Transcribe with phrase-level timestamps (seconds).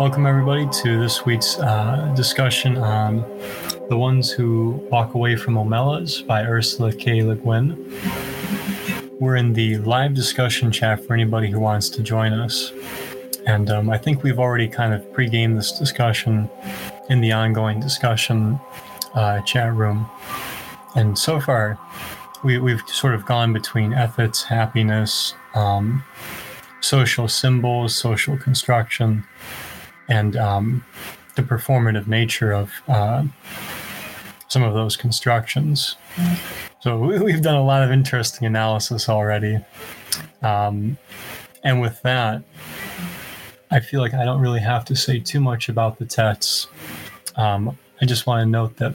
[0.00, 3.18] Welcome, everybody, to this week's uh, discussion on
[3.90, 7.22] The Ones Who Walk Away from Omelas by Ursula K.
[7.22, 7.76] Le Guin.
[9.20, 12.72] We're in the live discussion chat for anybody who wants to join us.
[13.46, 16.48] And um, I think we've already kind of pre-gamed this discussion
[17.10, 18.58] in the ongoing discussion
[19.12, 20.08] uh, chat room.
[20.96, 21.78] And so far,
[22.42, 26.02] we, we've sort of gone between ethics, happiness, um,
[26.80, 29.24] social symbols, social construction,
[30.10, 30.84] and um,
[31.36, 33.24] the performative nature of uh,
[34.48, 35.96] some of those constructions.
[36.80, 39.58] So we've done a lot of interesting analysis already.
[40.42, 40.98] Um,
[41.62, 42.42] and with that,
[43.70, 46.66] I feel like I don't really have to say too much about the texts.
[47.36, 48.94] Um, I just want to note that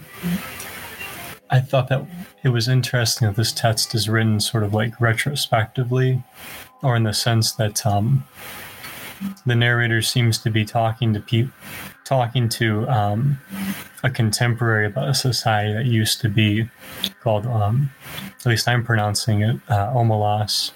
[1.50, 2.06] I thought that
[2.44, 6.24] it was interesting that this text is written sort of like retrospectively,
[6.82, 8.26] or in the sense that um,
[9.46, 11.54] the narrator seems to be talking to people,
[12.04, 13.40] talking to um,
[14.04, 16.70] a contemporary about a society that used to be
[17.22, 17.92] called, um,
[18.40, 20.72] at least I'm pronouncing it, uh, Omelas.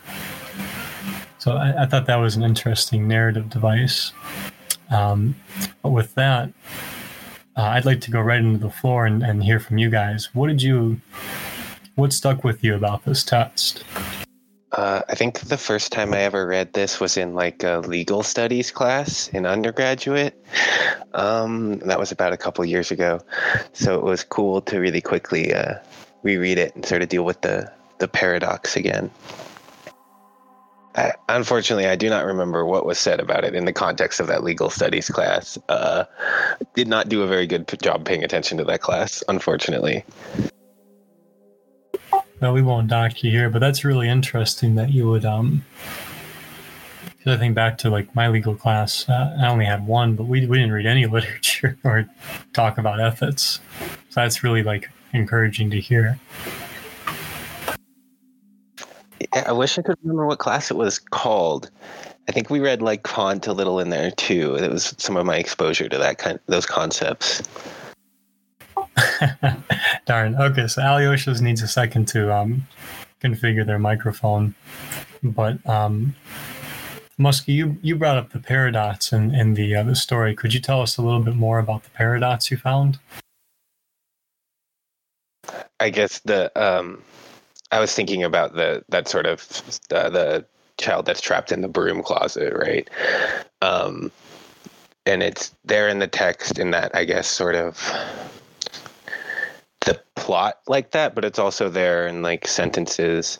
[1.37, 4.11] So I, I, thought that was an interesting narrative device.
[4.89, 5.35] Um,
[5.81, 6.51] but with that,
[7.55, 10.29] uh, I'd like to go right into the floor and, and hear from you guys.
[10.33, 10.99] What did you,
[11.95, 13.83] what stuck with you about this text?
[14.71, 18.21] Uh, I think the first time I ever read this was in like a legal
[18.21, 20.35] studies class in undergraduate.
[21.13, 23.19] Um, that was about a couple years ago,
[23.73, 25.75] so it was cool to really quickly uh,
[26.21, 29.09] reread it and sort of deal with the the paradox again.
[30.95, 34.27] I, unfortunately, I do not remember what was said about it in the context of
[34.27, 35.57] that legal studies class.
[35.69, 36.05] Uh,
[36.75, 40.03] did not do a very good job paying attention to that class, unfortunately.
[42.41, 45.25] Well, we won't dock you here, but that's really interesting that you would.
[45.25, 45.63] Um,
[47.25, 50.45] I think back to like my legal class, uh, I only had one, but we
[50.45, 52.09] we didn't read any literature or
[52.53, 53.59] talk about ethics.
[54.09, 56.17] So that's really like encouraging to hear.
[59.33, 61.69] I wish I could remember what class it was called.
[62.27, 64.55] I think we read like Kant a little in there too.
[64.55, 67.43] It was some of my exposure to that kind, those concepts.
[70.05, 70.35] Darn.
[70.35, 72.67] Okay, so Alyosha's needs a second to um,
[73.21, 74.55] configure their microphone.
[75.21, 76.15] But um,
[77.19, 80.35] Muskie, you, you brought up the paradox in, in the uh, the story.
[80.35, 82.99] Could you tell us a little bit more about the paradox you found?
[85.79, 87.01] I guess the um,
[87.71, 89.41] I was thinking about the that sort of
[89.91, 90.45] uh, the
[90.77, 92.89] child that's trapped in the broom closet, right?
[93.61, 94.11] Um,
[95.05, 97.77] and it's there in the text in that I guess sort of
[100.19, 103.39] plot like that, but it's also there in like sentences.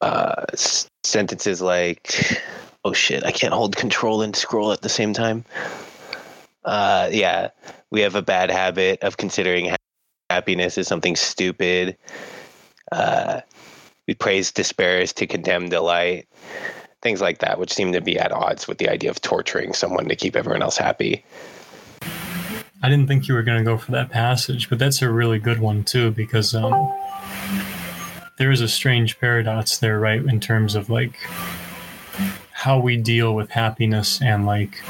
[0.00, 0.44] Uh,
[1.04, 2.42] sentences like,
[2.84, 5.44] "Oh shit, I can't hold control and scroll at the same time."
[6.64, 7.50] Uh, yeah,
[7.90, 9.74] we have a bad habit of considering
[10.30, 11.96] happiness as something stupid.
[12.90, 13.40] Uh,
[14.08, 16.28] we praise despair as to condemn delight.
[17.02, 20.08] Things like that, which seem to be at odds with the idea of torturing someone
[20.08, 21.24] to keep everyone else happy.
[22.86, 25.40] I didn't think you were going to go for that passage, but that's a really
[25.40, 26.94] good one too because um,
[28.38, 30.24] there is a strange paradox there, right?
[30.24, 31.16] In terms of like
[32.52, 34.80] how we deal with happiness and like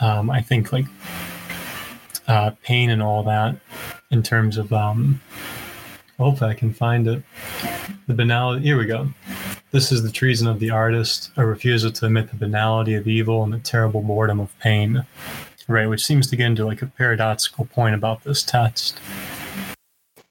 [0.00, 0.84] um, I think like
[2.28, 3.56] uh, pain and all that
[4.12, 5.20] in terms of um,
[6.18, 7.24] hopefully I can find it.
[8.06, 8.62] The banality.
[8.62, 9.08] Here we go.
[9.72, 13.42] This is the treason of the artist, a refusal to admit the banality of evil
[13.42, 15.04] and the terrible boredom of pain
[15.68, 15.88] right?
[15.88, 18.98] Which seems to get into like a paradoxical point about this text.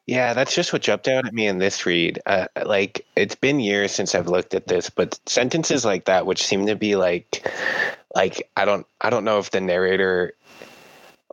[0.07, 2.19] Yeah, that's just what jumped out at me in this read.
[2.27, 6.45] Uh, like, it's been years since I've looked at this, but sentences like that, which
[6.45, 7.51] seem to be like,
[8.13, 10.35] like I don't, I don't know if the narrator,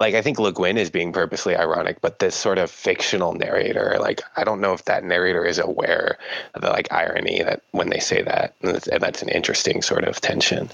[0.01, 3.99] like I think Le Guin is being purposely ironic, but this sort of fictional narrator,
[4.01, 6.17] like I don't know if that narrator is aware
[6.55, 10.19] of the like irony that when they say that, and that's an interesting sort of
[10.23, 10.71] tension.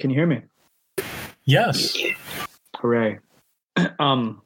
[0.00, 0.42] Can you hear me?
[1.44, 1.96] Yes.
[2.80, 3.18] Hooray.
[3.98, 4.42] um,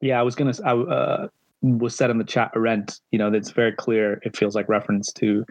[0.00, 0.54] yeah, I was gonna.
[0.64, 1.28] I uh,
[1.62, 3.00] was said in the chat Arendt.
[3.10, 4.20] You know, it's very clear.
[4.24, 5.44] It feels like reference to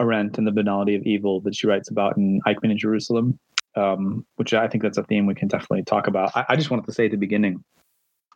[0.00, 3.38] Arendt and the banality of evil that she writes about in Eichmann in Jerusalem,
[3.76, 6.36] um, which I think that's a theme we can definitely talk about.
[6.36, 7.64] I, I just wanted to say at the beginning,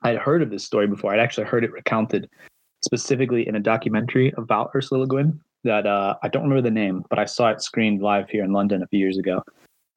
[0.03, 1.13] I'd heard of this story before.
[1.13, 2.29] I'd actually heard it recounted
[2.85, 7.05] specifically in a documentary about Ursula Le Guin that uh, I don't remember the name,
[7.11, 9.43] but I saw it screened live here in London a few years ago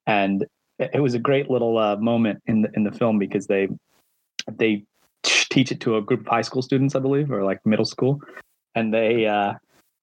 [0.07, 0.45] and
[0.77, 3.69] it was a great little uh, moment in the in the film because they
[4.51, 4.83] they
[5.23, 8.21] teach it to a group of high school students, I believe, or like middle school,
[8.75, 9.53] and they uh,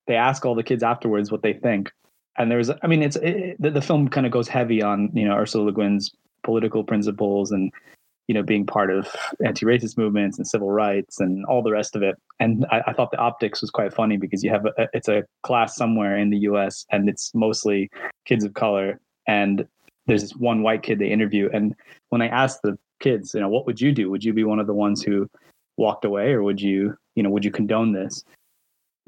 [0.07, 1.91] they ask all the kids afterwards what they think.
[2.37, 5.25] And there's, I mean, it's it, the, the film kind of goes heavy on you
[5.25, 6.11] know Ursula Le Guin's
[6.43, 7.71] political principles and
[8.27, 9.07] you know being part of
[9.45, 12.15] anti-racist movements and civil rights and all the rest of it.
[12.39, 15.23] And I, I thought the optics was quite funny because you have a, it's a
[15.43, 16.85] class somewhere in the U.S.
[16.91, 17.91] and it's mostly
[18.25, 19.67] kids of color and
[20.07, 21.75] there's this one white kid they interview and
[22.09, 24.09] when i asked the kids you know what would you do?
[24.09, 25.29] Would you be one of the ones who
[25.77, 28.23] walked away or would you you know would you condone this?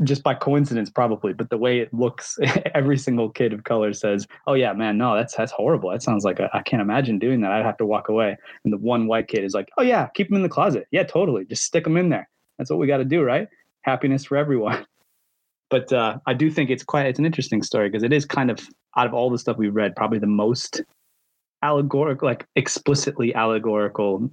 [0.04, 2.38] Just by coincidence probably but the way it looks
[2.76, 5.90] every single kid of color says oh yeah man no that's that's horrible.
[5.90, 7.52] That sounds like I can't imagine doing that.
[7.52, 8.36] I'd have to walk away.
[8.66, 10.88] And the one white kid is like oh yeah keep them in the closet.
[10.92, 11.46] Yeah totally.
[11.46, 12.28] Just stick them in there.
[12.58, 13.48] That's what we got to do right?
[13.84, 14.86] Happiness for everyone
[15.70, 18.50] but uh, i do think it's quite it's an interesting story because it is kind
[18.50, 18.60] of
[18.98, 20.82] out of all the stuff we've read, probably the most
[21.62, 24.30] allegorical, like explicitly allegorical,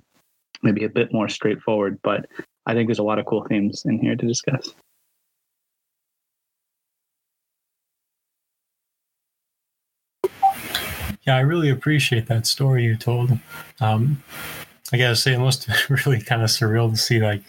[0.63, 1.99] maybe a bit more straightforward.
[2.03, 2.27] But
[2.67, 4.75] I think there's a lot of cool themes in here to discuss.
[11.23, 13.39] Yeah, I really appreciate that story you told.
[13.81, 14.23] Um,
[14.93, 15.69] I gotta say, it must
[16.07, 17.43] really kind of surreal to see like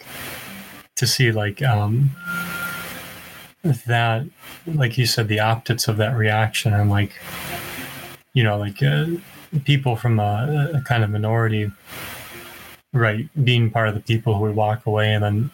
[0.96, 2.12] to see like um,
[3.64, 4.26] that
[4.68, 7.14] like you said the optics of that reaction and like
[8.34, 9.06] you know like uh,
[9.64, 11.72] people from a, a, kind of minority
[12.92, 15.52] right being part of the people who would walk away and then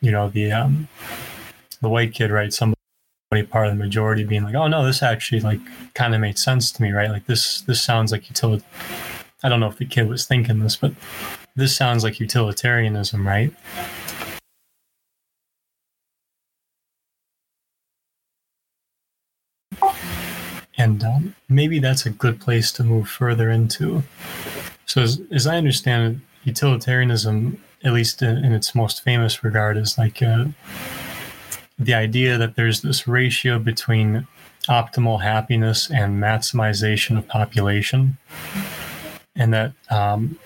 [0.00, 0.86] you know the um
[1.80, 2.76] the white kid right somebody
[3.48, 5.60] part of the majority being like oh no this actually like
[5.94, 7.10] kind of made sense to me right?
[7.10, 8.64] Like this this sounds like utility
[9.42, 10.92] i don't know if the kid was thinking this but
[11.56, 13.52] this sounds like utilitarianism right
[21.02, 24.02] and um, maybe that's a good place to move further into.
[24.86, 29.76] So, as, as I understand it, utilitarianism, at least in, in its most famous regard,
[29.76, 30.46] is like uh,
[31.78, 34.26] the idea that there's this ratio between
[34.68, 38.16] optimal happiness and maximization of population,
[39.34, 40.38] and that um,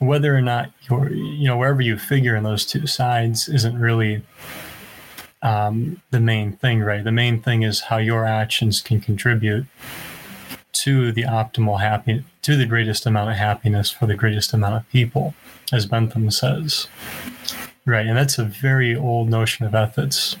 [0.00, 4.22] whether or not you're, you know, wherever you figure in those two sides isn't really
[5.44, 7.04] um, the main thing, right?
[7.04, 9.66] The main thing is how your actions can contribute
[10.72, 14.88] to the optimal happy, to the greatest amount of happiness for the greatest amount of
[14.90, 15.34] people,
[15.72, 16.88] as Bentham says,
[17.84, 18.06] right?
[18.06, 20.36] And that's a very old notion of ethics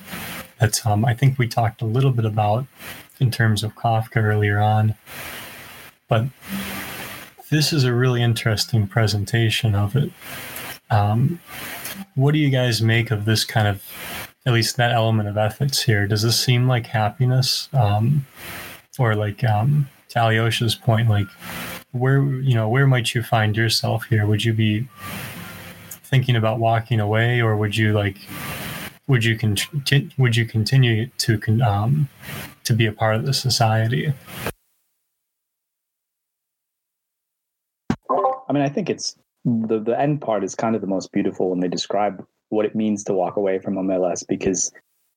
[0.58, 2.66] that um, I think we talked a little bit about
[3.20, 4.94] in terms of Kafka earlier on,
[6.08, 6.24] but
[7.50, 10.10] this is a really interesting presentation of it.
[10.90, 11.40] Um,
[12.14, 13.84] what do you guys make of this kind of
[14.46, 16.06] at least that element of ethics here.
[16.06, 18.26] Does this seem like happiness, um,
[18.98, 21.28] or like um, to Alyosha's point, like
[21.92, 24.26] where you know where might you find yourself here?
[24.26, 24.88] Would you be
[25.88, 28.18] thinking about walking away, or would you like
[29.06, 29.56] would you con-
[30.18, 32.08] would you continue to con- um,
[32.64, 34.12] to be a part of the society?
[38.10, 41.50] I mean, I think it's the the end part is kind of the most beautiful
[41.50, 44.72] when they describe what it means to walk away from Omelas because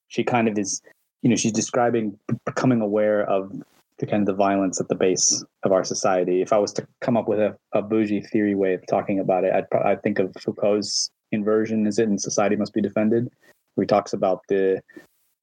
[0.07, 0.81] she kind of is,
[1.21, 3.51] you know, she's describing becoming aware of
[3.99, 6.41] the kind of the violence at the base of our society.
[6.41, 9.43] If I was to come up with a, a bougie theory way of talking about
[9.43, 13.29] it, I'd, I'd think of Foucault's inversion, is it, and society must be defended,
[13.75, 14.81] where he talks about the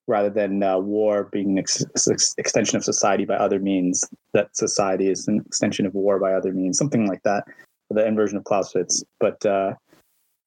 [0.06, 4.54] rather than uh, war being an ex- ex- extension of society by other means, that
[4.54, 7.44] society is an extension of war by other means, something like that.
[7.90, 9.74] The inversion of Clausewitz, but uh,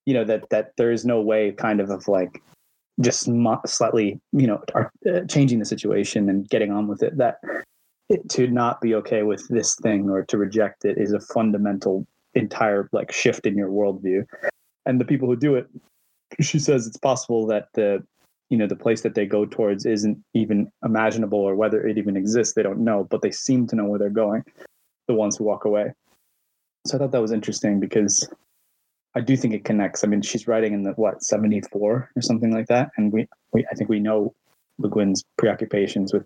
[0.07, 2.41] you know that that there is no way kind of of like
[2.99, 3.29] just
[3.67, 7.39] slightly you know are, uh, changing the situation and getting on with it that
[8.09, 12.07] it, to not be okay with this thing or to reject it is a fundamental
[12.33, 14.23] entire like shift in your worldview.
[14.85, 15.67] And the people who do it
[16.41, 18.01] she says it's possible that the
[18.49, 22.15] you know the place that they go towards isn't even imaginable or whether it even
[22.15, 24.43] exists they don't know but they seem to know where they're going
[25.07, 25.91] the ones who walk away.
[26.85, 28.27] So i thought that was interesting because
[29.17, 30.03] I do think it connects.
[30.03, 33.27] I mean, she's writing in the what seventy four or something like that, and we,
[33.51, 34.35] we I think we know
[34.77, 36.23] Le Guin's preoccupations with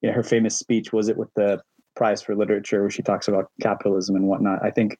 [0.00, 0.92] you know, her famous speech.
[0.92, 1.60] Was it with the
[1.96, 4.64] Prize for Literature, where she talks about capitalism and whatnot?
[4.64, 4.96] I think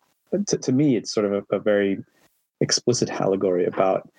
[0.49, 2.02] to, to me, it's sort of a, a very
[2.60, 4.10] explicit allegory about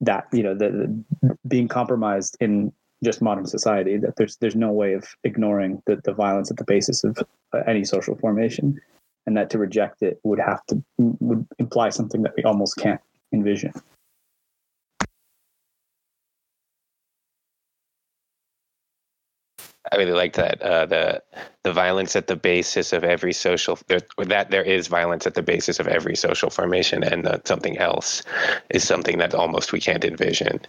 [0.00, 0.26] that.
[0.32, 2.72] You know, the, the being compromised in
[3.04, 3.98] just modern society.
[3.98, 7.16] That there's there's no way of ignoring the, the violence at the basis of
[7.52, 8.80] uh, any social formation
[9.26, 13.00] and that to reject it would have to would imply something that we almost can't
[13.32, 13.72] envision.
[19.92, 21.22] I really like that uh, the
[21.62, 25.78] the violence at the basis of every social that there is violence at the basis
[25.78, 28.22] of every social formation, and that something else
[28.70, 30.60] is something that almost we can't envision.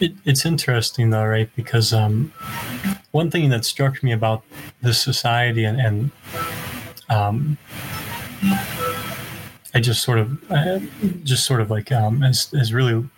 [0.00, 1.50] it, it's interesting though, right?
[1.56, 2.32] Because um,
[3.16, 4.42] one thing that struck me about
[4.82, 6.10] this society and, and
[7.08, 7.56] um,
[9.74, 10.80] I just sort of, uh,
[11.24, 13.08] just sort of like, um, has, has really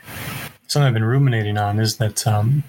[0.69, 2.63] something I've been ruminating on is that um,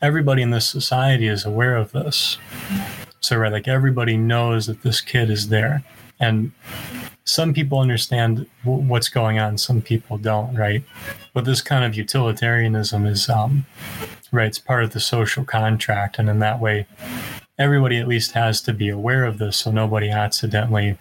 [0.00, 2.38] everybody in this society is aware of this.
[3.20, 5.84] So, right, like everybody knows that this kid is there.
[6.18, 6.52] And
[7.24, 10.82] some people understand w- what's going on, some people don't, right?
[11.34, 13.66] But this kind of utilitarianism is, um,
[14.32, 16.18] right, it's part of the social contract.
[16.18, 16.86] And in that way,
[17.58, 20.98] everybody at least has to be aware of this so nobody accidentally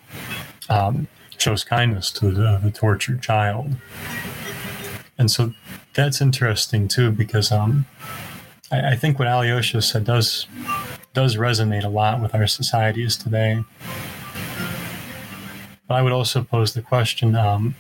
[0.70, 1.08] um,
[1.38, 3.72] shows kindness to the, the, tortured child.
[5.18, 5.54] And so
[5.94, 7.86] that's interesting too, because um,
[8.72, 10.46] I, I think what Alyosha said does
[11.14, 13.64] does resonate a lot with our societies today.
[15.88, 17.76] But I would also pose the question um,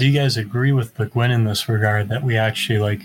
[0.00, 3.02] do you guys agree with Le Guin in this regard that we actually like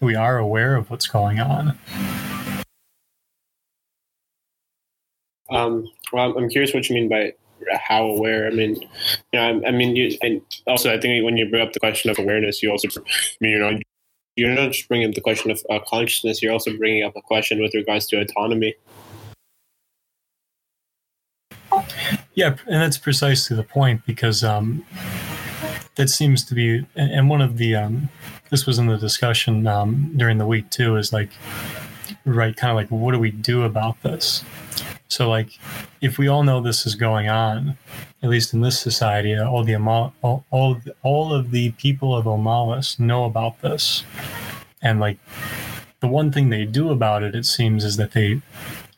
[0.00, 1.78] we are aware of what's going on?
[5.48, 7.34] Um, well, I'm curious what you mean by
[7.70, 8.48] how aware.
[8.48, 8.88] I mean, you
[9.34, 12.10] know, I, I mean, you, and also I think when you bring up the question
[12.10, 13.02] of awareness, you also, I
[13.40, 13.78] mean, you know,
[14.34, 17.22] you're not just bringing up the question of uh, consciousness; you're also bringing up a
[17.22, 18.74] question with regards to autonomy.
[22.34, 24.84] Yeah, and that's precisely the point because um,
[25.96, 28.08] that seems to be, and one of the, um,
[28.50, 31.30] this was in the discussion um, during the week too, is like,
[32.24, 34.44] right, kind of like, what do we do about this?
[35.08, 35.58] So, like,
[36.00, 37.76] if we all know this is going on,
[38.22, 42.98] at least in this society, all the all all, all of the people of Omelas
[42.98, 44.02] know about this,
[44.82, 45.18] and like,
[46.00, 48.40] the one thing they do about it, it seems, is that they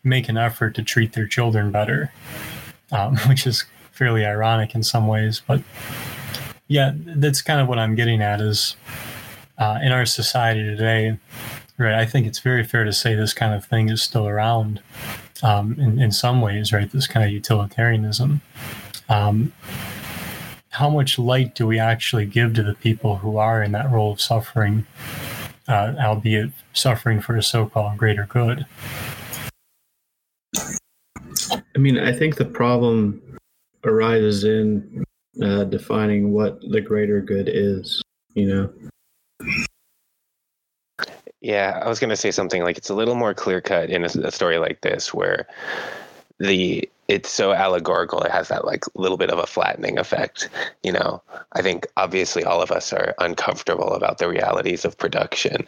[0.03, 2.13] make an effort to treat their children better
[2.93, 5.43] um, which is fairly ironic in some ways.
[5.47, 5.63] But
[6.69, 8.77] yeah, that's kind of what I'm getting at is
[9.59, 11.19] uh, in our society today,
[11.79, 11.95] right?
[11.95, 14.81] I think it's very fair to say this kind of thing is still around
[15.43, 16.91] um, in, in some ways, right?
[16.91, 18.41] This kind of utilitarianism.
[19.09, 19.53] Um,
[20.71, 24.13] how much light do we actually give to the people who are in that role
[24.13, 24.85] of suffering,
[25.69, 28.67] uh, albeit suffering for a so called greater good?
[31.55, 33.23] I mean, I think the problem
[33.85, 35.06] arises in
[35.43, 38.03] uh, defining what the greater good is,
[38.35, 38.73] you know?
[41.41, 44.03] Yeah, I was going to say something like it's a little more clear cut in
[44.03, 45.47] a, a, story like this where
[46.39, 50.51] the it's so allegorical it has that like little bit of a flattening effect
[50.83, 55.67] you know i think obviously all of us are uncomfortable about the realities of production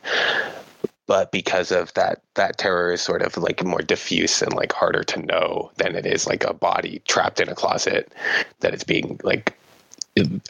[1.06, 5.02] but because of that that terror is sort of like more diffuse and like harder
[5.02, 8.12] to know than it is like a body trapped in a closet
[8.60, 9.57] that is being like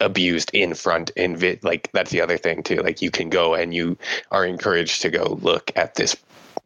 [0.00, 3.54] abused in front in vi- like that's the other thing too like you can go
[3.54, 3.96] and you
[4.32, 6.16] are encouraged to go look at this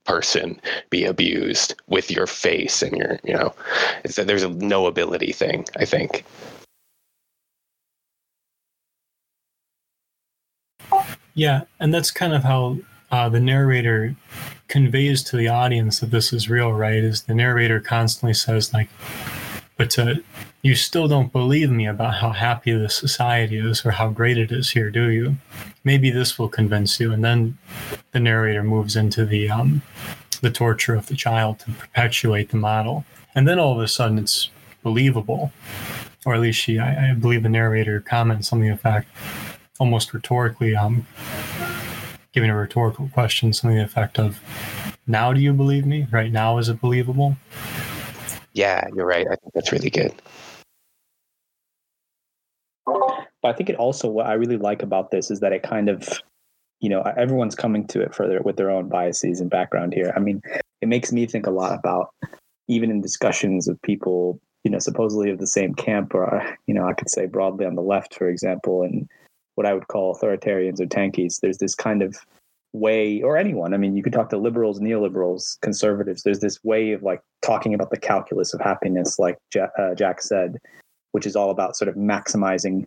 [0.04, 3.54] person be abused with your face and your you know
[4.04, 6.24] it's that there's a no ability thing i think
[11.34, 12.78] yeah and that's kind of how
[13.12, 14.16] uh, the narrator
[14.68, 17.04] conveys to the audience that this is real, right?
[17.04, 18.88] Is the narrator constantly says like,
[19.76, 20.24] but to,
[20.62, 24.52] you still don't believe me about how happy the society is or how great it
[24.52, 25.36] is here, do you?
[25.82, 27.12] Maybe this will convince you.
[27.12, 27.58] And then
[28.12, 29.82] the narrator moves into the um,
[30.40, 33.04] the torture of the child to perpetuate the model,
[33.34, 34.50] and then all of a sudden it's
[34.82, 35.52] believable,
[36.26, 39.08] or at least she, I, I believe the narrator comments something in fact,
[39.78, 41.06] almost rhetorically, um,
[42.32, 44.40] giving a rhetorical question, something the effect of,
[45.06, 46.08] now do you believe me?
[46.10, 47.36] Right now, is it believable?
[48.52, 49.26] Yeah, you're right.
[49.26, 50.12] I think that's really good.
[53.42, 55.88] But I think it also, what I really like about this is that it kind
[55.88, 56.08] of,
[56.80, 60.12] you know, everyone's coming to it further with their own biases and background here.
[60.16, 60.40] I mean,
[60.80, 62.10] it makes me think a lot about
[62.68, 66.86] even in discussions of people, you know, supposedly of the same camp, or, you know,
[66.86, 69.08] I could say broadly on the left, for example, and
[69.56, 71.40] what I would call authoritarians or tankies.
[71.40, 72.16] There's this kind of
[72.72, 73.74] way, or anyone.
[73.74, 76.22] I mean, you could talk to liberals, neoliberals, conservatives.
[76.22, 80.22] There's this way of like talking about the calculus of happiness, like Jack, uh, Jack
[80.22, 80.58] said,
[81.10, 82.86] which is all about sort of maximizing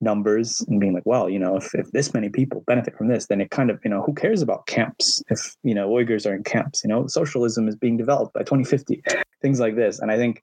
[0.00, 3.26] numbers and being like, well, you know, if, if this many people benefit from this,
[3.26, 6.34] then it kind of, you know, who cares about camps if, you know, Uyghurs are
[6.34, 9.02] in camps, you know, socialism is being developed by 2050,
[9.40, 9.98] things like this.
[9.98, 10.42] And I think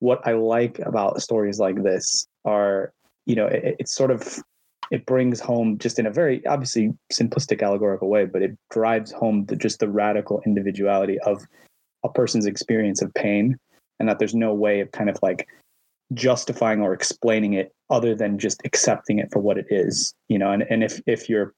[0.00, 2.92] what I like about stories like this are,
[3.26, 4.42] you know, it, it's sort of
[4.90, 9.44] it brings home just in a very obviously simplistic allegorical way but it drives home
[9.46, 11.44] the, just the radical individuality of
[12.04, 13.58] a person's experience of pain
[14.00, 15.46] and that there's no way of kind of like
[16.14, 20.50] justifying or explaining it other than just accepting it for what it is you know
[20.50, 21.54] and, and if if you're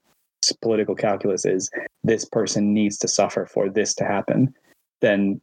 [0.63, 1.71] political calculus is
[2.03, 4.55] this person needs to suffer for this to happen,
[5.01, 5.41] then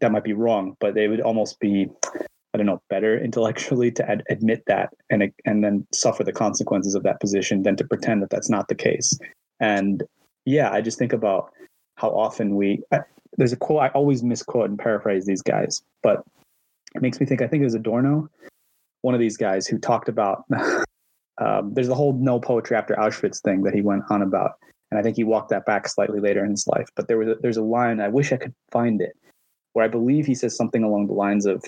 [0.00, 0.76] that might be wrong.
[0.80, 1.88] But they would almost be,
[2.52, 6.94] I don't know, better intellectually to ad- admit that and and then suffer the consequences
[6.94, 9.18] of that position than to pretend that that's not the case.
[9.60, 10.02] And
[10.44, 11.52] yeah, I just think about
[11.96, 12.82] how often we.
[12.92, 13.00] I,
[13.36, 16.24] there's a quote I always misquote and paraphrase these guys, but
[16.94, 17.42] it makes me think.
[17.42, 18.28] I think it was Adorno,
[19.04, 20.44] one of these guys who talked about
[21.38, 24.52] um, there's the whole no poetry after Auschwitz thing that he went on about,
[24.90, 26.88] and I think he walked that back slightly later in his life.
[26.96, 29.14] But there was a, there's a line I wish I could find it,
[29.74, 31.62] where I believe he says something along the lines of,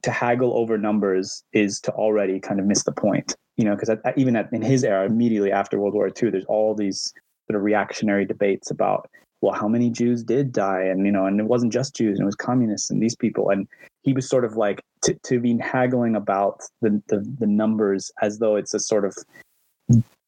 [0.00, 3.94] "To haggle over numbers is to already kind of miss the point." You know, because
[4.16, 7.12] even at, in his era, immediately after World War II, there's all these
[7.50, 9.10] sort of reactionary debates about
[9.40, 10.82] well, how many Jews did die?
[10.82, 13.50] And, you know, and it wasn't just Jews, it was communists and these people.
[13.50, 13.68] And
[14.02, 18.38] he was sort of like to, to be haggling about the, the, the numbers as
[18.38, 19.16] though it's a sort of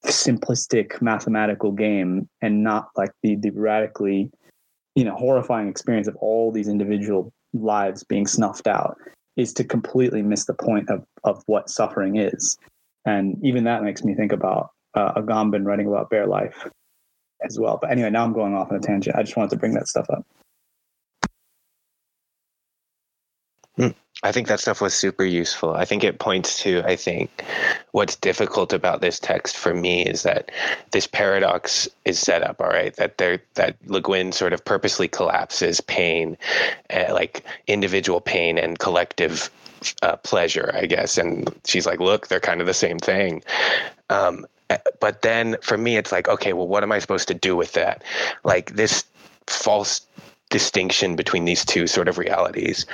[0.05, 4.31] simplistic mathematical game and not like the, the radically,
[4.95, 8.97] you know, horrifying experience of all these individual lives being snuffed out
[9.37, 12.59] is to completely miss the point of, of what suffering is.
[13.05, 16.69] And even that makes me think about uh, Agamben writing about bare life
[17.45, 17.79] as well.
[17.81, 19.17] But anyway, now I'm going off on a tangent.
[19.17, 20.25] I just wanted to bring that stuff up.
[23.77, 23.89] Hmm.
[24.25, 25.75] I think that stuff was super useful.
[25.75, 27.31] I think it points to, I think,
[27.93, 30.51] what's difficult about this text for me is that
[30.91, 35.07] this paradox is set up, all right, that there that Le Guin sort of purposely
[35.07, 36.37] collapses pain,
[36.91, 39.49] uh, like individual pain and collective
[40.03, 41.17] uh, pleasure, I guess.
[41.17, 43.45] And she's like, look, they're kind of the same thing.
[44.11, 44.45] Um,
[45.01, 47.73] but then for me it's like okay well what am i supposed to do with
[47.73, 48.03] that?
[48.45, 49.05] Like this
[49.47, 50.07] false
[50.51, 52.87] distinction between these two sort of realities.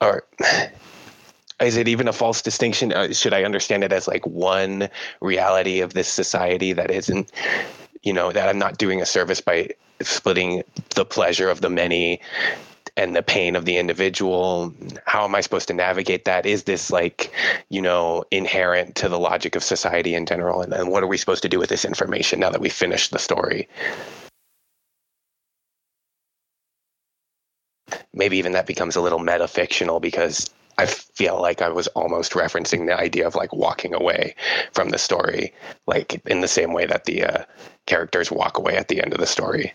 [0.00, 0.24] Or
[1.60, 2.92] is it even a false distinction?
[2.92, 4.88] Uh, should i understand it as like one
[5.20, 7.30] reality of this society that isn't
[8.02, 10.62] you know that i'm not doing a service by splitting
[10.94, 12.20] the pleasure of the many
[12.96, 16.46] and the pain of the individual how am i supposed to navigate that?
[16.46, 17.32] Is this like
[17.68, 20.62] you know inherent to the logic of society in general?
[20.62, 23.10] And, and what are we supposed to do with this information now that we've finished
[23.10, 23.68] the story?
[28.12, 32.86] Maybe even that becomes a little metafictional because I feel like I was almost referencing
[32.86, 34.34] the idea of like walking away
[34.72, 35.52] from the story,
[35.86, 37.44] like in the same way that the uh,
[37.86, 39.72] characters walk away at the end of the story.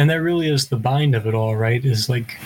[0.00, 2.38] And that really is the bind of it all right is like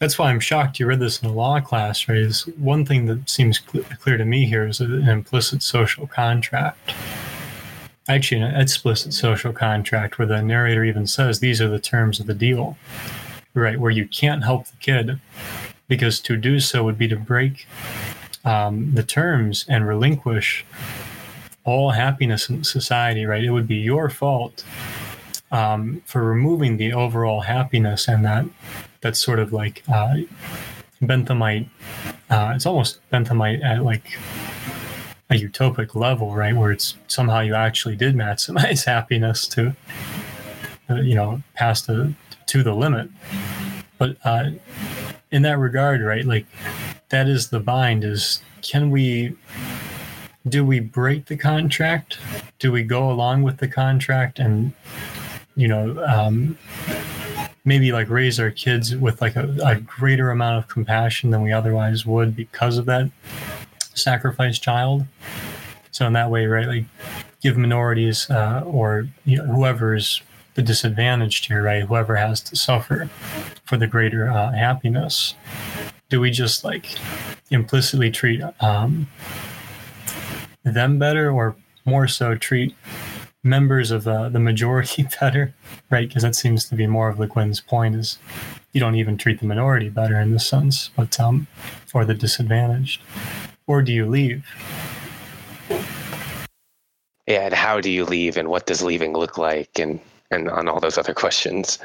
[0.00, 3.06] that's why i'm shocked you read this in a law class right is one thing
[3.06, 6.94] that seems cl- clear to me here is an implicit social contract
[8.08, 12.26] actually an explicit social contract where the narrator even says these are the terms of
[12.26, 12.76] the deal
[13.54, 15.20] right where you can't help the kid
[15.86, 17.68] because to do so would be to break
[18.44, 20.66] um, the terms and relinquish
[21.62, 24.64] all happiness in society right it would be your fault
[25.50, 28.44] um, for removing the overall happiness and that
[29.00, 30.16] that's sort of like uh,
[31.02, 31.68] Benthamite.
[32.28, 34.18] Uh, it's almost Benthamite at like
[35.30, 36.54] a utopic level, right?
[36.54, 39.74] Where it's somehow you actually did maximize happiness to,
[40.90, 42.12] uh, you know, past the
[42.46, 43.08] to the limit.
[43.98, 44.50] But uh,
[45.30, 46.46] in that regard, right, like
[47.08, 48.04] that is the bind.
[48.04, 49.36] Is can we?
[50.48, 52.18] Do we break the contract?
[52.60, 54.72] Do we go along with the contract and
[55.56, 56.56] you know, um,
[57.64, 61.52] maybe like raise our kids with like a, a, greater amount of compassion than we
[61.52, 63.10] otherwise would because of that
[63.94, 65.04] sacrificed child.
[65.90, 66.84] So in that way, right, like
[67.40, 69.56] give minorities uh, or you know,
[70.56, 73.10] the disadvantaged here, right, whoever has to suffer
[73.64, 75.34] for the greater uh, happiness.
[76.08, 76.94] Do we just like
[77.50, 79.08] implicitly treat um,
[80.64, 82.74] them better, or more so treat
[83.46, 85.54] members of uh, the majority better,
[85.90, 86.08] right?
[86.08, 88.18] Because that seems to be more of Le Guin's point is
[88.72, 91.46] you don't even treat the minority better in this sense, but um,
[91.86, 93.00] for the disadvantaged.
[93.66, 94.44] Or do you leave?
[97.26, 99.98] Yeah, and how do you leave, and what does leaving look like, and
[100.30, 101.78] and on all those other questions.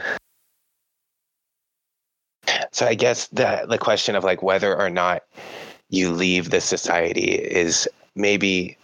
[2.71, 5.23] So I guess the the question of like whether or not
[5.89, 8.77] you leave the society is maybe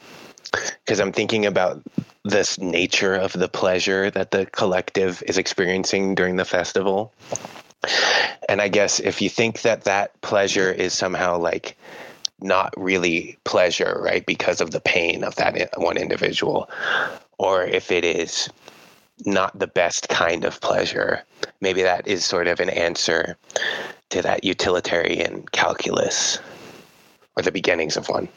[0.52, 1.82] because I'm thinking about
[2.30, 7.14] this nature of the pleasure that the collective is experiencing during the festival.
[8.50, 11.78] And I guess if you think that that pleasure is somehow like
[12.40, 16.70] not really pleasure, right, because of the pain of that one individual,
[17.38, 18.50] or if it is
[19.26, 21.24] not the best kind of pleasure,
[21.62, 23.38] maybe that is sort of an answer
[24.10, 26.40] to that utilitarian calculus
[27.36, 28.30] or the beginnings of one.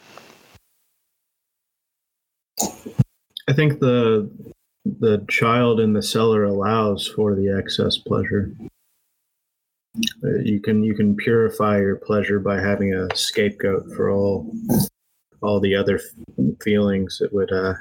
[3.51, 4.31] I think the
[4.85, 8.53] the child in the cellar allows for the excess pleasure.
[10.23, 14.49] Uh, You can you can purify your pleasure by having a scapegoat for all
[15.41, 17.73] all the other f- feelings that would uh,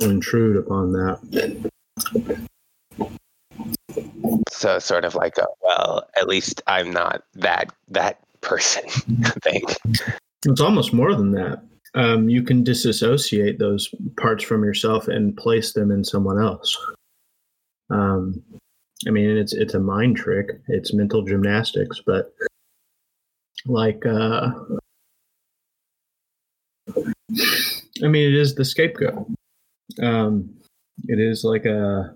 [0.00, 1.70] intrude upon that.
[4.50, 8.88] So sort of like a well, at least I'm not that that person
[9.42, 9.62] thing.
[10.46, 11.60] It's almost more than that.
[11.96, 16.76] Um, you can disassociate those parts from yourself and place them in someone else.
[17.88, 18.42] Um,
[19.06, 20.60] I mean, it's it's a mind trick.
[20.68, 22.34] It's mental gymnastics, but
[23.64, 24.50] like, uh,
[28.02, 29.26] I mean, it is the scapegoat.
[30.02, 30.54] Um,
[31.08, 32.14] it is like a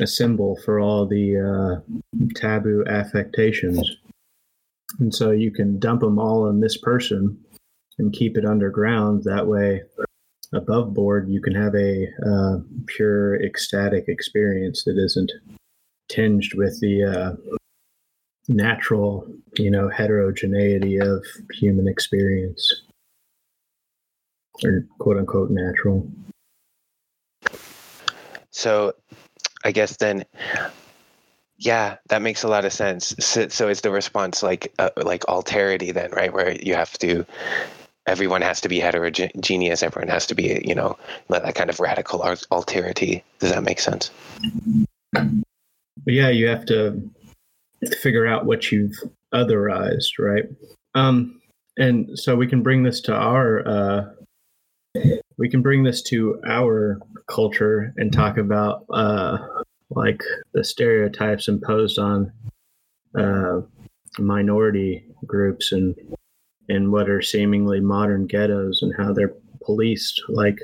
[0.00, 3.96] a symbol for all the uh, taboo affectations,
[4.98, 7.42] and so you can dump them all on this person
[8.00, 9.22] and keep it underground.
[9.24, 9.82] That way,
[10.52, 15.30] above board, you can have a uh, pure ecstatic experience that isn't
[16.08, 17.56] tinged with the uh,
[18.48, 22.82] natural, you know, heterogeneity of human experience,
[24.64, 26.10] or quote unquote natural.
[28.50, 28.94] So
[29.64, 30.24] I guess then,
[31.58, 33.14] yeah, that makes a lot of sense.
[33.20, 36.32] So, so is the response like uh, like alterity then, right?
[36.32, 37.24] Where you have to,
[38.10, 39.82] everyone has to be heterogeneous.
[39.82, 43.22] Everyone has to be, you know, that kind of radical alterity.
[43.38, 44.10] Does that make sense?
[46.06, 47.08] Yeah, you have to
[48.02, 48.96] figure out what you've
[49.32, 50.44] otherized, right?
[50.94, 51.40] Um,
[51.76, 54.02] and so we can bring this to our uh,
[55.38, 59.38] we can bring this to our culture and talk about uh,
[59.88, 60.20] like
[60.52, 62.32] the stereotypes imposed on
[63.16, 63.60] uh,
[64.18, 65.94] minority groups and
[66.70, 70.22] and what are seemingly modern ghettos and how they're policed.
[70.28, 70.60] Like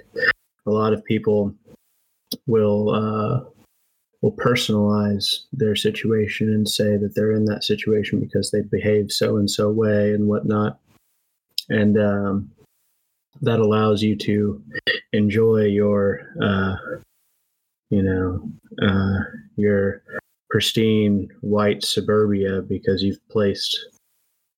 [0.66, 1.54] a lot of people
[2.46, 3.44] will uh,
[4.22, 9.36] will personalize their situation and say that they're in that situation because they behave so
[9.36, 10.78] and so way and whatnot.
[11.68, 12.50] And um,
[13.42, 14.62] that allows you to
[15.12, 16.76] enjoy your, uh,
[17.90, 18.50] you know,
[18.82, 19.18] uh,
[19.56, 20.02] your
[20.48, 23.76] pristine white suburbia because you've placed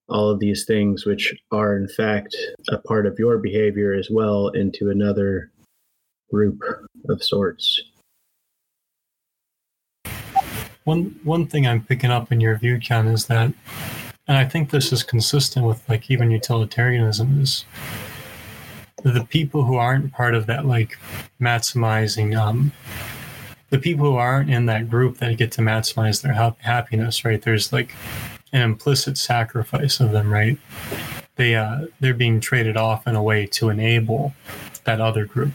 [0.08, 2.36] all of these things, which are in fact
[2.70, 5.50] a part of your behavior as well, into another
[6.30, 6.60] group
[7.08, 7.80] of sorts.
[10.84, 13.52] One one thing I'm picking up in your view, Ken, is that,
[14.26, 17.66] and I think this is consistent with like even utilitarianism, is
[19.02, 20.98] the people who aren't part of that like
[21.40, 22.72] maximizing, um,
[23.68, 27.42] the people who aren't in that group that get to maximize their hap- happiness, right?
[27.42, 27.94] There's like
[28.52, 30.58] an implicit sacrifice of them, right?
[31.36, 34.34] They uh, they're being traded off in a way to enable
[34.84, 35.52] that other group.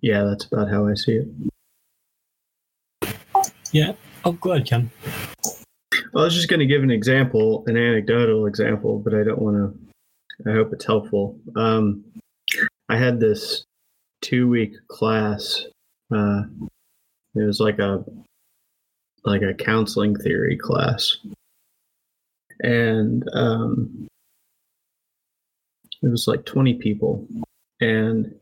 [0.00, 1.28] Yeah, that's about how I see it.
[3.70, 3.92] Yeah.
[4.24, 4.90] Oh, go ahead, Ken.
[6.12, 9.40] Well, I was just going to give an example, an anecdotal example, but I don't
[9.40, 10.50] want to.
[10.50, 11.38] I hope it's helpful.
[11.56, 12.04] Um,
[12.88, 13.64] I had this
[14.20, 15.66] two week class.
[16.14, 16.42] Uh,
[17.34, 18.04] it was like a
[19.24, 21.16] like a counseling theory class,
[22.60, 24.08] and um,
[26.02, 27.26] it was like twenty people,
[27.80, 28.34] and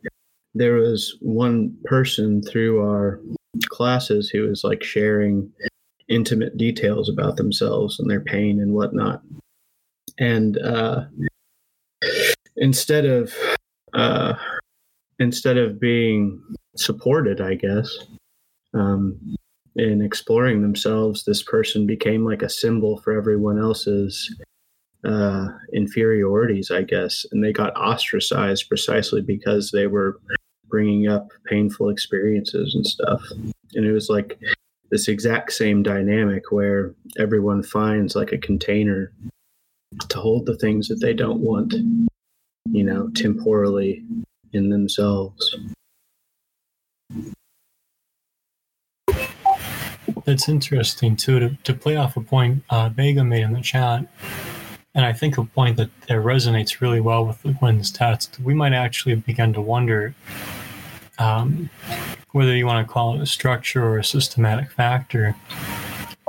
[0.55, 3.21] there was one person through our
[3.69, 5.53] classes who was like sharing
[6.09, 9.23] intimate details about themselves and their pain and whatnot.
[10.19, 11.05] And uh,
[12.57, 13.33] instead of
[13.95, 14.35] uh,
[15.19, 16.43] instead of being
[16.77, 17.97] supported, I guess,
[18.75, 19.37] um,
[19.77, 24.35] in exploring themselves, this person became like a symbol for everyone else's
[25.05, 30.19] uh, inferiorities, I guess, and they got ostracized precisely because they were
[30.69, 33.23] bringing up painful experiences and stuff.
[33.75, 34.39] And it was like
[34.91, 39.13] this exact same dynamic where everyone finds like a container
[40.09, 41.75] to hold the things that they don't want,
[42.71, 44.05] you know, temporally
[44.53, 45.57] in themselves.
[50.25, 51.41] That's interesting too.
[51.41, 54.07] To, to play off a point uh, Vega made in the chat,
[54.95, 58.39] and I think a point that, that resonates really well with Le Guin's test.
[58.41, 60.15] We might actually begin to wonder
[61.19, 61.71] um,
[62.33, 65.37] whether you want to call it a structure or a systematic factor,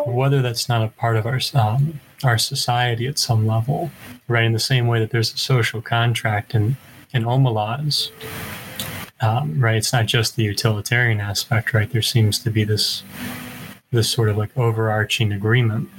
[0.05, 3.89] whether that's not a part of our um, our society at some level,
[4.27, 4.43] right?
[4.43, 6.77] In the same way that there's a social contract in
[7.13, 8.11] in Omelas,
[9.21, 9.75] um, right?
[9.75, 11.89] It's not just the utilitarian aspect, right?
[11.89, 13.03] There seems to be this
[13.91, 15.89] this sort of like overarching agreement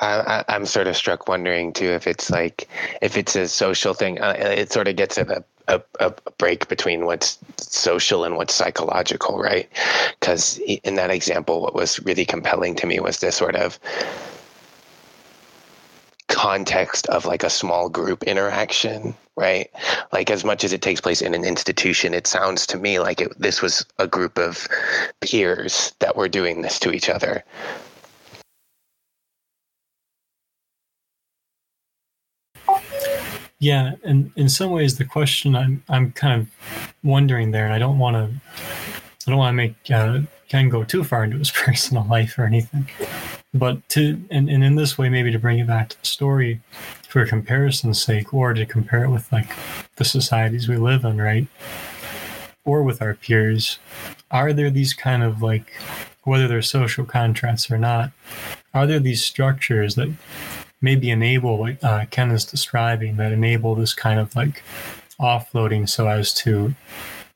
[0.00, 2.68] I, am sort of struck wondering too if it's like
[3.02, 4.20] if it's a social thing.
[4.20, 8.54] Uh, it sort of gets at a, a, a break between what's social and what's
[8.54, 9.68] psychological, right?
[10.20, 13.78] Because in that example, what was really compelling to me was this sort of
[16.38, 19.70] context of like a small group interaction right?
[20.12, 23.20] Like as much as it takes place in an institution it sounds to me like
[23.20, 24.66] it, this was a group of
[25.20, 27.44] peers that were doing this to each other.
[33.60, 37.78] Yeah, and in some ways, the question I'm I'm kind of wondering there, and I
[37.80, 38.40] don't want to
[39.26, 42.44] I don't want to make uh, Ken go too far into his personal life or
[42.44, 42.88] anything,
[43.54, 46.60] but to and, and in this way, maybe to bring it back to the story
[47.08, 49.50] for comparison's sake, or to compare it with like
[49.96, 51.46] the societies we live in, right?
[52.64, 53.78] Or with our peers,
[54.30, 55.72] are there these kind of like
[56.28, 58.12] whether they're social contracts or not,
[58.74, 60.08] are there these structures that
[60.80, 64.62] maybe enable what uh, Ken is describing that enable this kind of like
[65.20, 66.74] offloading so as to,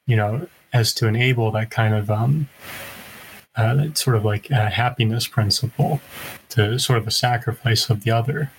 [0.06, 2.48] you know, as to enable that kind of um,
[3.56, 6.00] uh, sort of like a happiness principle
[6.50, 8.50] to sort of a sacrifice of the other.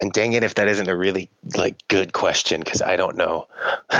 [0.00, 3.48] And dang it, if that isn't a really like good question, because I don't know.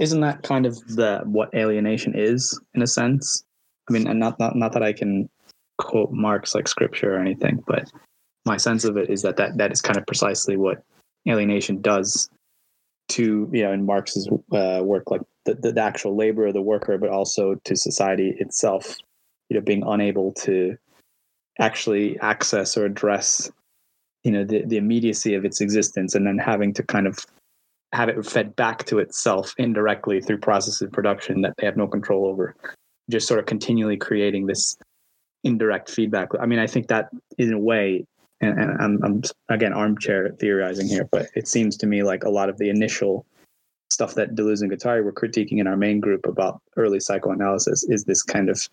[0.00, 3.42] isn't that kind of the what alienation is in a sense?
[3.88, 5.30] I mean, and not not not that I can
[5.78, 7.90] quote Marx like scripture or anything, but
[8.44, 10.82] my sense of it is that that, that is kind of precisely what
[11.28, 12.28] alienation does
[13.08, 16.98] to you know in Marx's uh, work, like the, the actual labor of the worker,
[16.98, 18.96] but also to society itself.
[19.48, 20.76] You know, being unable to
[21.58, 23.50] actually access or address
[24.24, 27.24] you know the, the immediacy of its existence and then having to kind of
[27.92, 31.86] have it fed back to itself indirectly through processes of production that they have no
[31.86, 32.54] control over
[33.10, 34.76] just sort of continually creating this
[35.44, 36.28] indirect feedback.
[36.40, 38.04] I mean, I think that in a way,
[38.40, 42.30] and, and I'm, I'm again armchair theorizing here, but it seems to me like a
[42.30, 43.26] lot of the initial
[43.90, 48.04] stuff that Deleuze and Guattari were critiquing in our main group about early psychoanalysis is
[48.04, 48.68] this kind of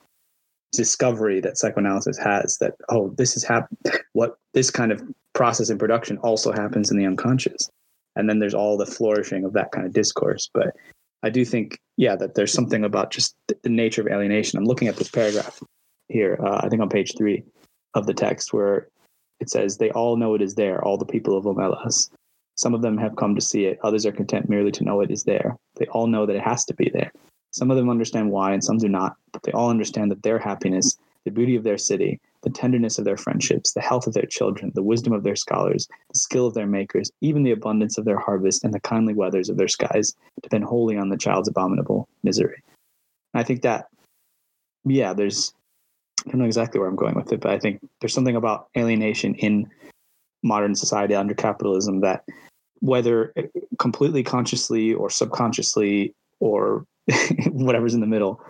[0.71, 3.69] discovery that psychoanalysis has that oh this is hap-
[4.13, 5.01] what this kind of
[5.33, 7.69] process in production also happens in the unconscious.
[8.17, 10.49] And then there's all the flourishing of that kind of discourse.
[10.53, 10.75] But
[11.23, 14.59] i do think yeah that there's something about just the nature of alienation.
[14.59, 15.59] I'm looking at this paragraph
[16.07, 17.43] here, uh, I think on page three
[17.95, 18.89] of the text, where
[19.45, 22.09] it says, They all know it is there, all the people of Omelas.
[22.55, 25.11] Some of them have come to see it, others are content merely to know it
[25.11, 25.55] is there.
[25.75, 27.11] They all know that it has to be there.
[27.51, 30.39] Some of them understand why, and some do not, but they all understand that their
[30.39, 34.25] happiness, the beauty of their city, the tenderness of their friendships, the health of their
[34.25, 38.05] children, the wisdom of their scholars, the skill of their makers, even the abundance of
[38.05, 42.07] their harvest, and the kindly weathers of their skies depend wholly on the child's abominable
[42.23, 42.63] misery.
[43.33, 43.89] And I think that,
[44.85, 45.53] yeah, there's
[46.25, 48.67] I don't know exactly where I'm going with it, but I think there's something about
[48.77, 49.69] alienation in
[50.43, 52.23] modern society under capitalism that,
[52.79, 53.33] whether
[53.79, 56.85] completely consciously or subconsciously or
[57.47, 58.41] whatever's in the middle,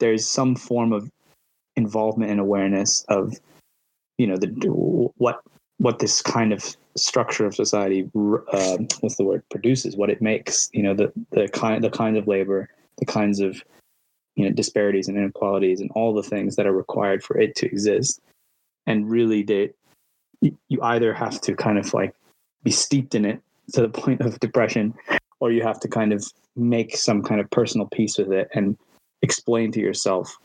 [0.00, 1.10] there's some form of
[1.76, 3.34] involvement and awareness of,
[4.16, 4.48] you know, the
[5.16, 5.40] what
[5.78, 8.08] what this kind of structure of society,
[8.52, 10.68] uh, what's the word, produces, what it makes.
[10.72, 13.62] You know, the the kind the kinds of labor, the kinds of
[14.38, 17.66] you know disparities and inequalities and all the things that are required for it to
[17.66, 18.20] exist.
[18.86, 19.72] And really they
[20.40, 22.14] you either have to kind of like
[22.62, 24.94] be steeped in it to the point of depression
[25.40, 26.24] or you have to kind of
[26.56, 28.78] make some kind of personal peace with it and
[29.22, 30.36] explain to yourself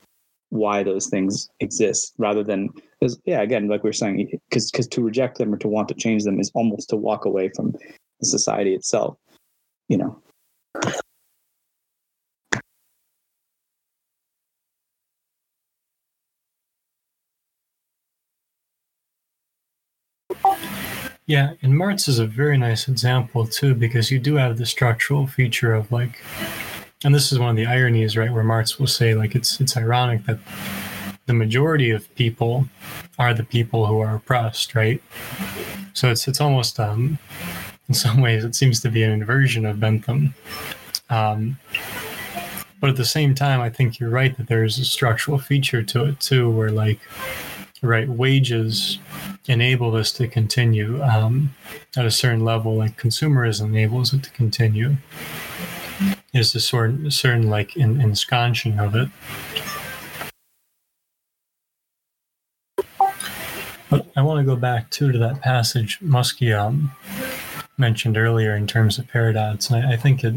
[0.50, 4.88] why those things exist rather than because yeah again like we are saying because because
[4.88, 7.72] to reject them or to want to change them is almost to walk away from
[8.20, 9.16] the society itself
[9.88, 10.20] you know
[21.26, 25.26] Yeah, and Marx is a very nice example too, because you do have the structural
[25.26, 26.22] feature of like,
[27.06, 29.78] and this is one of the ironies, right, where Marx will say like it's it's
[29.78, 30.40] ironic that
[31.26, 32.68] the majority of people
[33.18, 35.02] are the people who are oppressed, right?
[35.94, 37.18] So it's it's almost um,
[37.88, 40.34] in some ways it seems to be an inversion of Bentham.
[41.10, 41.58] Um,
[42.82, 46.04] but at the same time, I think you're right that there's a structural feature to
[46.04, 47.00] it too, where like,
[47.84, 49.00] right, wages
[49.48, 51.54] enable this to continue um,
[51.96, 54.96] at a certain level, like consumerism enables it to continue.
[56.34, 59.10] Is a certain, certain like in, ensconching of it.
[63.90, 66.92] But I want to go back too to that passage Muskie um,
[67.78, 70.34] mentioned earlier in terms of paradox, and I, I think it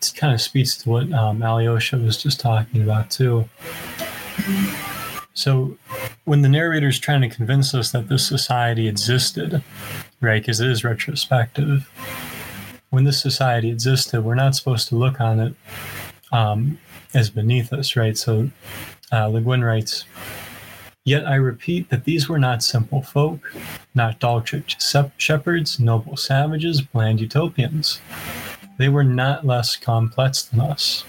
[0.00, 3.48] it kind of speaks to what um, Alyosha was just talking about too.
[5.36, 5.76] So,
[6.24, 9.62] when the narrator is trying to convince us that this society existed,
[10.22, 11.90] right, because it is retrospective,
[12.88, 15.54] when this society existed, we're not supposed to look on it
[16.32, 16.78] um,
[17.12, 18.16] as beneath us, right?
[18.16, 18.50] So,
[19.12, 20.06] uh, Le Guin writes,
[21.04, 23.52] Yet I repeat that these were not simple folk,
[23.94, 24.80] not Daltrich
[25.18, 28.00] shepherds, noble savages, bland utopians.
[28.78, 31.04] They were not less complex than us.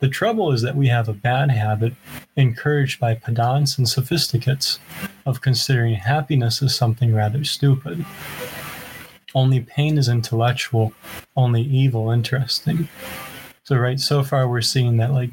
[0.00, 1.94] The trouble is that we have a bad habit,
[2.36, 4.78] encouraged by pedants and sophisticates,
[5.24, 8.04] of considering happiness as something rather stupid.
[9.34, 10.92] Only pain is intellectual,
[11.36, 12.88] only evil interesting.
[13.64, 15.32] So, right, so far we're seeing that, like,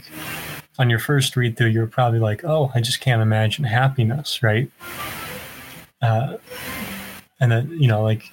[0.79, 4.71] on your first read through, you're probably like, oh, I just can't imagine happiness, right?
[6.01, 6.37] Uh,
[7.39, 8.31] and then, you know, like,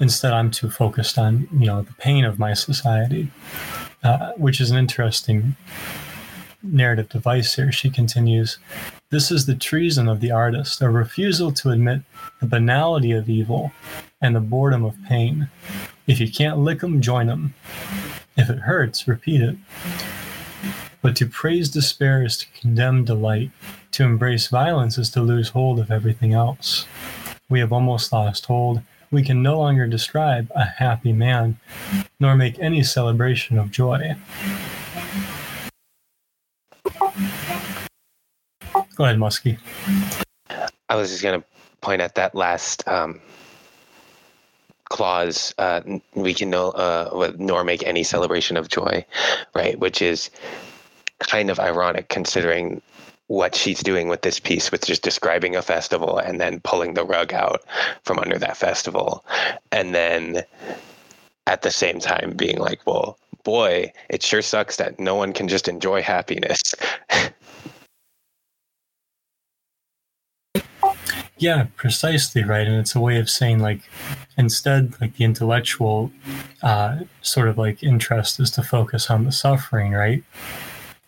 [0.00, 3.30] instead, I'm too focused on, you know, the pain of my society,
[4.02, 5.56] uh, which is an interesting
[6.62, 7.72] narrative device here.
[7.72, 8.58] She continues,
[9.10, 12.02] this is the treason of the artist, a refusal to admit
[12.40, 13.72] the banality of evil
[14.20, 15.48] and the boredom of pain.
[16.06, 17.54] If you can't lick 'em, join 'em.
[18.36, 19.56] If it hurts, repeat it.
[21.02, 23.50] But to praise despair is to condemn delight.
[23.92, 26.86] To embrace violence is to lose hold of everything else.
[27.48, 28.82] We have almost lost hold.
[29.12, 31.58] We can no longer describe a happy man,
[32.20, 34.14] nor make any celebration of joy.
[38.94, 39.58] Go ahead, Muskie.
[40.88, 41.46] I was just going to
[41.80, 43.20] point at that last um,
[44.90, 45.54] clause.
[45.58, 45.80] Uh,
[46.14, 49.04] we can no, uh, nor make any celebration of joy,
[49.54, 49.76] right?
[49.78, 50.30] Which is
[51.18, 52.80] kind of ironic considering
[53.30, 57.04] what she's doing with this piece with just describing a festival and then pulling the
[57.04, 57.62] rug out
[58.02, 59.24] from under that festival.
[59.70, 60.42] And then
[61.46, 65.46] at the same time being like well boy it sure sucks that no one can
[65.46, 66.74] just enjoy happiness.
[71.38, 72.66] Yeah precisely right?
[72.66, 73.80] And it's a way of saying like
[74.36, 76.12] instead like the intellectual
[76.62, 80.22] uh, sort of like interest is to focus on the suffering right?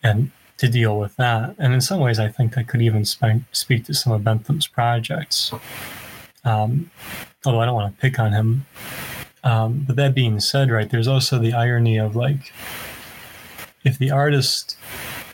[0.01, 1.55] And to deal with that.
[1.57, 4.67] And in some ways, I think that could even sp- speak to some of Bentham's
[4.67, 5.51] projects.
[6.45, 6.91] Um,
[7.45, 8.65] although I don't want to pick on him.
[9.43, 12.53] Um, but that being said, right, there's also the irony of like,
[13.83, 14.77] if the artist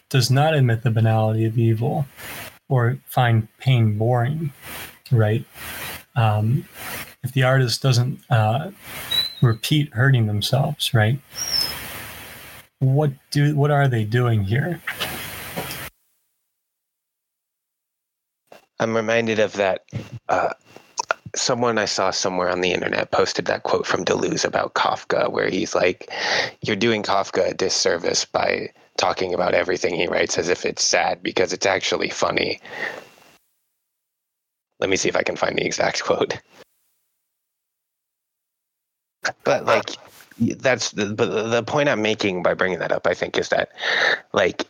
[0.10, 2.05] does not admit the banality of evil
[2.67, 4.51] or find pain boring,
[5.12, 5.45] right?
[6.15, 6.67] Um,
[7.23, 8.71] if the artist doesn't uh,
[9.41, 11.19] repeat hurting themselves, right?
[12.79, 14.82] what do what are they doing here?
[18.79, 19.83] I'm reminded of that.
[20.29, 20.53] Uh,
[21.35, 25.49] someone I saw somewhere on the internet posted that quote from Deleuze about Kafka, where
[25.49, 26.11] he's like,
[26.61, 31.21] "You're doing Kafka a disservice by talking about everything he writes as if it's sad
[31.21, 32.59] because it's actually funny."
[34.79, 36.39] Let me see if I can find the exact quote.
[39.43, 39.89] But like
[40.39, 43.71] that's the, but the point I'm making by bringing that up, I think, is that
[44.31, 44.65] like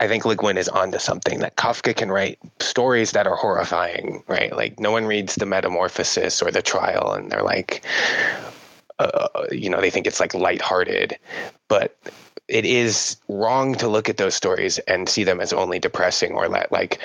[0.00, 4.22] I think Le Guin is onto something that Kafka can write stories that are horrifying,
[4.28, 4.54] right?
[4.54, 7.84] Like no one reads the Metamorphosis or the Trial, and they're like,
[8.98, 11.18] uh, you know, they think it's like lighthearted,
[11.66, 11.96] but
[12.46, 16.48] it is wrong to look at those stories and see them as only depressing or
[16.48, 16.98] like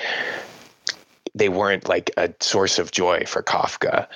[1.34, 4.06] they weren't like a source of joy for Kafka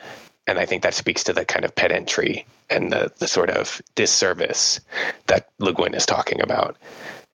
[0.49, 3.81] and I think that speaks to the kind of pedantry and the the sort of
[3.95, 4.81] disservice
[5.27, 6.77] that Le Guin is talking about.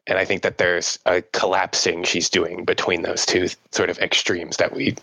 [0.07, 4.59] And I think that there's a collapsing she's doing between those two sort of extremes
[4.59, 4.97] that we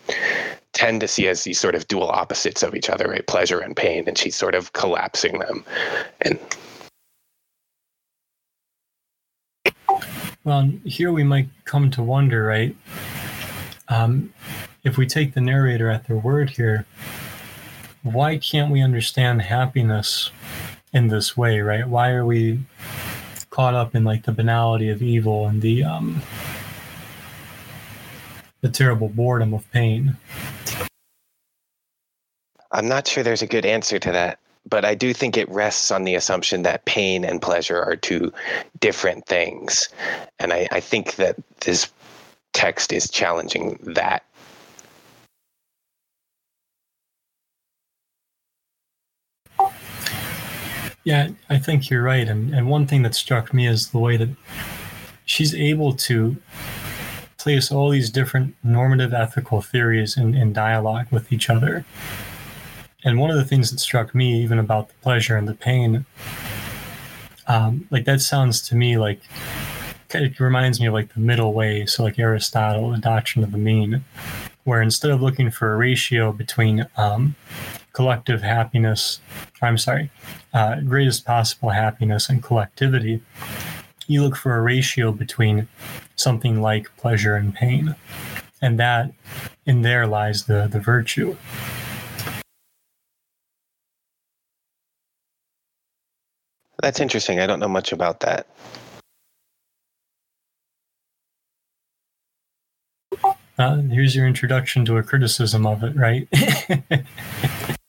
[0.74, 3.26] tend to see as these sort of dual opposites of each other, right?
[3.26, 5.66] Pleasure and pain, and she's sort of collapsing them.
[6.22, 6.39] And
[10.43, 12.76] well, here we might come to wonder, right?
[13.89, 14.34] Um,
[14.84, 16.86] if we take the narrator at their word here,
[18.04, 20.32] why can't we understand happiness
[20.93, 21.88] in this way, right?
[21.88, 22.60] Why are we
[23.52, 26.22] caught up in like the banality of evil and the um
[28.62, 30.18] the terrible boredom of pain?
[32.72, 35.91] I'm not sure there's a good answer to that, but I do think it rests
[35.91, 38.32] on the assumption that pain and pleasure are two
[38.80, 39.89] different things.
[40.39, 41.91] And I, I think that this
[42.54, 44.24] text is challenging that
[51.04, 52.28] Yeah, I think you're right.
[52.28, 54.30] And, and one thing that struck me is the way that
[55.26, 56.38] she's able to
[57.38, 61.84] place all these different normative ethical theories in, in dialogue with each other.
[63.04, 66.06] And one of the things that struck me, even about the pleasure and the pain,
[67.47, 69.22] um, like that sounds to me like
[70.14, 71.86] it reminds me of like the middle way.
[71.86, 74.04] So like Aristotle, the doctrine of the mean,
[74.66, 77.36] where instead of looking for a ratio between um,
[77.94, 79.20] collective happiness,
[79.62, 80.10] I'm sorry,
[80.54, 83.22] uh, greatest possible happiness and collectivity,
[84.08, 85.68] you look for a ratio between
[86.16, 87.96] something like pleasure and pain.
[88.62, 89.12] And that,
[89.66, 91.36] in there lies the, the virtue.
[96.82, 97.39] That's interesting.
[97.39, 98.48] I don't know much about that.
[103.58, 106.28] Uh, here's your introduction to a criticism of it, right?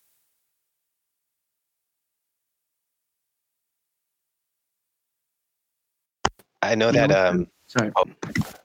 [6.72, 7.10] I know that.
[7.10, 7.92] Um, Sorry.
[7.96, 8.04] oh,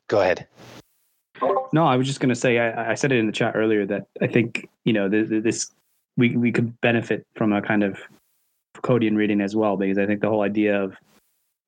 [0.07, 0.47] go ahead.
[1.73, 3.85] No, I was just going to say I, I said it in the chat earlier
[3.85, 5.71] that I think you know th- th- this
[6.15, 7.99] we we could benefit from a kind of
[8.75, 10.95] Foucauldian reading as well because I think the whole idea of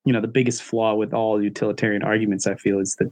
[0.06, 3.12] you know the biggest flaw with all utilitarian arguments I feel is that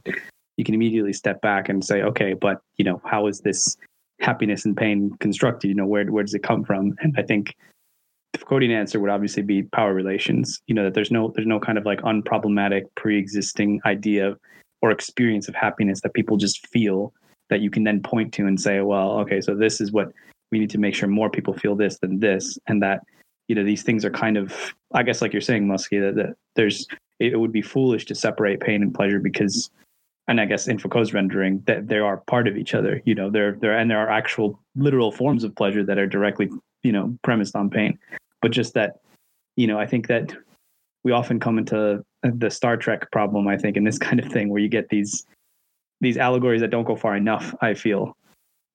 [0.56, 3.76] you can immediately step back and say okay but you know how is this
[4.20, 7.54] happiness and pain constructed you know where where does it come from and I think
[8.38, 11.78] Foucauldian answer would obviously be power relations you know that there's no there's no kind
[11.78, 14.36] of like unproblematic pre-existing idea
[14.82, 17.12] or experience of happiness that people just feel
[17.50, 20.12] that you can then point to and say, well, okay, so this is what
[20.50, 23.02] we need to make sure more people feel this than this, and that
[23.48, 26.36] you know these things are kind of, I guess, like you're saying, Muskie, that, that
[26.54, 26.86] there's
[27.18, 29.70] it, it would be foolish to separate pain and pleasure because,
[30.26, 33.02] and I guess in Foucault's rendering, that they are part of each other.
[33.04, 36.48] You know, there there and there are actual literal forms of pleasure that are directly
[36.82, 37.98] you know premised on pain,
[38.42, 39.00] but just that,
[39.56, 40.32] you know, I think that
[41.04, 44.48] we often come into the Star Trek problem, I think, in this kind of thing
[44.48, 45.26] where you get these
[46.00, 47.54] these allegories that don't go far enough.
[47.60, 48.16] I feel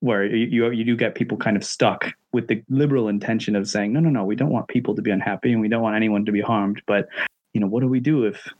[0.02, 3.94] where you you, do get people kind of stuck with the liberal intention of saying,
[3.94, 6.26] no, no, no, we don't want people to be unhappy and we don't want anyone
[6.26, 7.08] to be harmed, but
[7.54, 8.52] you know, what do we do if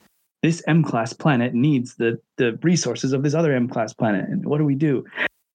[0.42, 4.46] this M class planet needs the the resources of this other M class planet, and
[4.46, 5.04] what do we do?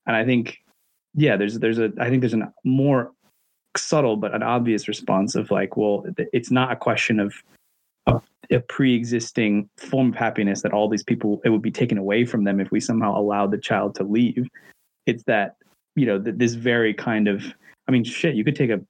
[0.07, 0.59] And I think,
[1.14, 3.12] yeah, there's there's a I think there's a more
[3.79, 7.35] subtle but an obvious response of like, well, it's not a question of
[8.51, 12.45] a pre-existing form of happiness that all these people it would be taken away from
[12.45, 14.49] them if we somehow allowed the child to leave.
[15.07, 15.57] It's that
[15.99, 17.45] you know that this very kind of
[17.89, 18.81] i mean shit you could take a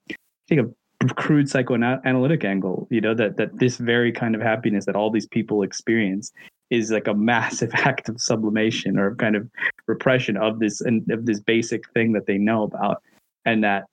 [0.48, 0.68] take a
[1.14, 5.26] crude psychoanalytic angle you know that that this very kind of happiness that all these
[5.26, 6.32] people experience
[6.70, 9.48] is like a massive act of sublimation or kind of
[9.86, 13.02] repression of this and of this basic thing that they know about
[13.46, 13.84] and that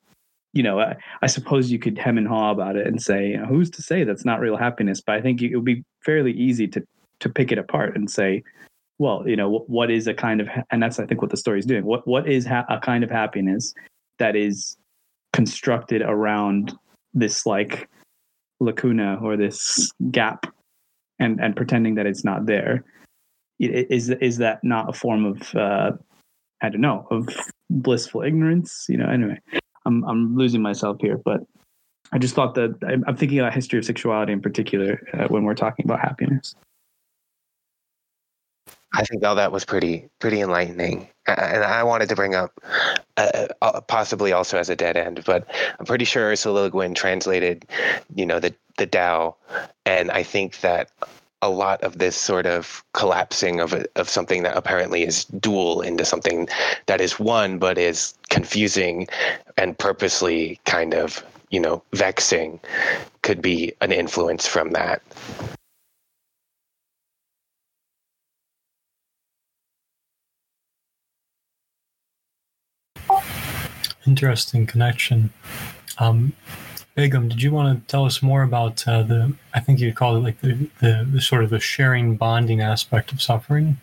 [0.55, 3.37] you know, I, I, suppose you could hem and haw about it and say, you
[3.37, 5.01] know, who's to say that's not real happiness?
[5.01, 6.83] But I think it would be fairly easy to
[7.19, 8.41] to pick it apart and say,
[8.97, 11.37] well, you know, what, what is a kind of, and that's I think what the
[11.37, 11.85] story is doing.
[11.85, 13.73] What what is ha- a kind of happiness
[14.17, 14.77] that is
[15.33, 16.73] constructed around
[17.13, 17.89] this like
[18.61, 20.45] lacuna or this gap,
[21.19, 22.85] and and pretending that it's not there?
[23.59, 25.91] Is is that not a form of uh,
[26.61, 27.27] I don't know of
[27.69, 28.85] blissful ignorance?
[28.87, 29.39] You know, anyway.
[29.85, 31.41] I'm I'm losing myself here, but
[32.11, 32.75] I just thought that
[33.07, 36.55] I'm thinking about history of sexuality in particular uh, when we're talking about happiness.
[38.93, 42.51] I think all that was pretty pretty enlightening, and I wanted to bring up
[43.17, 45.47] uh, uh, possibly also as a dead end, but
[45.79, 47.65] I'm pretty sure Ursula Le Guin translated,
[48.13, 49.35] you know, the the Tao,
[49.85, 50.89] and I think that
[51.45, 55.81] a lot of this sort of collapsing of a, of something that apparently is dual
[55.81, 56.49] into something
[56.87, 59.07] that is one but is confusing
[59.57, 62.59] and purposely kind of you know vexing
[63.21, 65.01] could be an influence from that.
[74.07, 75.31] Interesting connection.
[75.97, 76.33] Um,
[76.95, 79.33] Begum, did you want to tell us more about uh, the?
[79.53, 83.11] I think you called it like the, the, the sort of the sharing bonding aspect
[83.11, 83.77] of suffering.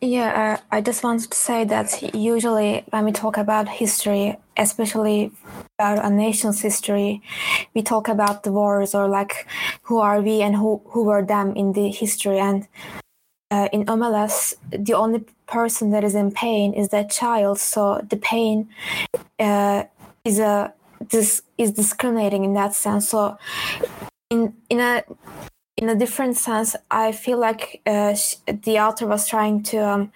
[0.00, 5.30] Yeah, uh, I just wanted to say that usually when we talk about history, especially
[5.78, 7.22] about a nation's history,
[7.72, 9.46] we talk about the wars or like
[9.82, 12.40] who are we and who, who were them in the history.
[12.40, 12.66] And
[13.50, 17.58] uh, in Omelas, the only person that is in pain is that child.
[17.58, 18.68] So the pain
[19.38, 19.84] uh,
[20.24, 20.72] is a
[21.10, 23.08] this is discriminating in that sense.
[23.08, 23.38] So
[24.30, 25.02] in in a
[25.76, 28.14] in a different sense, I feel like uh,
[28.46, 30.12] the author was trying to um,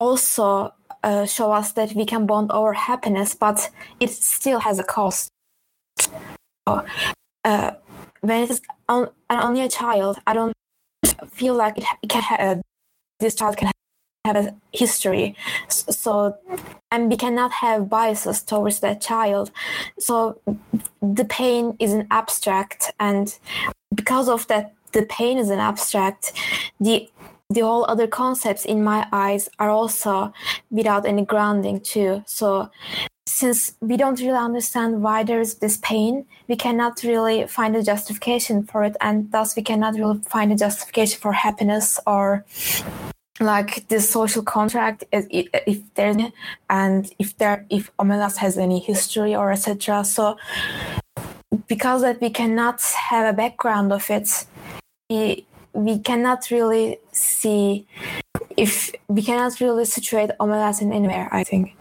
[0.00, 4.84] also uh, show us that we can bond over happiness, but it still has a
[4.84, 5.30] cost.
[6.68, 6.84] So,
[7.44, 7.72] uh,
[8.20, 10.52] when it is on, only a child, I don't
[11.30, 12.60] feel like it, can have, uh,
[13.20, 13.70] this child can
[14.24, 15.34] have a history.
[15.68, 16.36] So
[16.90, 19.50] and we cannot have biases towards that child.
[19.98, 20.40] So
[21.00, 23.36] the pain is an abstract and
[23.94, 26.32] because of that the pain is an abstract
[26.80, 27.10] the
[27.50, 30.32] the whole other concepts in my eyes are also
[30.70, 32.22] without any grounding too.
[32.26, 32.70] So
[33.26, 38.64] since we don't really understand why there's this pain we cannot really find a justification
[38.64, 42.44] for it and thus we cannot really find a justification for happiness or
[43.40, 46.16] like this social contract if there's
[46.68, 50.36] and if there if omelas has any history or etc so
[51.68, 54.46] because that we cannot have a background of it
[55.08, 57.86] we we cannot really see
[58.56, 61.74] if we cannot really situate omelas in anywhere i think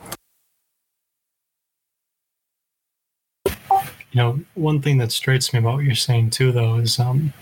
[4.11, 7.33] you know one thing that strikes me about what you're saying too though is um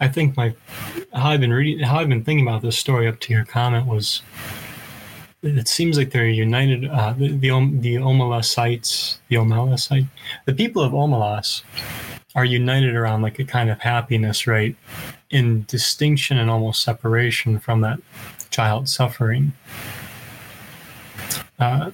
[0.00, 0.54] I think my
[1.12, 3.86] how I've been reading, how I've been thinking about this story up to your comment
[3.86, 4.22] was,
[5.42, 6.86] it seems like they're united.
[6.86, 10.06] Uh, the the, the Omelasites, the Omelasite,
[10.46, 11.62] the people of Omelas
[12.34, 14.74] are united around like a kind of happiness, right?
[15.30, 17.98] In distinction and almost separation from that
[18.50, 19.52] child suffering.
[21.58, 21.90] Uh,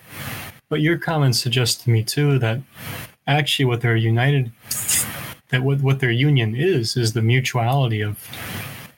[0.69, 2.61] but your comments suggest to me too that
[3.27, 4.53] actually what they're united
[5.51, 8.29] that what, what their union is is the mutuality of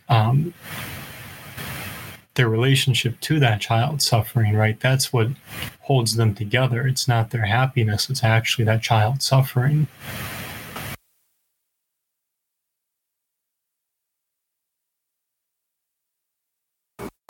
[0.09, 0.55] um,
[2.35, 4.79] their relationship to that child suffering right?
[4.81, 5.29] That's what
[5.81, 6.87] holds them together.
[6.87, 8.09] It's not their happiness.
[8.09, 9.89] It's actually that child suffering.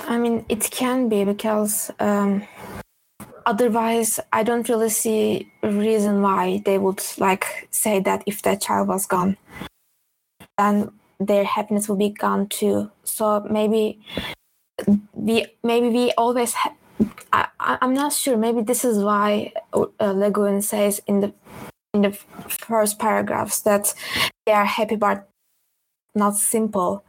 [0.00, 2.46] I mean it can be because um,
[3.46, 8.56] otherwise i don't really see a reason why they would like say that if their
[8.56, 9.36] child was gone
[10.58, 12.90] then their happiness would be gone too.
[13.04, 14.00] So maybe
[15.12, 16.74] we maybe we always ha-
[17.32, 18.36] I, am not sure.
[18.36, 21.32] Maybe this is why uh, Le Guin says in the
[21.94, 23.94] in the first paragraphs that
[24.46, 25.28] they are happy but
[26.14, 27.04] not simple.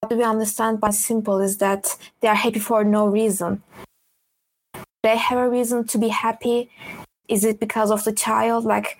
[0.00, 3.62] What we understand by simple is that they are happy for no reason
[5.02, 6.70] they have a reason to be happy?
[7.28, 8.64] Is it because of the child?
[8.64, 8.98] Like,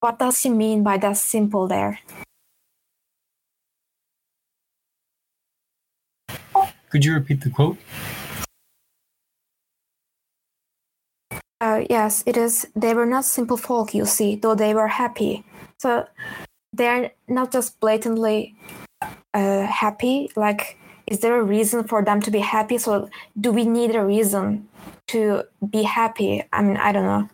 [0.00, 1.98] what does she mean by that simple there?
[6.90, 7.76] Could you repeat the quote?
[11.60, 12.66] Uh, yes, it is.
[12.76, 15.44] They were not simple folk, you see, though they were happy.
[15.78, 16.06] So
[16.72, 18.54] they're not just blatantly
[19.32, 20.30] uh, happy.
[20.36, 22.78] Like, is there a reason for them to be happy?
[22.78, 23.08] So,
[23.40, 24.68] do we need a reason
[25.08, 26.42] to be happy.
[26.52, 27.28] I mean, I don't know.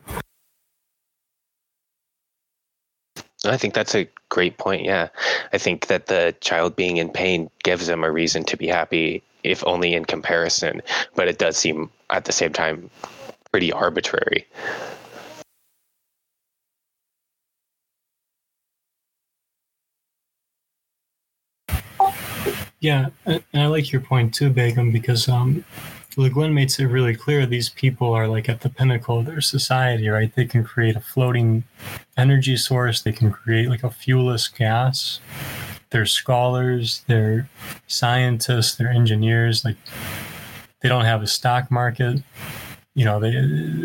[3.45, 4.85] I think that's a great point.
[4.85, 5.09] Yeah.
[5.53, 9.23] I think that the child being in pain gives them a reason to be happy,
[9.45, 10.83] if only in comparison.
[11.15, 12.91] But it does seem at the same time
[13.51, 14.47] pretty arbitrary.
[22.81, 25.65] Yeah, and I like your point too, Begum, because um,
[26.17, 29.43] Le Guin makes it really clear these people are like at the pinnacle of their
[29.43, 30.35] society, right?
[30.35, 31.65] They can create a floating
[32.17, 35.21] energy source, they can create like a fuelless gas.
[35.91, 37.49] They're scholars, they're
[37.87, 39.77] scientists, they're engineers, like
[40.81, 42.23] they don't have a stock market.
[42.95, 43.33] You know, they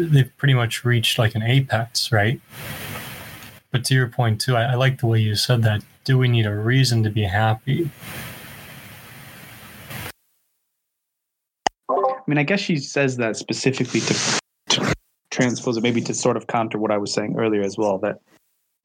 [0.08, 2.40] they've pretty much reached like an apex, right?
[3.72, 5.84] But to your point too, I, I like the way you said that.
[6.06, 7.90] Do we need a reason to be happy?
[12.28, 14.94] Mean, I guess she says that specifically to, to
[15.32, 18.20] transpose it, maybe to sort of counter what I was saying earlier as well, that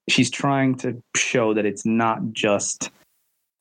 [0.09, 2.91] she's trying to show that it's not just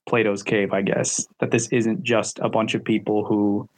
[0.08, 3.70] Plato's cave, I guess, that this isn't just a bunch of people who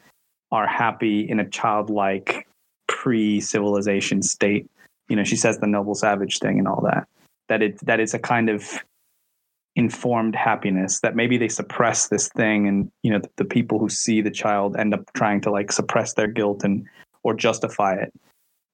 [0.51, 2.47] are happy in a childlike
[2.87, 4.69] pre civilization state.
[5.09, 7.07] You know, she says the noble savage thing and all that.
[7.49, 8.63] That it that it's a kind of
[9.75, 13.87] informed happiness that maybe they suppress this thing and you know the, the, people who
[13.87, 16.85] see the child end up trying to like suppress their guilt and
[17.23, 18.11] or justify it.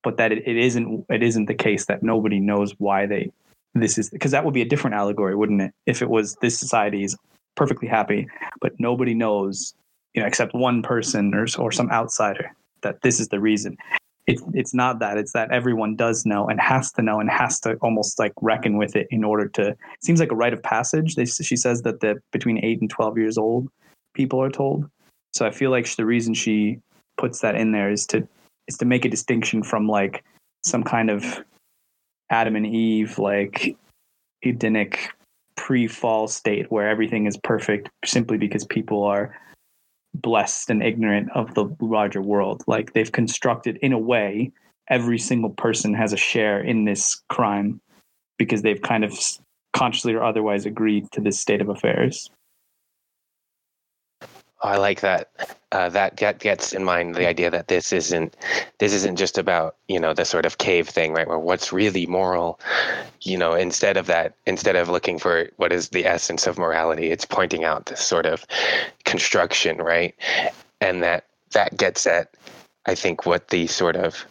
[0.04, 3.32] But that it, it isn't it isn't the case that nobody knows why they
[3.76, 5.72] this is because that would be a different allegory wouldn't it?
[5.86, 7.16] If it was this society is
[7.56, 8.28] perfectly happy
[8.60, 9.76] but nobody knows
[10.14, 13.78] you know except one person or or some outsider that this is the reason
[14.28, 17.60] it's it's not that it's that everyone does know and has to know and has
[17.62, 20.62] to almost like reckon with it in order to it seems like a rite of
[20.62, 21.16] passage.
[21.16, 23.70] They, she says that the between 8 and 12 years old
[24.14, 24.90] people are told.
[25.34, 26.80] So i feel like the reason she
[27.18, 28.28] puts that in there is to
[28.68, 30.24] is to make a distinction from like
[30.66, 31.44] some kind of
[32.30, 33.78] adam and eve like
[34.44, 35.10] edenic
[35.56, 39.36] pre-fall state where everything is perfect simply because people are
[40.22, 42.64] blessed and ignorant of the larger world.
[42.68, 44.52] Like they've constructed, in a way,
[44.90, 47.82] every single person has a share in this crime
[48.38, 49.18] because they've kind of
[49.74, 52.30] consciously or otherwise agreed to this state of affairs.
[54.62, 55.30] I like that.
[55.72, 58.36] Uh, that get, gets in mind the idea that this isn't
[58.80, 61.28] this isn't just about you know the sort of cave thing, right?
[61.28, 62.60] Where what's really moral,
[63.22, 67.12] you know, instead of that, instead of looking for what is the essence of morality,
[67.12, 68.46] it's pointing out this sort of
[69.06, 70.16] construction, right?
[70.82, 72.34] And that that gets at,
[72.86, 74.26] I think, what the sort of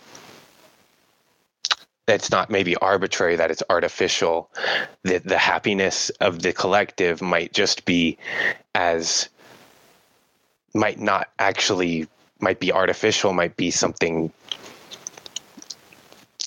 [2.09, 4.51] it's not maybe arbitrary that it's artificial
[5.03, 8.17] that the happiness of the collective might just be
[8.75, 9.29] as
[10.77, 12.07] might not actually
[12.41, 14.31] might be artificial might be something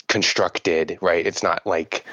[0.08, 1.26] constructed right?
[1.26, 2.06] It's not like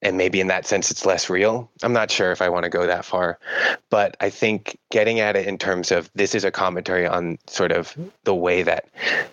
[0.00, 1.68] and maybe in that sense it's less real.
[1.82, 3.38] I'm not sure if i want to go that far
[3.90, 7.72] but i think getting at it in terms of this is a commentary on sort
[7.72, 8.88] of the way that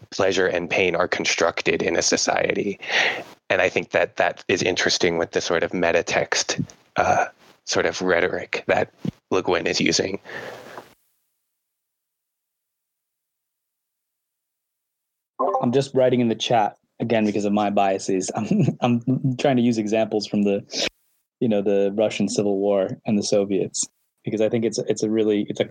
[0.10, 2.80] pleasure and pain are constructed in a society.
[3.50, 6.60] And i think that that is interesting with the sort of meta text
[6.96, 7.26] uh,
[7.66, 8.92] sort of rhetoric that
[9.30, 10.20] le guin is using
[15.62, 18.32] I'm just writing in the chat again because of my biases.
[18.36, 20.64] I'm I'm trying to use examples from the
[21.40, 23.86] you know the Russian Civil War and the Soviets
[24.24, 25.66] because I think it's it's a really it's a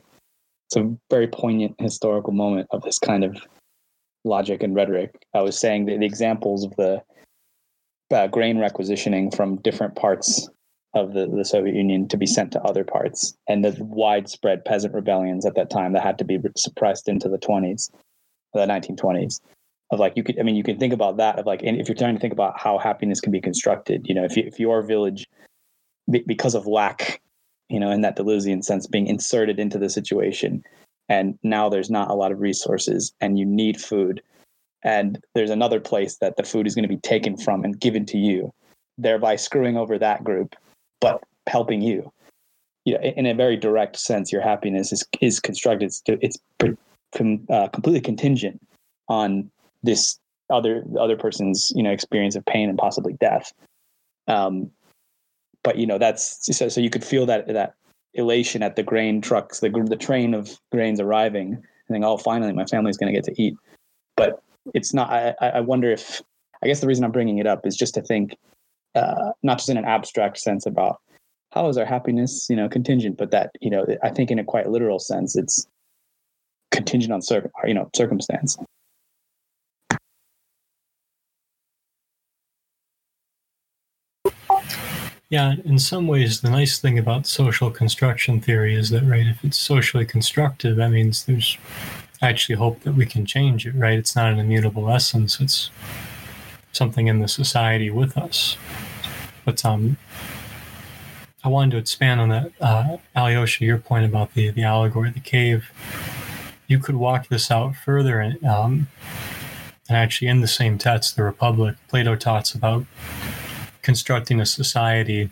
[0.67, 3.37] it's a very poignant historical moment of this kind of
[4.25, 5.15] logic and rhetoric.
[5.35, 7.03] I was saying that the examples of the
[8.11, 10.49] uh, grain requisitioning from different parts
[10.95, 14.95] of the, the Soviet Union to be sent to other parts, and the widespread peasant
[14.95, 17.91] rebellions at that time that had to be suppressed into the 20s,
[18.53, 19.41] the 1920s
[19.95, 21.89] of like you could i mean you can think about that of like and if
[21.89, 24.59] you're trying to think about how happiness can be constructed you know if you if
[24.59, 25.27] your village
[26.27, 27.21] because of lack
[27.69, 30.63] you know in that deleuzian sense being inserted into the situation
[31.09, 34.23] and now there's not a lot of resources and you need food
[34.83, 38.05] and there's another place that the food is going to be taken from and given
[38.05, 38.53] to you
[38.99, 40.55] thereby screwing over that group
[41.01, 42.11] but helping you.
[42.85, 46.39] You know in a very direct sense your happiness is is constructed it's, it's
[47.51, 48.61] uh, completely contingent
[49.09, 49.51] on
[49.85, 50.19] this
[50.51, 53.53] other other person's you know experience of pain and possibly death.
[54.27, 54.71] Um
[55.63, 57.75] but you know that's so, so you could feel that that
[58.15, 62.53] elation at the grain trucks the the train of grains arriving and think oh finally
[62.53, 63.55] my family's going to get to eat.
[64.17, 66.23] But it's not I, I wonder if
[66.63, 68.37] i guess the reason i'm bringing it up is just to think
[68.95, 71.01] uh, not just in an abstract sense about
[71.51, 74.45] how is our happiness you know contingent but that you know i think in a
[74.45, 75.67] quite literal sense it's
[76.71, 78.57] contingent on circ- you know circumstance
[85.31, 89.43] Yeah, in some ways, the nice thing about social construction theory is that, right, if
[89.45, 91.57] it's socially constructive, that means there's
[92.23, 93.99] actually hope that we can change it, right?
[93.99, 95.71] It's not an immutable essence, it's
[96.73, 98.57] something in the society with us.
[99.45, 99.97] But um,
[101.43, 105.15] I wanted to expand on that, uh, Alyosha, your point about the, the allegory, of
[105.15, 105.71] the cave.
[106.67, 108.89] You could walk this out further, and, um,
[109.89, 112.87] and actually, in the same text, the Republic, Plato talks about
[113.85, 115.31] constructing a society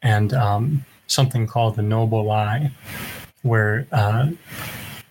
[0.00, 2.70] and um, something called the noble lie,
[3.42, 4.30] where uh,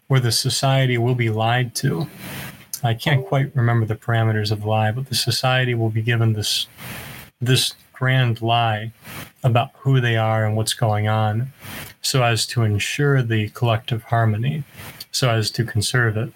[0.08, 2.08] where the society will be lied to.
[2.84, 6.34] I can't quite remember the parameters of the lie, but the society will be given
[6.34, 6.68] this
[7.40, 8.92] this grand lie
[9.44, 11.54] about who they are and what's going on,
[12.02, 14.64] so as to ensure the collective harmony,
[15.12, 16.34] so as to conserve it.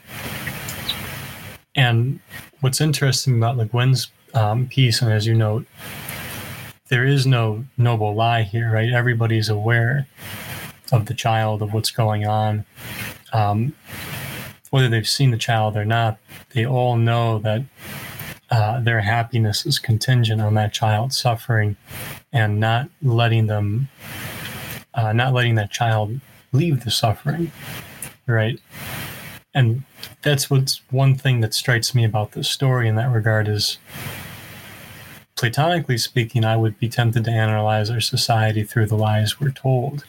[1.75, 2.19] And
[2.61, 5.65] what's interesting about Le Guin's um, piece, and as you note,
[6.87, 8.91] there is no noble lie here, right?
[8.91, 10.07] Everybody's aware
[10.91, 12.65] of the child, of what's going on.
[13.33, 13.73] Um,
[14.69, 16.19] whether they've seen the child or not,
[16.53, 17.63] they all know that
[18.51, 21.75] uh, their happiness is contingent on that child suffering
[22.31, 23.89] and not letting them,
[24.93, 26.19] uh, not letting that child
[26.51, 27.51] leave the suffering,
[28.27, 28.59] right?
[29.55, 29.83] And
[30.21, 33.77] that's what's one thing that strikes me about this story in that regard is
[35.35, 40.05] Platonically speaking, I would be tempted to analyze our society through the lies we're told.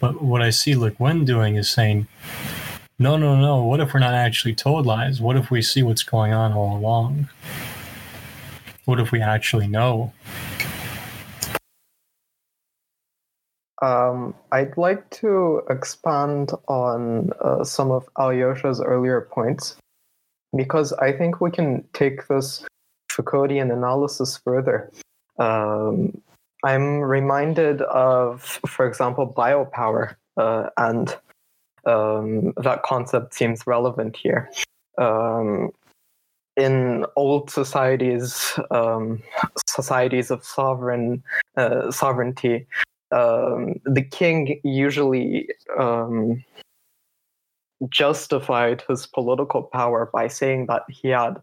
[0.00, 2.08] But what I see Le Guin doing is saying,
[2.98, 5.20] no, no, no, what if we're not actually told lies?
[5.20, 7.28] What if we see what's going on all along?
[8.84, 10.12] What if we actually know?
[13.80, 19.76] Um, I'd like to expand on uh, some of Alyosha's earlier points
[20.56, 22.64] because I think we can take this
[23.18, 24.90] Foucauldian analysis further.
[25.38, 26.20] Um,
[26.64, 31.16] I'm reminded of, for example, biopower, uh, and
[31.86, 34.50] um, that concept seems relevant here.
[34.98, 35.70] Um,
[36.56, 39.22] in old societies, um,
[39.68, 41.22] societies of sovereign
[41.56, 42.66] uh, sovereignty,
[43.12, 45.48] um, the king usually
[45.78, 46.44] um,
[47.88, 51.40] justified his political power by saying that he had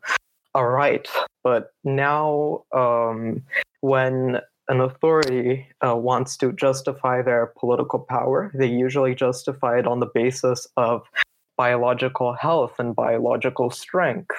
[0.54, 1.08] a right.
[1.46, 3.43] But now, um,
[3.82, 10.00] when an authority uh, wants to justify their political power, they usually justify it on
[10.00, 11.08] the basis of
[11.56, 14.36] biological health and biological strength.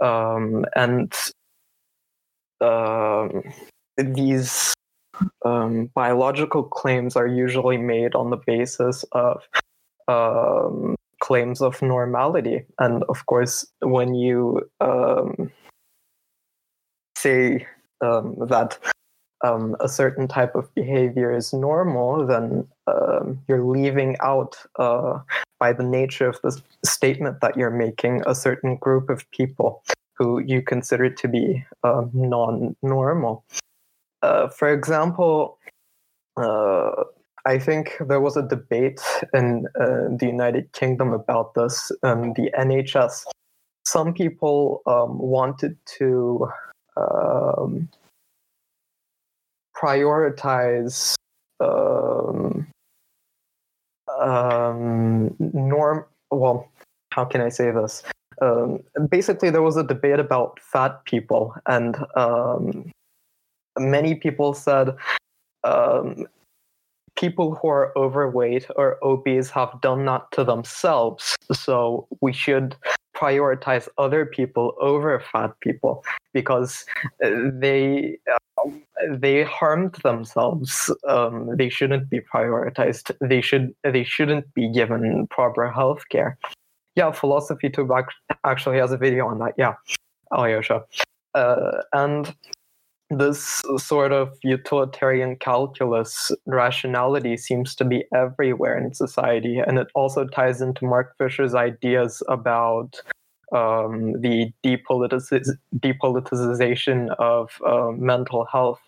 [0.00, 1.12] Um, and
[2.60, 3.42] um,
[3.96, 4.72] these
[5.44, 9.42] um, biological claims are usually made on the basis of
[10.06, 12.64] um, claims of normality.
[12.78, 15.50] And of course, when you um,
[17.18, 17.66] say
[18.00, 18.78] um, that
[19.44, 25.18] um, a certain type of behavior is normal, then um, you're leaving out, uh,
[25.60, 29.82] by the nature of the statement that you're making, a certain group of people
[30.14, 33.44] who you consider to be um, non normal.
[34.22, 35.58] Uh, for example,
[36.36, 37.04] uh,
[37.46, 39.00] I think there was a debate
[39.32, 41.92] in uh, the United Kingdom about this.
[42.02, 43.24] Um, the NHS.
[43.86, 46.48] Some people um, wanted to
[46.98, 47.88] um,
[49.76, 51.14] prioritize
[51.60, 52.66] um,
[54.20, 56.04] um, norm.
[56.30, 56.68] Well,
[57.12, 58.02] how can I say this?
[58.40, 62.90] Um, basically, there was a debate about fat people, and um,
[63.78, 64.94] many people said
[65.64, 66.26] um,
[67.16, 71.36] people who are overweight or obese have done that to themselves.
[71.52, 72.76] So we should
[73.18, 76.86] prioritize other people over fat people because
[77.24, 78.70] uh, they uh,
[79.10, 80.92] they harmed themselves.
[81.06, 83.10] Um, they shouldn't be prioritized.
[83.20, 86.38] They should they shouldn't be given proper health care.
[86.94, 87.90] Yeah, Philosophy Tube
[88.44, 89.54] actually has a video on that.
[89.56, 89.74] Yeah,
[90.32, 90.84] Alyosha.
[91.34, 92.34] Uh, and
[93.10, 100.26] this sort of utilitarian calculus rationality seems to be everywhere in society and it also
[100.26, 103.00] ties into mark fisher's ideas about
[103.52, 108.80] um, the depoliticization of uh, mental health.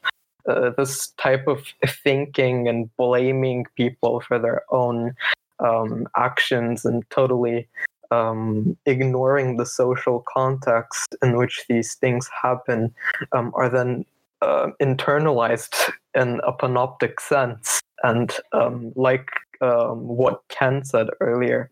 [0.49, 5.15] Uh, this type of thinking and blaming people for their own
[5.61, 7.69] um, actions and totally
[8.11, 12.95] um, ignoring the social context in which these things happen
[13.33, 14.05] um, are then
[14.43, 17.81] uh, internalized in a panoptic sense.
[18.03, 19.29] And um, like
[19.61, 21.71] um, what Ken said earlier,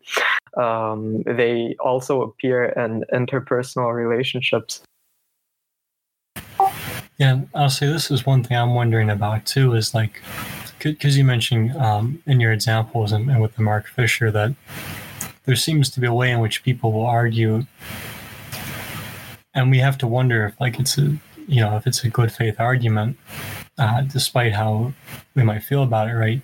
[0.57, 4.81] um, they also appear in interpersonal relationships.
[7.17, 10.21] Yeah, I'll say this is one thing I'm wondering about too is like,
[10.81, 14.55] because you mentioned um, in your examples and, and with the Mark Fisher that
[15.49, 17.65] there seems to be a way in which people will argue
[19.55, 22.31] and we have to wonder if like it's a you know if it's a good
[22.31, 23.17] faith argument
[23.79, 24.93] uh, despite how
[25.33, 26.43] we might feel about it right?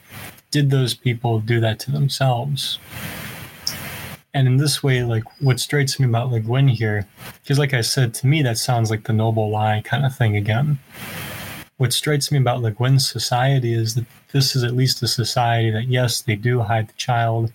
[0.50, 2.80] Did those people do that to themselves?
[4.34, 7.08] And in this way like what strikes me about Le Guin here
[7.44, 10.36] because like i said to me that sounds like the noble lie kind of thing
[10.36, 10.80] again.
[11.78, 15.70] What strikes me about Le Guin's society is that this is at least a society
[15.70, 17.54] that yes they do hide the child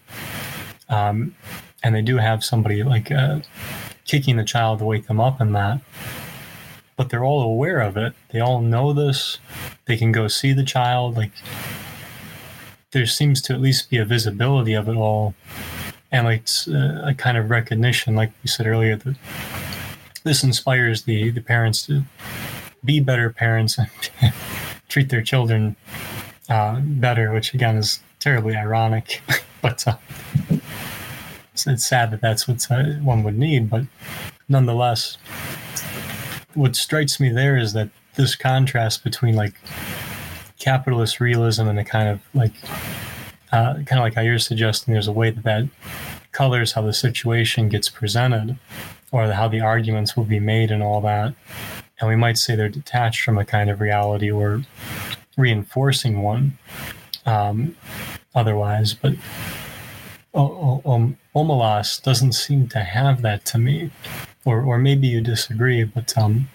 [0.90, 1.34] um,
[1.82, 3.40] and they do have somebody like uh,
[4.04, 5.80] kicking the child to wake them up in that.
[6.96, 8.12] But they're all aware of it.
[8.30, 9.38] They all know this.
[9.86, 11.16] They can go see the child.
[11.16, 11.30] Like
[12.90, 15.34] there seems to at least be a visibility of it all,
[16.12, 19.16] and like uh, a kind of recognition, like we said earlier, that
[20.24, 22.02] this inspires the the parents to
[22.84, 23.88] be better parents and
[24.88, 25.76] treat their children
[26.50, 29.22] uh, better, which again is terribly ironic,
[29.62, 29.88] but.
[29.88, 29.96] Uh,
[31.66, 33.84] it's, sad that that's what uh, one would need, but
[34.48, 35.18] nonetheless,
[36.54, 39.54] what strikes me there is that this contrast between like
[40.58, 42.52] capitalist realism and the kind of like
[43.52, 45.68] uh, kind of like how you're suggesting there's a way that that
[46.32, 48.56] colors how the situation gets presented
[49.10, 51.34] or how the arguments will be made and all that.
[51.98, 54.62] And we might say they're detached from a kind of reality or
[55.36, 56.58] reinforcing one
[57.26, 57.76] um,
[58.34, 59.14] otherwise but
[60.34, 63.90] um, Omelas doesn't seem to have that to me,
[64.44, 66.48] or or maybe you disagree, but um,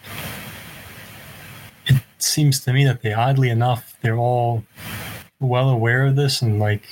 [1.88, 4.63] it seems to me that they oddly enough they're all
[5.39, 6.84] well aware of this and like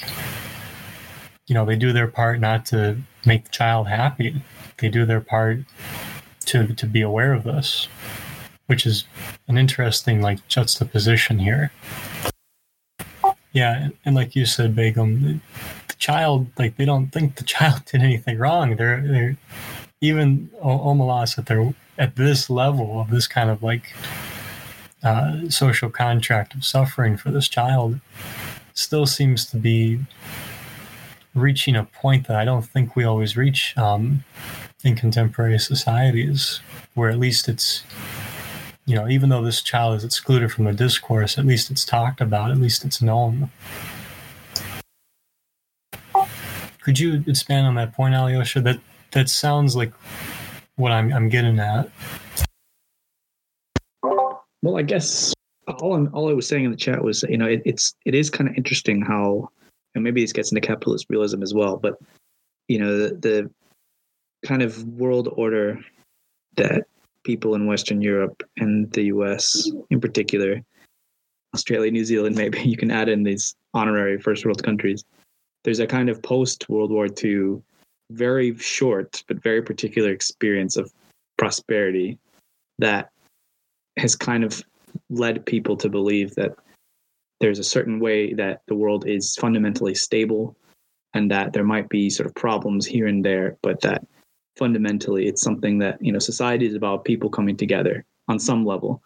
[1.47, 4.41] you know they do their part not to make the child happy.
[4.77, 5.59] They do their part
[6.45, 7.87] to to be aware of this,
[8.67, 9.05] which is
[9.47, 11.71] an interesting like juxtaposition here.
[13.53, 15.41] Yeah, and, and like you said, Begum,
[16.03, 18.75] child like they don't think the child did anything wrong.
[18.75, 19.37] They're they're
[20.01, 23.93] even Omelas at their at this level of this kind of like
[25.03, 27.99] uh, social contract of suffering for this child
[28.73, 29.99] still seems to be
[31.35, 34.23] reaching a point that I don't think we always reach um,
[34.83, 36.59] in contemporary societies,
[36.93, 37.83] where at least it's,
[38.85, 42.21] you know, even though this child is excluded from the discourse, at least it's talked
[42.21, 43.49] about, at least it's known.
[46.83, 48.59] Could you expand on that point, Alyosha?
[48.59, 48.77] That
[49.11, 49.93] that sounds like
[50.75, 51.89] what I'm I'm getting at.
[54.61, 55.33] Well, I guess
[55.79, 58.13] all I'm, all I was saying in the chat was, you know, it, it's it
[58.13, 59.49] is kind of interesting how,
[59.95, 61.97] and maybe this gets into capitalist realism as well, but
[62.67, 63.51] you know, the, the
[64.45, 65.79] kind of world order
[66.57, 66.83] that
[67.23, 69.71] people in Western Europe and the U.S.
[69.89, 70.61] in particular,
[71.53, 75.05] Australia, New Zealand, maybe you can add in these honorary first world countries
[75.63, 77.61] there's a kind of post World War II,
[78.11, 80.91] very short but very particular experience of
[81.37, 82.19] prosperity
[82.79, 83.09] that
[83.97, 84.63] has kind of
[85.09, 86.55] led people to believe that
[87.39, 90.55] there's a certain way that the world is fundamentally stable
[91.13, 94.05] and that there might be sort of problems here and there, but that
[94.57, 99.01] fundamentally it's something that, you know, society is about people coming together on some level.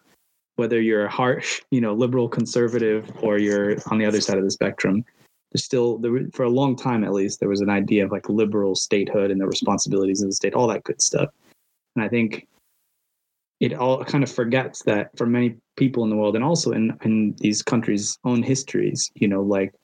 [0.56, 4.44] Whether you're a harsh, you know, liberal conservative or you're on the other side of
[4.44, 5.04] the spectrum,
[5.52, 8.28] there's still there for a long time at least there was an idea of like
[8.28, 11.30] liberal statehood and the responsibilities of the state all that good stuff.
[11.96, 12.46] And i think
[13.60, 16.96] it all kind of forgets that for many people in the world and also in
[17.02, 19.74] in these countries own histories you know like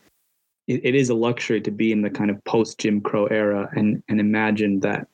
[0.66, 3.68] it, it is a luxury to be in the kind of post jim crow era
[3.74, 5.08] and and imagine that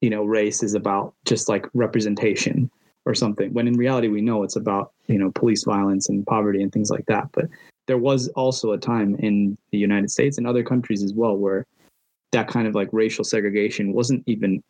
[0.00, 2.70] you know race is about just like representation
[3.06, 6.62] or something when in reality we know it's about you know police violence and poverty
[6.62, 7.28] and things like that.
[7.32, 7.46] But
[7.90, 11.66] there was also a time in the United States and other countries as well where
[12.30, 14.62] that kind of like racial segregation wasn't even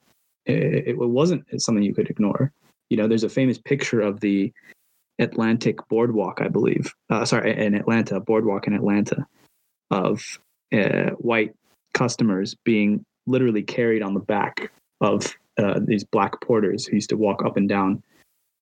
[0.47, 2.51] it, it wasn't something you could ignore.
[2.89, 4.51] You know, there's a famous picture of the
[5.19, 6.95] Atlantic Boardwalk, I believe.
[7.11, 9.27] Uh, sorry, in Atlanta, Boardwalk in Atlanta,
[9.91, 10.41] of
[10.73, 11.55] uh, white
[11.93, 17.19] customers being literally carried on the back of uh, these black porters who used to
[17.19, 18.03] walk up and down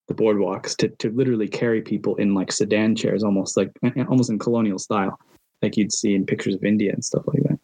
[0.09, 3.71] the boardwalks to, to literally carry people in like sedan chairs, almost like
[4.09, 5.19] almost in colonial style,
[5.63, 7.59] like you'd see in pictures of India and stuff like that.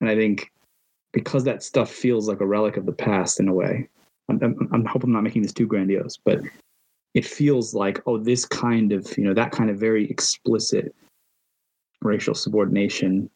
[0.00, 0.50] And I think
[1.12, 3.88] because that stuff feels like a relic of the past in a way,
[4.28, 6.40] I'm, I'm, I'm hope I'm not making this too grandiose, but
[7.14, 10.94] it feels like oh, this kind of you know that kind of very explicit
[12.02, 13.28] racial subordination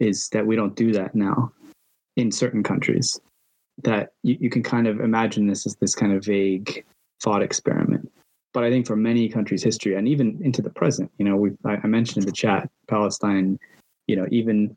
[0.00, 1.52] is that we don't do that now
[2.16, 3.20] in certain countries.
[3.84, 6.84] That you, you can kind of imagine this as this kind of vague
[7.22, 8.10] thought experiment.
[8.52, 11.52] But I think for many countries' history and even into the present, you know, we
[11.64, 13.58] I, mentioned in the chat Palestine,
[14.06, 14.76] you know, even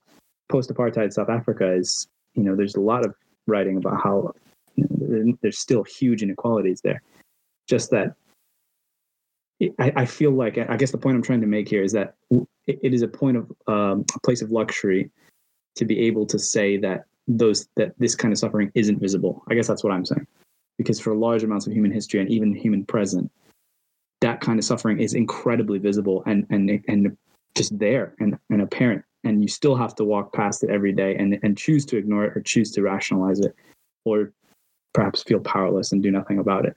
[0.49, 3.15] post-apartheid South Africa is, you know, there's a lot of
[3.47, 4.33] writing about how
[4.75, 7.01] you know, there's still huge inequalities there.
[7.67, 8.15] Just that
[9.79, 12.15] I, I, feel like I guess the point I'm trying to make here is that
[12.29, 15.09] it, it is a point of um, a place of luxury
[15.75, 19.43] to be able to say that those that this kind of suffering isn't visible.
[19.49, 20.27] I guess that's what I'm saying
[20.77, 23.31] because for large amounts of human history and even human present,
[24.21, 27.17] that kind of suffering is incredibly visible and and and
[27.55, 29.03] just there and, and apparent.
[29.23, 32.25] And you still have to walk past it every day and, and choose to ignore
[32.25, 33.55] it or choose to rationalize it
[34.05, 34.33] or
[34.93, 36.75] perhaps feel powerless and do nothing about it.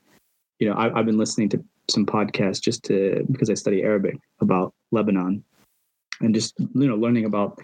[0.58, 4.18] You know, I, I've been listening to some podcasts just to because I study Arabic
[4.40, 5.42] about Lebanon
[6.20, 7.60] and just you know learning about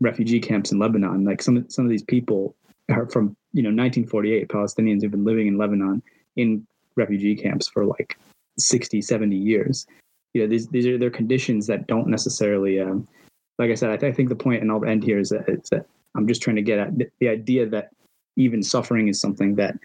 [0.00, 1.24] refugee camps in Lebanon.
[1.24, 2.56] Like some some of these people
[2.90, 6.02] are from you know 1948 palestinians who've been living in lebanon
[6.36, 8.18] in refugee camps for like
[8.58, 9.86] 60 70 years.
[10.32, 13.06] You know these these are their conditions that don't necessarily um,
[13.58, 15.48] like i said I, th- I, think the point and i'll end here is that,
[15.48, 15.86] is that
[16.16, 17.90] i'm just trying to get at the, the idea that
[18.36, 19.78] even suffering is something that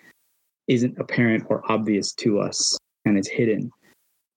[0.68, 3.72] isn't apparent or obvious to us and it's hidden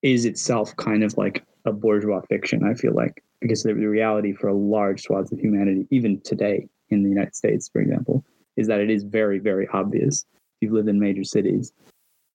[0.03, 3.23] is itself kind of like a bourgeois fiction i feel like.
[3.41, 7.35] Because the, the reality for a large swath of humanity even today in the united
[7.35, 8.23] states for example
[8.57, 10.25] is that it is very, very obvious.
[10.61, 11.73] If you've lived in major cities,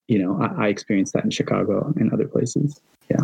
[0.07, 2.82] you know, I, I experienced that in Chicago and other places.
[3.09, 3.24] Yeah.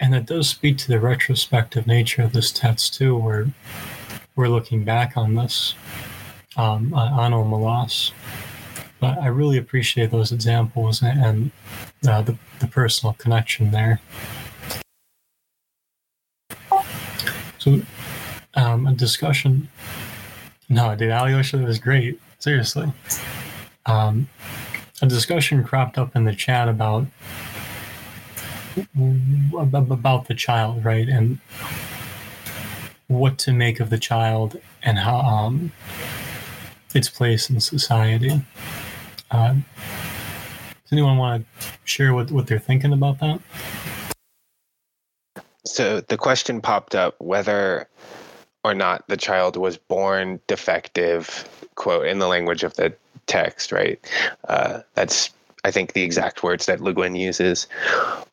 [0.00, 3.46] And it does speak to the retrospective nature of this text too, where
[4.34, 5.74] we're looking back on this
[6.56, 8.10] um, on Omelas.
[8.98, 11.50] But I really appreciate those examples and
[12.06, 14.00] uh, the, the personal connection there.
[17.62, 17.80] So,
[18.54, 19.68] um, a discussion.
[20.68, 22.20] No, dude, Alyosha was great.
[22.40, 22.92] Seriously.
[23.86, 24.28] Um,
[25.00, 27.06] a discussion cropped up in the chat about
[29.56, 31.08] about the child, right?
[31.08, 31.38] And
[33.06, 35.70] what to make of the child and how um,
[36.96, 38.42] its place in society.
[39.30, 43.40] Uh, does anyone want to share what, what they're thinking about that?
[45.64, 47.88] So the question popped up whether
[48.64, 52.94] or not the child was born defective, quote, in the language of the
[53.26, 54.00] text, right?
[54.48, 55.30] Uh, that's,
[55.64, 57.66] I think, the exact words that Le Guin uses.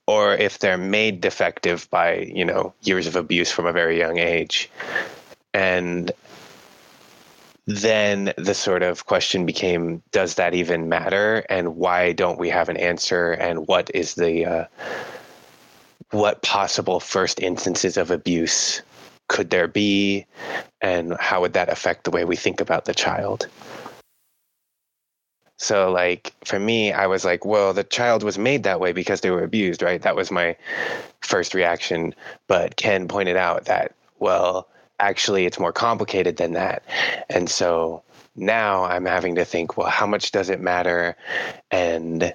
[0.08, 4.18] Or if they're made defective by, you know, years of abuse from a very young
[4.18, 4.70] age.
[5.54, 6.12] And
[7.66, 12.68] then the sort of question became does that even matter and why don't we have
[12.68, 14.66] an answer and what is the uh,
[16.12, 18.82] what possible first instances of abuse
[19.28, 20.26] could there be
[20.82, 23.48] and how would that affect the way we think about the child
[25.58, 29.22] so like for me i was like well the child was made that way because
[29.22, 30.56] they were abused right that was my
[31.22, 32.16] first reaction
[32.48, 34.68] but ken pointed out that well
[35.00, 36.84] actually it's more complicated than that.
[37.30, 38.04] And so
[38.36, 41.16] now I'm having to think, well, how much does it matter?
[41.72, 42.34] And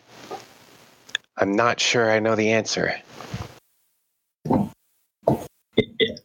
[1.37, 2.95] I'm not sure I know the answer.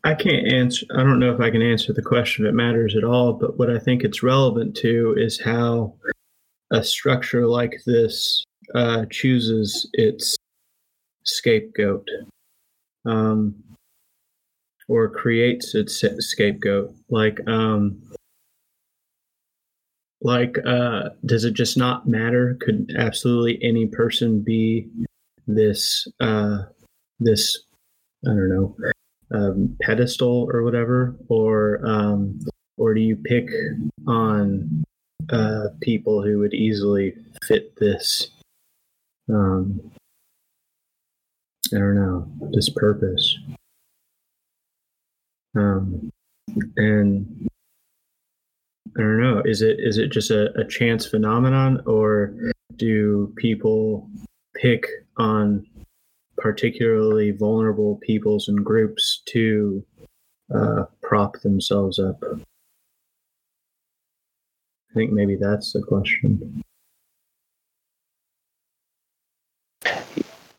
[0.04, 0.86] I can't answer.
[0.96, 3.34] I don't know if I can answer the question if it matters at all.
[3.34, 5.96] But what I think it's relevant to is how
[6.72, 8.44] a structure like this
[8.76, 10.38] uh, chooses its
[11.24, 12.08] scapegoat.
[13.06, 13.56] Um,
[14.90, 18.02] or creates its scapegoat like um
[20.22, 24.90] like uh does it just not matter could absolutely any person be
[25.48, 26.64] this uh
[27.20, 27.60] this
[28.26, 28.76] i don't know
[29.34, 32.40] um, pedestal or whatever or um
[32.78, 33.48] or do you pick
[34.08, 34.84] on
[35.32, 37.14] uh people who would easily
[37.44, 38.32] fit this
[39.30, 39.80] um
[41.74, 43.38] i don't know this purpose?
[45.56, 46.12] Um,
[46.78, 47.48] and
[48.98, 52.34] I don't know, is it is it just a, a chance phenomenon or
[52.76, 54.10] do people
[54.56, 54.86] pick
[55.18, 55.66] on
[56.40, 59.86] particularly vulnerable peoples and groups to
[60.56, 62.24] uh, prop themselves up?
[62.24, 62.38] I
[64.96, 66.64] think maybe that's the question.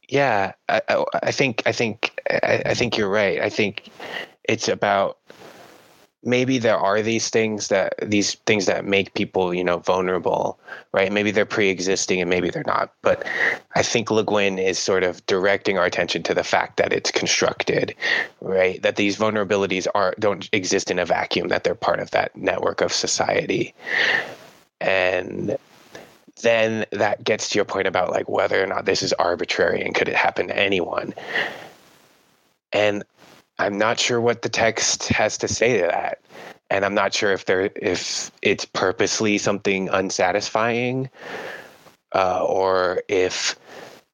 [0.09, 0.83] Yeah, I,
[1.23, 3.41] I think I think I, I think you're right.
[3.41, 3.91] I think
[4.45, 5.19] it's about
[6.23, 10.59] maybe there are these things that these things that make people you know vulnerable
[10.93, 11.13] right?
[11.13, 12.93] Maybe they're pre-existing and maybe they're not.
[13.03, 13.25] But
[13.75, 17.11] i think le guin is sort of directing our attention to the fact that it's
[17.11, 17.95] constructed
[18.41, 18.83] right?
[18.83, 22.81] That these vulnerabilities are don't exist in a vacuum that they're part of that network
[22.81, 23.75] of society.
[24.81, 25.57] And
[26.43, 29.95] then that gets to your point about like whether or not this is arbitrary and
[29.95, 31.15] could it happen to anyone.
[32.73, 33.05] And
[33.61, 36.23] I'm not sure what the text has to say to that.
[36.71, 41.11] And I'm not sure if there if it's purposely something unsatisfying,
[42.15, 43.57] uh, or if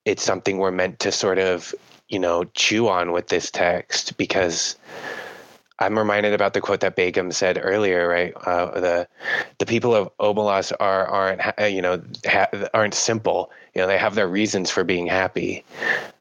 [0.05, 1.73] it's something we're meant to sort of,
[2.09, 4.75] you know, chew on with this text because
[5.79, 8.33] I'm reminded about the quote that Begum said earlier, right?
[8.35, 9.09] Uh, the
[9.59, 11.43] the people of Omelas are aren't
[11.73, 13.53] you know ha- aren't simple.
[13.75, 15.65] You know, they have their reasons for being happy.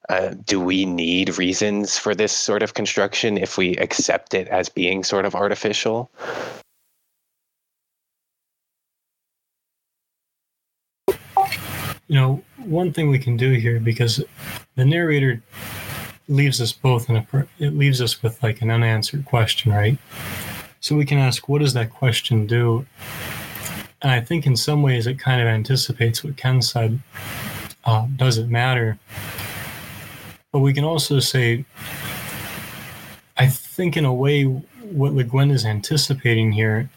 [0.10, 4.70] Uh, do we need reasons for this sort of construction if we accept it as
[4.70, 6.12] being sort of artificial?
[12.08, 14.24] You know, one thing we can do here because
[14.76, 15.41] the narrator
[16.28, 19.97] leaves us both in a it leaves us with like an unanswered question, right?
[20.82, 22.86] So we can ask, what does that question do?
[24.03, 26.99] And I think in some ways it kind of anticipates what Ken said.
[27.86, 28.99] Uh, does it matter?
[30.56, 31.66] But we can also say,
[33.36, 36.89] I think in a way, what Le Guin is anticipating here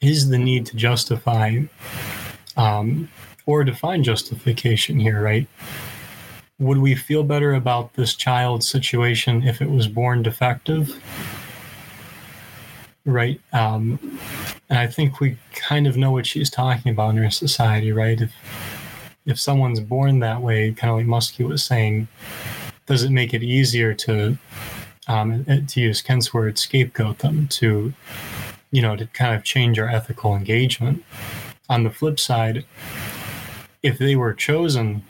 [0.00, 1.62] is the need to justify
[2.56, 3.08] um,
[3.44, 5.48] or define justification here, right?
[6.60, 10.94] Would we feel better about this child's situation if it was born defective?
[13.04, 13.40] Right.
[13.52, 13.98] Um,
[14.68, 18.20] and I think we kind of know what she's talking about in our society, right?
[18.20, 18.32] If
[19.26, 22.08] if someone's born that way, kind of like Muskie was saying,
[22.90, 24.36] does it make it easier to
[25.06, 27.94] um, to use Kent's word scapegoat them to
[28.72, 31.04] you know to kind of change our ethical engagement?
[31.68, 32.64] On the flip side
[33.84, 35.04] if they were chosen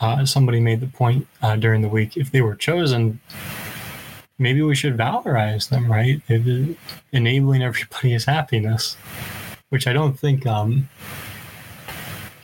[0.00, 3.20] uh, somebody made the point uh, during the week if they were chosen
[4.36, 6.20] maybe we should valorize them right?
[7.12, 8.96] Enabling everybody's happiness
[9.68, 10.88] which i don't think um,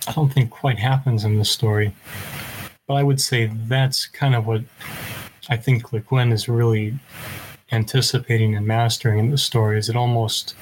[0.07, 1.93] i don't think quite happens in this story
[2.89, 4.63] but I would say that's kind of what
[5.49, 6.99] I think Le Guin is really
[7.71, 9.79] anticipating and mastering in the story.
[9.79, 10.57] Is it almost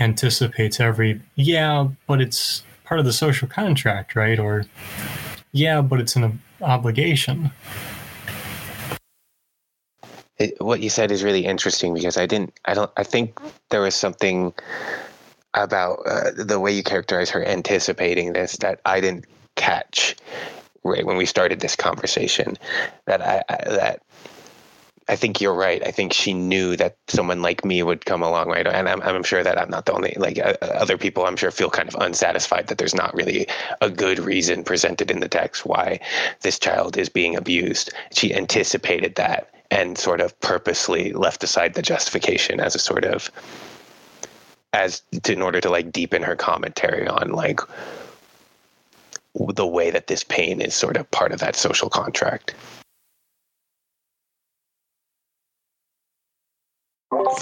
[0.00, 4.38] anticipates every yeah, but it's part of the social contract, right?
[4.38, 4.64] Or
[5.52, 7.50] yeah, but it's an obligation.
[10.38, 13.80] It, what you said is really interesting because I didn't, I don't, I think there
[13.80, 14.52] was something
[15.54, 20.16] about uh, the way you characterize her anticipating this that I didn't catch
[20.84, 22.56] right when we started this conversation.
[23.06, 24.02] That I, I that
[25.08, 25.86] I think you're right.
[25.86, 28.66] I think she knew that someone like me would come along, right?
[28.66, 31.50] And I'm, I'm sure that I'm not the only, like uh, other people, I'm sure
[31.50, 33.46] feel kind of unsatisfied that there's not really
[33.82, 36.00] a good reason presented in the text why
[36.40, 37.92] this child is being abused.
[38.12, 43.30] She anticipated that and sort of purposely left aside the justification as a sort of,
[44.72, 47.60] as to, in order to like deepen her commentary on like
[49.34, 52.54] the way that this pain is sort of part of that social contract.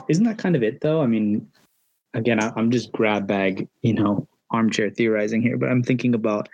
[0.08, 1.02] Isn't that kind of it though?
[1.02, 1.46] I mean,
[2.14, 6.48] again, I, am just grab bag, you know, armchair theorizing here, but I'm thinking about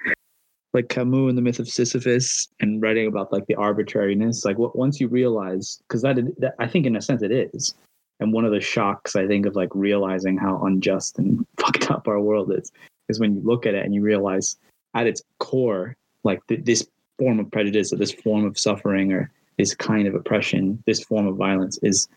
[0.74, 4.45] like Camus and the myth of Sisyphus and writing about like the arbitrariness.
[4.45, 7.74] Like what once you realize, because that, that I think in a sense it is.
[8.20, 12.09] And one of the shocks I think of like realizing how unjust and fucked up
[12.09, 12.72] our world is,
[13.09, 14.57] is when you look at it and you realize
[15.01, 16.86] at its core, like th- this
[17.18, 21.26] form of prejudice or this form of suffering or this kind of oppression, this form
[21.26, 22.09] of violence is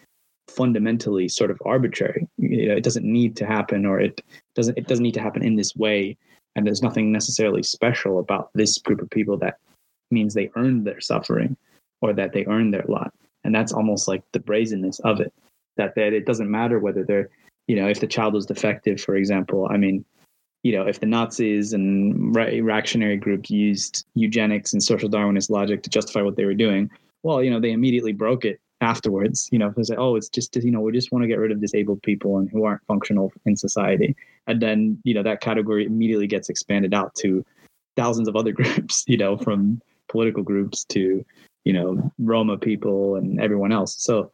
[0.47, 2.27] fundamentally sort of arbitrary.
[2.37, 4.21] You know, it doesn't need to happen, or it
[4.55, 6.17] doesn't it doesn't need to happen in this way.
[6.55, 9.57] And there's nothing necessarily special about this group of people that
[10.11, 11.55] means they earned their suffering
[12.01, 13.13] or that they earned their lot.
[13.43, 15.33] And that's almost like the brazenness of it.
[15.77, 17.29] That that it doesn't matter whether they're,
[17.67, 19.67] you know, if the child was defective, for example.
[19.69, 20.05] I mean,
[20.63, 25.89] you know, if the Nazis and reactionary groups used eugenics and social Darwinist logic to
[25.89, 26.89] justify what they were doing,
[27.23, 29.47] well, you know, they immediately broke it afterwards.
[29.51, 31.51] You know, they say, oh, it's just you know, we just want to get rid
[31.51, 34.15] of disabled people and who aren't functional in society,
[34.47, 37.45] and then you know that category immediately gets expanded out to
[37.95, 39.03] thousands of other groups.
[39.07, 41.25] You know, from political groups to
[41.63, 43.95] you know Roma people and everyone else.
[43.97, 44.31] So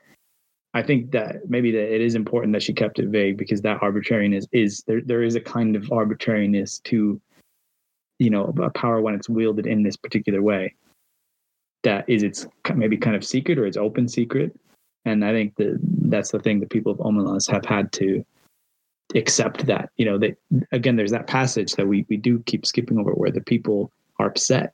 [0.73, 3.81] I think that maybe that it is important that she kept it vague because that
[3.81, 5.01] arbitrariness is there.
[5.01, 7.19] There is a kind of arbitrariness to
[8.19, 10.75] you know a power when it's wielded in this particular way
[11.83, 12.45] that is its
[12.75, 14.53] maybe kind of secret or its open secret.
[15.05, 18.25] And I think that that's the thing that people of Omelas have had to
[19.15, 20.19] accept that, you know,
[20.73, 23.89] again, there's that passage that we, we do keep skipping over where the people
[24.19, 24.73] are upset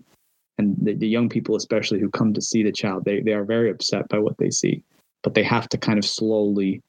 [0.57, 3.43] and the, the young people, especially who come to see the child, they, they are
[3.43, 4.83] very upset by what they see,
[5.23, 6.81] but they have to kind of slowly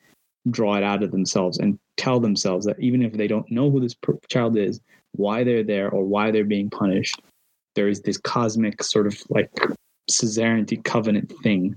[0.51, 3.80] draw it out of themselves and tell themselves that even if they don't know who
[3.80, 3.95] this
[4.28, 4.80] child is,
[5.12, 7.20] why they're there or why they're being punished,
[7.74, 9.51] there is this cosmic sort of like
[10.11, 11.76] suzerainty covenant thing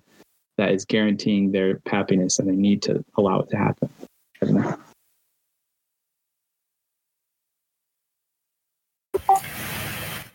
[0.57, 3.89] that is guaranteeing their happiness and they need to allow it to happen.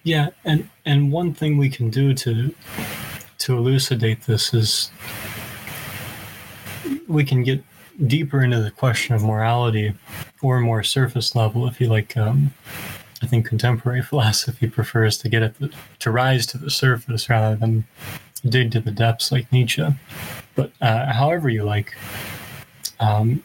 [0.04, 2.54] Yeah, and and one thing we can do to
[3.38, 4.90] to elucidate this is
[7.08, 7.62] we can get
[8.06, 9.92] deeper into the question of morality
[10.40, 12.52] or more surface level if you like um,
[13.22, 17.56] I think contemporary philosophy prefers to get at the, to rise to the surface rather
[17.56, 17.84] than
[18.44, 19.86] dig to the depths like Nietzsche.
[20.54, 21.96] But uh, however you like,
[22.98, 23.42] um,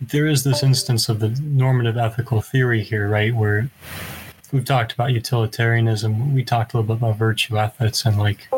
[0.00, 3.34] there is this instance of the normative ethical theory here, right?
[3.34, 3.70] Where
[4.52, 8.48] we've talked about utilitarianism, we talked a little bit about virtue ethics, and like,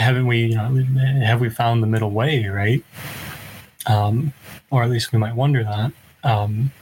[0.00, 0.74] haven't we, you know,
[1.24, 2.82] have we found the middle way, right?
[3.86, 4.32] Um,
[4.70, 5.92] or at least we might wonder that.
[6.24, 6.72] Um,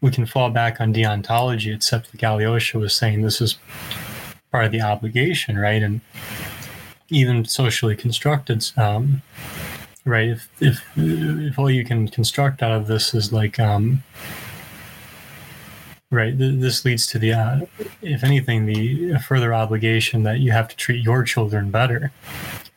[0.00, 3.58] we can fall back on deontology, except that Alyosha was saying this is
[4.52, 5.82] part of the obligation, right?
[5.82, 6.00] And
[7.08, 9.22] even socially constructed, um,
[10.04, 10.28] right?
[10.28, 14.02] If, if if all you can construct out of this is like, um,
[16.10, 17.60] right, th- this leads to the, uh,
[18.02, 22.12] if anything, the further obligation that you have to treat your children better,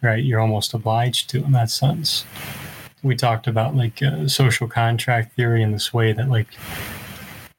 [0.02, 0.24] right?
[0.24, 2.26] You're almost obliged to in that sense.
[3.04, 6.48] We talked about like uh, social contract theory in this way that like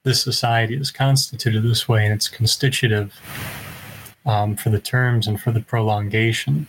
[0.05, 3.19] this society is constituted this way and it's constitutive
[4.27, 6.67] um, for the terms and for the prolongation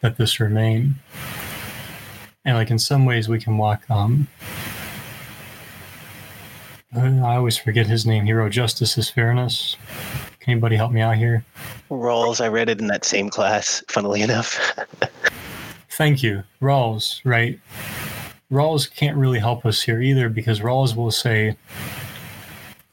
[0.00, 0.96] that this remain.
[2.44, 4.26] And like in some ways we can walk um
[6.94, 8.26] I always forget his name.
[8.26, 9.76] Hero Justice as Fairness.
[10.40, 11.44] Can anybody help me out here?
[11.90, 14.58] Rawls, I read it in that same class, funnily enough.
[15.90, 16.42] Thank you.
[16.60, 17.58] Rawls, right?
[18.50, 21.56] Rawls can't really help us here either because Rawls will say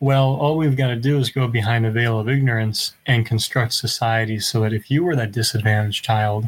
[0.02, 3.74] well, all we've got to do is go behind the veil of ignorance and construct
[3.74, 6.48] society so that if you were that disadvantaged child,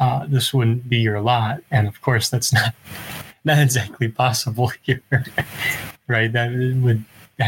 [0.00, 1.60] uh, this wouldn't be your lot.
[1.70, 2.74] And of course, that's not
[3.44, 5.02] not exactly possible here,
[6.12, 6.32] right?
[6.32, 7.04] That would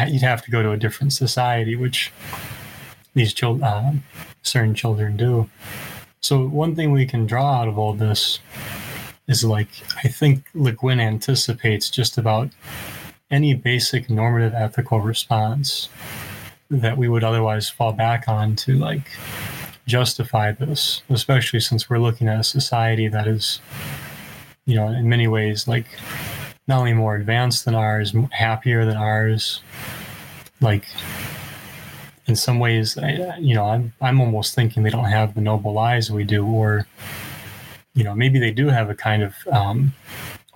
[0.09, 2.12] you'd have to go to a different society, which
[3.15, 3.93] these children, uh,
[4.43, 5.49] certain children do.
[6.20, 8.41] So one thing we can draw out of all this
[9.28, 9.69] is like
[10.03, 12.51] I think Le Guin anticipates just about
[13.31, 15.89] any basic normative ethical response
[16.70, 19.11] that we would otherwise fall back on to like
[19.86, 23.61] justify this, especially since we're looking at a society that is,
[24.66, 25.86] you know, in many ways like
[26.66, 29.61] not only more advanced than ours, happier than ours,
[30.61, 30.86] like
[32.27, 32.97] in some ways,
[33.39, 36.86] you know, I'm I'm almost thinking they don't have the noble lies we do, or
[37.95, 39.95] you know, maybe they do have a kind of um,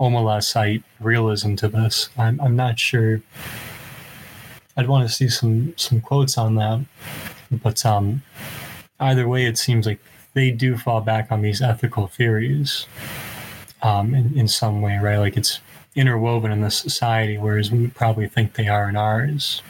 [0.00, 2.08] Omelasite realism to this.
[2.16, 3.20] I'm I'm not sure.
[4.76, 6.84] I'd want to see some some quotes on that,
[7.50, 8.22] but um,
[9.00, 10.00] either way, it seems like
[10.34, 12.86] they do fall back on these ethical theories
[13.82, 15.18] um, in, in some way, right?
[15.18, 15.60] Like it's
[15.98, 19.62] interwoven in the society, whereas we probably think they are in ours.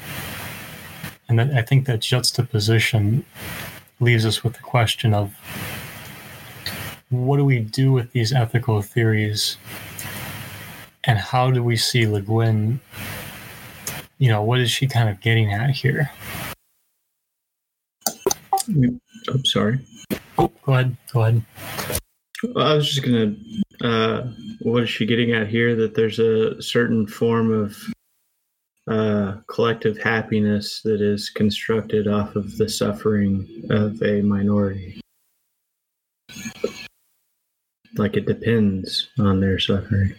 [1.28, 3.24] And that, I think that juxtaposition
[4.00, 5.34] leaves us with the question of
[7.10, 9.56] what do we do with these ethical theories
[11.04, 12.80] and how do we see Le Guin?
[14.18, 16.10] You know, what is she kind of getting at here?
[18.68, 19.78] I'm sorry.
[20.36, 20.96] Oh, go ahead.
[21.12, 21.42] Go ahead.
[22.56, 23.34] I was just gonna.
[23.82, 24.22] Uh,
[24.60, 25.76] what is she getting at here?
[25.76, 27.76] That there's a certain form of
[28.88, 35.00] uh, collective happiness that is constructed off of the suffering of a minority.
[37.96, 40.14] Like it depends on their suffering.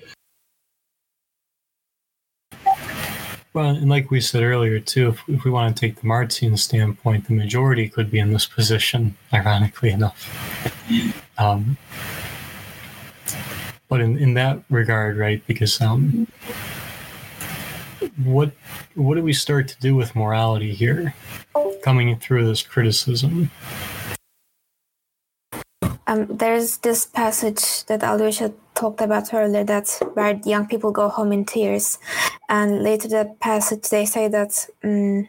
[3.54, 6.56] Well, and like we said earlier, too, if, if we want to take the Marxian
[6.56, 10.30] standpoint, the majority could be in this position, ironically enough.
[11.40, 11.78] Um,
[13.90, 16.28] but in, in that regard, right, because um,
[18.24, 18.52] what
[18.96, 21.14] what do we start to do with morality here,
[21.82, 23.50] coming through this criticism?
[26.08, 31.32] Um, there's this passage that Alyosha talked about earlier that where young people go home
[31.32, 32.00] in tears,
[32.48, 35.28] and later that passage they say that um,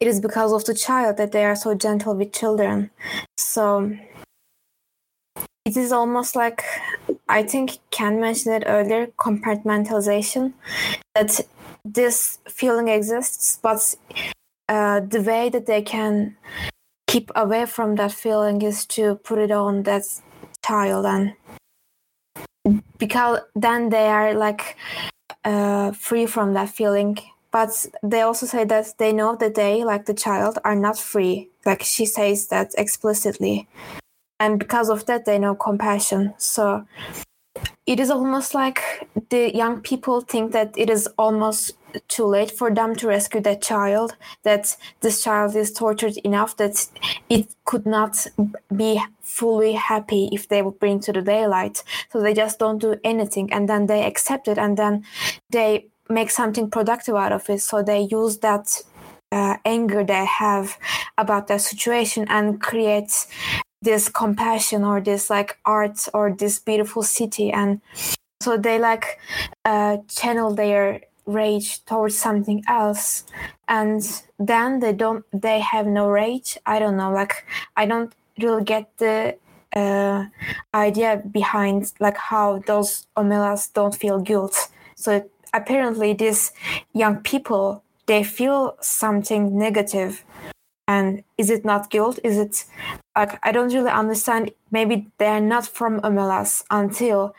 [0.00, 2.90] it is because of the child that they are so gentle with children.
[3.36, 3.96] So
[5.64, 6.62] it is almost like
[7.28, 10.52] I think Ken mentioned it earlier compartmentalization
[11.14, 11.40] that
[11.84, 13.94] this feeling exists, but
[14.68, 16.36] uh, the way that they can
[17.06, 20.02] keep away from that feeling is to put it on that
[20.64, 21.34] child and
[22.98, 24.76] because then they are like
[25.44, 27.18] uh, free from that feeling.
[27.52, 31.48] But they also say that they know that they like the child are not free.
[31.64, 33.68] Like she says that explicitly
[34.38, 36.34] and because of that they know compassion.
[36.38, 36.86] So
[37.86, 41.72] it is almost like the young people think that it is almost
[42.08, 46.88] too late for them to rescue that child that this child is tortured enough that
[47.28, 48.26] it could not
[48.74, 51.82] be fully happy if they would bring to the daylight.
[52.12, 53.52] So they just don't do anything.
[53.52, 55.04] And then they accept it and then
[55.50, 57.60] they make something productive out of it.
[57.60, 58.82] So they use that
[59.32, 60.78] uh, anger they have
[61.18, 63.26] about that situation and create
[63.82, 67.80] this compassion or this like art or this beautiful city and
[68.40, 69.18] so they like
[69.64, 73.24] uh, channel their rage towards something else
[73.68, 76.56] and then they don't they have no rage.
[76.66, 77.44] I don't know like
[77.76, 79.36] i don't really get the
[79.74, 80.24] uh,
[80.74, 84.68] idea behind like how those omelas don't feel guilt.
[84.94, 86.52] So apparently these
[86.92, 90.24] young people they feel something negative.
[90.88, 92.20] And is it not guilt?
[92.22, 92.64] Is it
[93.16, 97.34] like i don't really understand maybe they're not from omelas until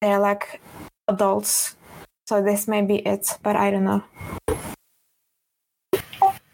[0.00, 0.60] they're like
[1.08, 1.76] adults
[2.26, 4.02] so this may be it, but I don't know.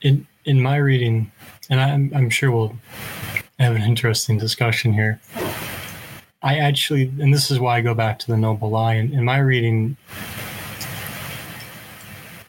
[0.02, 1.30] In in my reading,
[1.68, 2.76] and I'm I'm sure we'll
[3.60, 5.20] have an interesting discussion here.
[6.42, 8.94] I actually, and this is why I go back to the noble lie.
[8.94, 9.96] In, in my reading,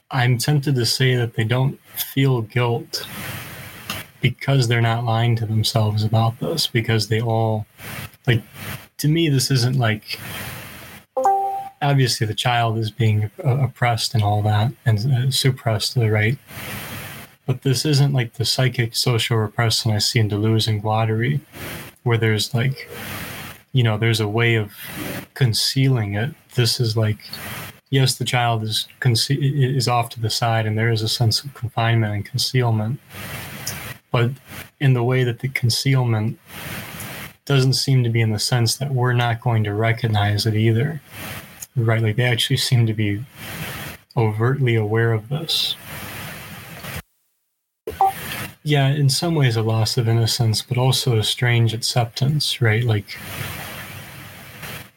[0.10, 3.06] I'm tempted to say that they don't feel guilt
[4.22, 6.68] because they're not lying to themselves about this.
[6.68, 7.66] Because they all,
[8.28, 8.42] like,
[8.98, 10.20] to me, this isn't like
[11.82, 16.38] obviously the child is being oppressed and all that and uh, suppressed to the right
[17.48, 21.40] but this isn't like the psychic social repression i see in deleuze and guattari
[22.04, 22.88] where there's like
[23.74, 24.72] you know there's a way of
[25.34, 27.18] concealing it this is like
[27.92, 29.38] yes, the child is conce-
[29.78, 33.00] is off to the side, and there is a sense of confinement and concealment,
[34.12, 34.32] but
[34.80, 36.38] in the way that the concealment
[37.46, 41.02] doesn't seem to be in the sense that we're not going to recognize it either,
[41.76, 42.02] right?
[42.02, 43.24] Like they actually seem to be
[44.16, 45.76] overtly aware of this.
[48.64, 52.84] Yeah, in some ways, a loss of innocence, but also a strange acceptance, right?
[52.84, 53.18] Like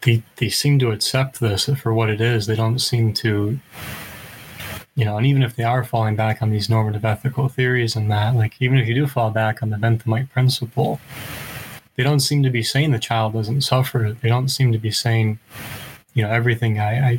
[0.03, 2.47] they they seem to accept this for what it is.
[2.47, 3.59] They don't seem to,
[4.95, 8.11] you know, and even if they are falling back on these normative ethical theories and
[8.11, 11.01] that, like even if you do fall back on the Benthamite principle,
[11.97, 14.17] they don't seem to be saying the child doesn't suffer.
[14.21, 15.39] They don't seem to be saying,
[16.15, 17.19] you know, everything I, I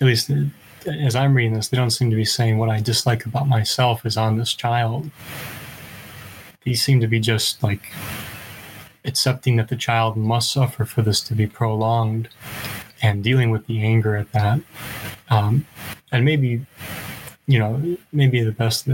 [0.00, 0.30] at least
[0.86, 4.04] as I'm reading this, they don't seem to be saying what I dislike about myself
[4.04, 5.10] is on this child.
[6.64, 7.92] These seem to be just like
[9.04, 12.28] accepting that the child must suffer for this to be prolonged
[13.02, 14.60] and dealing with the anger at that.
[15.28, 15.66] Um,
[16.12, 16.64] and maybe,
[17.46, 18.92] you know, maybe the best, uh,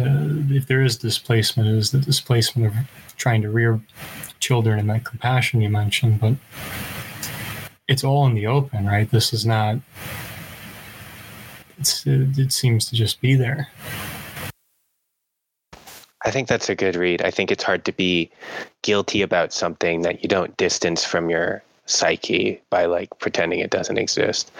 [0.48, 2.74] if there is displacement, is the displacement of
[3.16, 3.80] trying to rear
[4.40, 6.34] children and that compassion you mentioned, but
[7.88, 9.10] it's all in the open, right?
[9.10, 9.76] This is not,
[11.78, 13.68] it's, it, it seems to just be there.
[16.24, 17.22] I think that's a good read.
[17.22, 18.30] I think it's hard to be
[18.82, 23.98] guilty about something that you don't distance from your psyche by like pretending it doesn't
[23.98, 24.52] exist.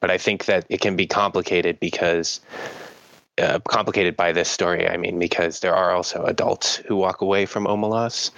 [0.00, 2.40] But I think that it can be complicated because
[3.38, 4.88] uh, complicated by this story.
[4.88, 8.30] I mean, because there are also adults who walk away from Omelas.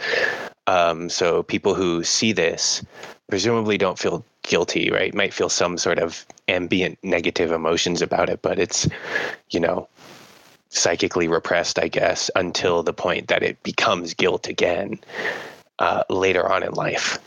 [0.66, 2.84] Um, so people who see this
[3.28, 5.14] presumably don't feel guilty, right?
[5.14, 8.88] Might feel some sort of ambient negative emotions about it, but it's,
[9.50, 9.88] you know,
[10.68, 15.00] psychically repressed, I guess, until the point that it becomes guilt again
[15.78, 17.18] uh, later on in life.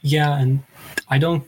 [0.00, 0.62] Yeah, and
[1.08, 1.44] I don't.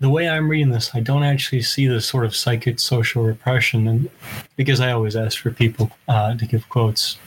[0.00, 3.88] The way I'm reading this, I don't actually see the sort of psychic social repression,
[3.88, 4.10] and
[4.56, 7.18] because I always ask for people uh, to give quotes.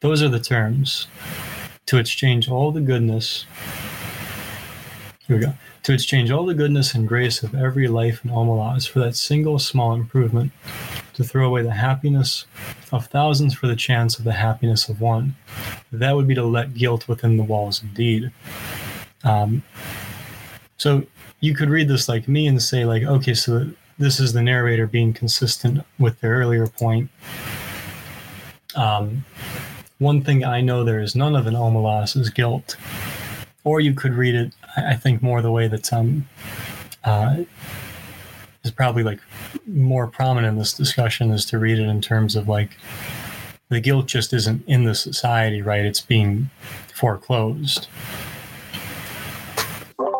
[0.00, 1.08] Those are the terms
[1.86, 3.46] to exchange all the goodness.
[5.26, 5.54] Here we go
[5.88, 9.58] to exchange all the goodness and grace of every life in Omelas for that single
[9.58, 10.52] small improvement,
[11.14, 12.44] to throw away the happiness
[12.92, 15.34] of thousands for the chance of the happiness of one.
[15.90, 18.30] That would be to let guilt within the walls indeed.
[19.24, 19.62] Um,
[20.76, 21.04] so
[21.40, 24.86] you could read this like me and say, like, okay, so this is the narrator
[24.86, 27.10] being consistent with the earlier point.
[28.74, 29.24] Um,
[29.98, 32.76] one thing I know there is none of an Omelas is guilt.
[33.64, 36.28] Or you could read it I think more the way that um,
[37.04, 37.38] uh,
[38.64, 39.20] is probably like
[39.66, 42.76] more prominent in this discussion is to read it in terms of like
[43.68, 45.84] the guilt just isn't in the society, right?
[45.84, 46.50] It's being
[46.94, 47.88] foreclosed.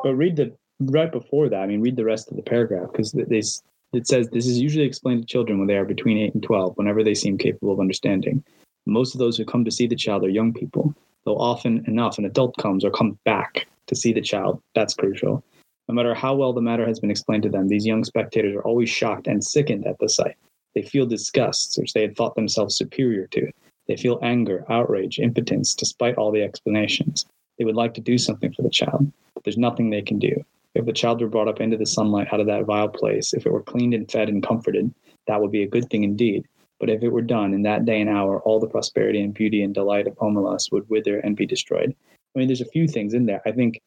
[0.03, 1.61] But read the right before that.
[1.61, 5.23] I mean, read the rest of the paragraph because it says this is usually explained
[5.23, 8.45] to children when they are between eight and twelve, whenever they seem capable of understanding.
[8.87, 10.95] Most of those who come to see the child are young people,
[11.25, 14.62] though often enough an adult comes or comes back to see the child.
[14.75, 15.43] That's crucial.
[15.89, 18.62] No matter how well the matter has been explained to them, these young spectators are
[18.62, 20.37] always shocked and sickened at the sight.
[20.75, 23.51] They feel disgust, which they had thought themselves superior to.
[23.87, 27.25] They feel anger, outrage, impotence, despite all the explanations.
[27.59, 29.11] They would like to do something for the child,
[29.44, 30.44] there's nothing they can do.
[30.74, 33.47] If the child were brought up into the sunlight out of that vile place, if
[33.47, 34.94] it were cleaned and fed and comforted,
[35.27, 36.47] that would be a good thing indeed.
[36.78, 39.62] But if it were done in that day and hour, all the prosperity and beauty
[39.62, 41.94] and delight of Omelas would wither and be destroyed.
[42.35, 43.43] I mean, there's a few things in there.
[43.44, 43.81] I think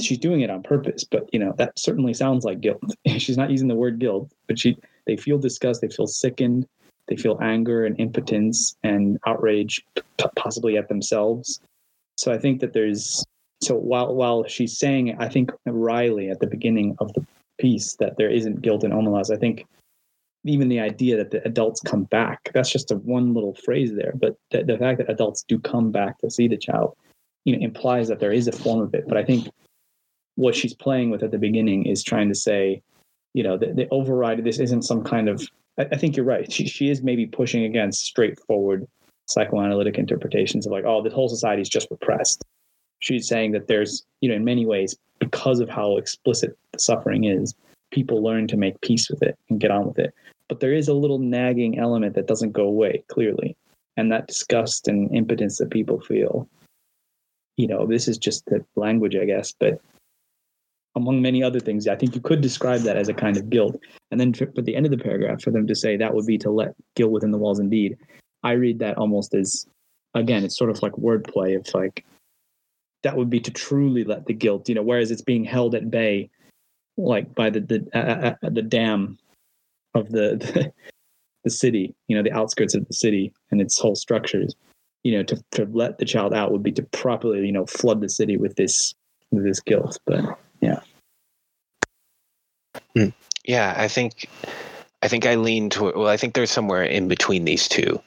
[0.00, 2.82] she's doing it on purpose, but you know that certainly sounds like guilt.
[3.18, 4.76] she's not using the word guilt, but she
[5.06, 6.66] they feel disgust, they feel sickened,
[7.08, 9.84] they feel anger and impotence and outrage,
[10.36, 11.60] possibly at themselves.
[12.16, 13.24] So I think that there's
[13.62, 17.24] so while while she's saying, I think Riley at the beginning of the
[17.58, 19.66] piece that there isn't guilt in Omelas, I think
[20.46, 24.12] even the idea that the adults come back that's just a one little phrase there
[24.14, 26.96] but the, the fact that adults do come back to see the child
[27.44, 29.04] you know implies that there is a form of it.
[29.08, 29.48] But i think
[30.36, 32.82] what she's playing with at the beginning is trying to say
[33.34, 35.46] you know the, the override this isn't some kind of
[35.78, 36.50] I, I, think you're right.
[36.50, 38.86] She, she is maybe pushing against straightforward
[39.26, 42.44] psychoanalytic interpretations of like oh the whole society is just repressed
[43.00, 47.24] she's saying that there's you know in many ways because of how explicit the suffering
[47.24, 47.54] is
[47.92, 50.12] people learn to make peace with it and get on with it.
[50.48, 53.56] But there is a little nagging element that doesn't go away clearly.
[53.96, 56.48] And that disgust and impotence that people feel
[57.56, 59.80] you know, this is just the language, I guess, but
[60.94, 63.78] among many other things, I think you could describe that as a kind of guilt.
[64.10, 66.38] And then for, the end of the paragraph, for them to say that would be
[66.38, 67.98] to let guilt within the walls indeed,
[68.42, 69.66] I read that almost as,
[70.14, 72.04] again, it's sort of like wordplay of like,
[73.06, 75.92] that would be to truly let the guilt, you know, whereas it's being held at
[75.92, 76.28] bay
[76.96, 79.16] like by the the uh, uh, the dam
[79.94, 80.72] of the, the
[81.44, 84.56] the city, you know, the outskirts of the city and its whole structures.
[85.04, 88.00] You know, to to let the child out would be to properly, you know, flood
[88.00, 88.92] the city with this
[89.30, 90.00] with this guilt.
[90.04, 90.24] But
[90.60, 90.80] yeah.
[93.44, 94.28] Yeah, I think
[95.02, 95.94] I think I lean toward.
[95.94, 98.02] Well, I think there's somewhere in between these two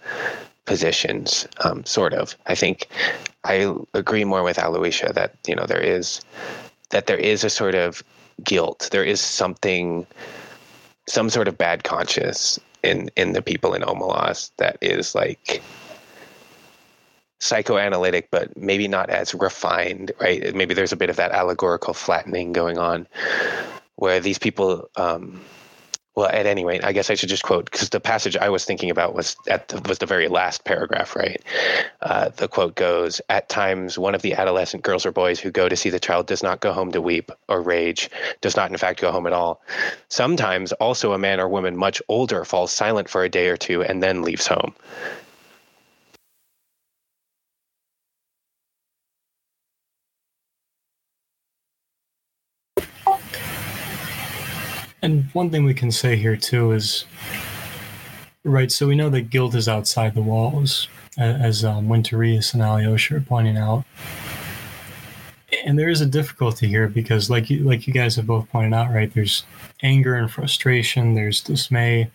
[0.65, 2.35] positions, um, sort of.
[2.47, 2.89] I think
[3.43, 6.21] I agree more with Alyosha that you know there is
[6.89, 8.03] that there is a sort of
[8.43, 8.89] guilt.
[8.91, 10.05] There is something,
[11.07, 15.61] some sort of bad conscience in in the people in Omelas that is like
[17.39, 20.53] psychoanalytic, but maybe not as refined, right?
[20.53, 23.07] Maybe there's a bit of that allegorical flattening going on,
[23.95, 24.89] where these people.
[24.95, 25.41] Um,
[26.19, 28.65] well, at any rate, I guess I should just quote because the passage I was
[28.65, 31.41] thinking about was at the, was the very last paragraph, right?
[32.01, 35.69] Uh, the quote goes: "At times, one of the adolescent girls or boys who go
[35.69, 38.09] to see the child does not go home to weep or rage,
[38.41, 39.61] does not in fact go home at all.
[40.09, 43.81] Sometimes, also a man or woman much older falls silent for a day or two
[43.81, 44.75] and then leaves home."
[55.01, 57.05] And one thing we can say here too is,
[58.43, 58.71] right?
[58.71, 63.21] So we know that guilt is outside the walls, as um, Winterius and Alyosha are
[63.21, 63.85] pointing out.
[65.65, 68.73] And there is a difficulty here because, like you, like you guys have both pointed
[68.73, 69.13] out, right?
[69.13, 69.43] There's
[69.83, 71.15] anger and frustration.
[71.15, 72.11] There's dismay.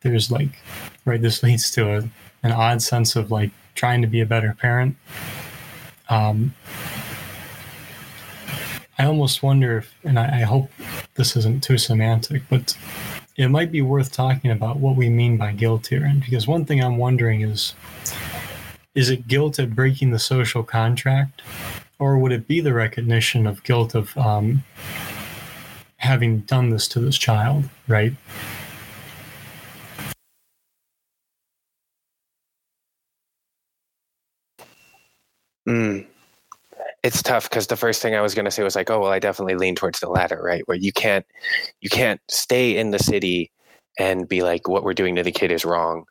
[0.00, 0.58] There's like,
[1.04, 1.20] right?
[1.20, 1.98] This leads to a,
[2.42, 4.96] an odd sense of like trying to be a better parent.
[6.08, 6.54] Um,
[8.98, 10.70] I almost wonder if, and I, I hope
[11.14, 12.76] this isn't too semantic, but
[13.36, 16.04] it might be worth talking about what we mean by guilt here.
[16.04, 17.74] And because one thing I'm wondering is
[18.94, 21.40] is it guilt at breaking the social contract,
[21.98, 24.62] or would it be the recognition of guilt of um,
[25.96, 28.12] having done this to this child, right?
[35.66, 36.11] Mm.
[37.02, 39.10] It's tough because the first thing I was going to say was like, oh well,
[39.10, 40.62] I definitely lean towards the latter, right?
[40.66, 41.26] Where you can't
[41.80, 43.50] you can't stay in the city
[43.98, 46.04] and be like, what we're doing to the kid is wrong.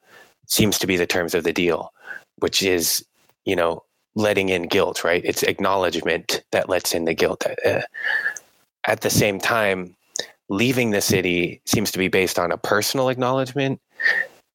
[0.48, 1.94] Seems to be the terms of the deal,
[2.38, 3.06] which is
[3.46, 3.84] you know
[4.16, 5.24] letting in guilt, right?
[5.24, 7.46] It's acknowledgement that lets in the guilt.
[7.66, 7.82] Uh,
[8.86, 9.96] at the same time,
[10.50, 13.80] leaving the city seems to be based on a personal acknowledgement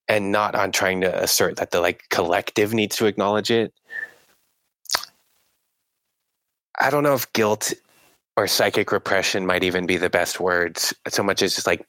[0.08, 3.72] and not on trying to assert that the like collective needs to acknowledge it
[6.80, 7.72] I don't know if guilt
[8.36, 11.86] or psychic repression might even be the best words so much as just like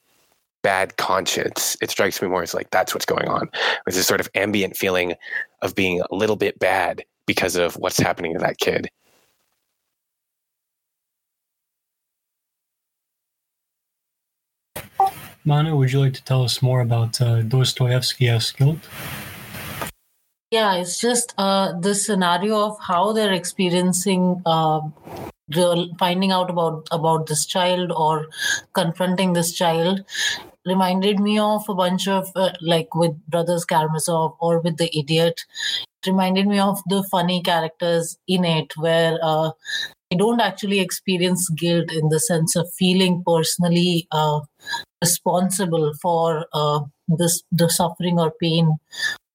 [0.64, 1.77] bad conscience.
[1.81, 3.49] It strikes me more as like that's what's going on.
[3.85, 5.15] There's this sort of ambient feeling
[5.61, 8.89] of being a little bit bad because of what's happening to that kid.
[15.45, 17.41] Manu, would you like to tell us more about uh,
[18.57, 18.80] guilt?
[20.52, 24.80] Yeah, it's just uh, the scenario of how they're experiencing uh,
[25.53, 28.28] real, finding out about about this child or
[28.74, 30.06] confronting this child
[30.65, 35.41] reminded me of a bunch of uh, like with brothers Karamazov or with the idiot.
[36.03, 39.52] It reminded me of the funny characters in it, where uh,
[40.14, 44.41] I don't actually experience guilt in the sense of feeling personally uh,
[45.03, 48.78] responsible for uh, this the suffering or pain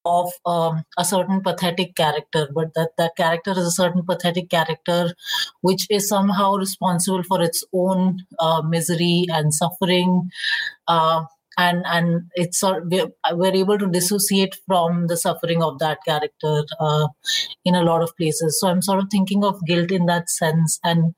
[0.04, 5.14] of um, a certain pathetic character, but that that character is a certain pathetic character,
[5.60, 10.30] which is somehow responsible for its own uh, misery and suffering.
[10.88, 11.24] Uh,
[11.58, 17.08] and and it's we're, we're able to dissociate from the suffering of that character uh,
[17.64, 18.58] in a lot of places.
[18.58, 21.14] So I'm sort of thinking of guilt in that sense and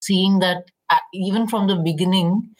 [0.00, 2.50] seeing that uh, even from the beginning,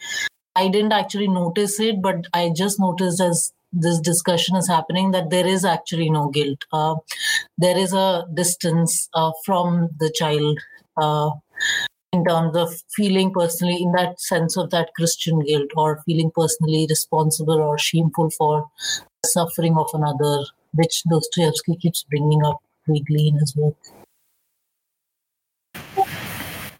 [0.55, 5.31] I didn't actually notice it, but I just noticed as this discussion is happening that
[5.31, 6.59] there is actually no guilt.
[6.71, 6.95] Uh,
[7.57, 10.59] there is a distance uh, from the child
[10.97, 11.31] uh,
[12.11, 16.85] in terms of feeling personally, in that sense of that Christian guilt, or feeling personally
[16.87, 18.69] responsible or shameful for
[19.23, 20.43] the suffering of another,
[20.73, 23.75] which Dostoevsky keeps bringing up vaguely in his work.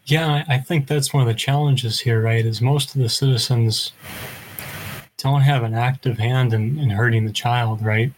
[0.06, 2.46] Yeah, I think that's one of the challenges here, right?
[2.46, 3.94] Is most of the citizens
[5.24, 8.12] don't have an active hand in, in hurting the child, right?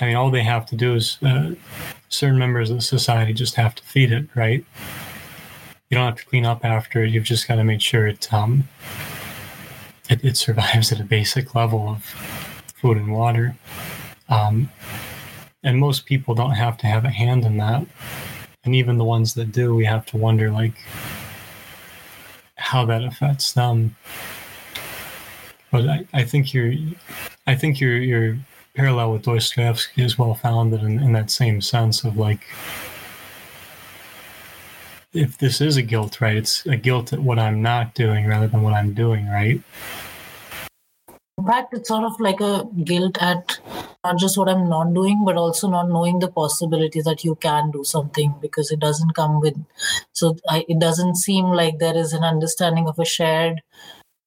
[0.00, 1.54] I mean, all they have to do is uh,
[2.08, 4.64] certain members of society just have to feed it, right?
[5.88, 7.10] You don't have to clean up after it.
[7.10, 8.68] You've just got to make sure it um
[10.08, 12.04] it, it survives at a basic level of
[12.74, 13.56] food and water.
[14.28, 14.70] Um,
[15.62, 17.84] and most people don't have to have a hand in that.
[18.64, 20.74] And even the ones that do, we have to wonder like
[22.56, 23.96] how that affects them.
[25.76, 26.72] But I, I think your
[27.46, 28.38] I think your your
[28.74, 32.40] parallel with Dostoevsky is well founded in, in that same sense of like
[35.12, 36.34] if this is a guilt, right?
[36.34, 39.60] It's a guilt at what I'm not doing rather than what I'm doing, right?
[41.36, 43.60] In fact, it's sort of like a guilt at
[44.02, 47.70] not just what I'm not doing, but also not knowing the possibility that you can
[47.70, 49.56] do something because it doesn't come with.
[50.12, 53.60] So I, it doesn't seem like there is an understanding of a shared.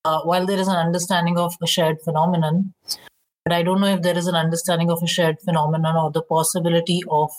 [0.05, 2.73] Uh, while there is an understanding of a shared phenomenon,
[3.43, 6.21] but I don't know if there is an understanding of a shared phenomenon or the
[6.21, 7.31] possibility of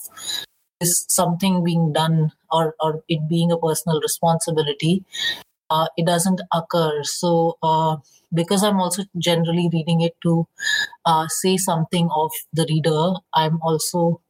[0.80, 5.04] this something being done or or it being a personal responsibility.
[5.70, 7.02] Uh, it doesn't occur.
[7.04, 7.58] So.
[7.62, 7.96] Uh,
[8.32, 10.46] because I'm also generally reading it to
[11.04, 14.20] uh, say something of the reader, I'm also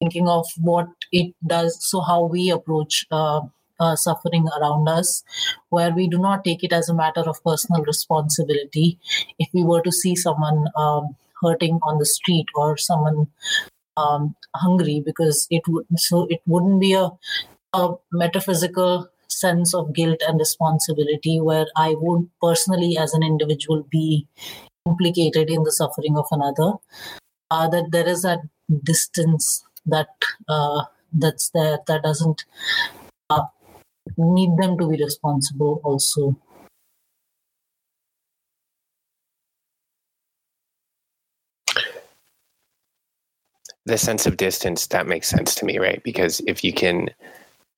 [0.00, 1.78] thinking of what it does.
[1.88, 3.06] So, how we approach
[3.80, 5.22] uh, suffering around us,
[5.70, 8.98] where we do not take it as a matter of personal responsibility.
[9.38, 13.28] If we were to see someone um, hurting on the street or someone
[13.96, 17.10] um, hungry, because it would so it wouldn't be a,
[17.72, 24.26] a metaphysical sense of guilt and responsibility where I would personally, as an individual, be
[24.86, 26.74] implicated in the suffering of another.
[27.50, 28.40] Uh, that there is that
[28.82, 30.08] distance that
[30.48, 32.44] uh, that's there that doesn't
[33.30, 33.42] uh,
[34.16, 36.36] need them to be responsible also.
[43.86, 46.02] The sense of distance that makes sense to me, right?
[46.02, 47.10] Because if you can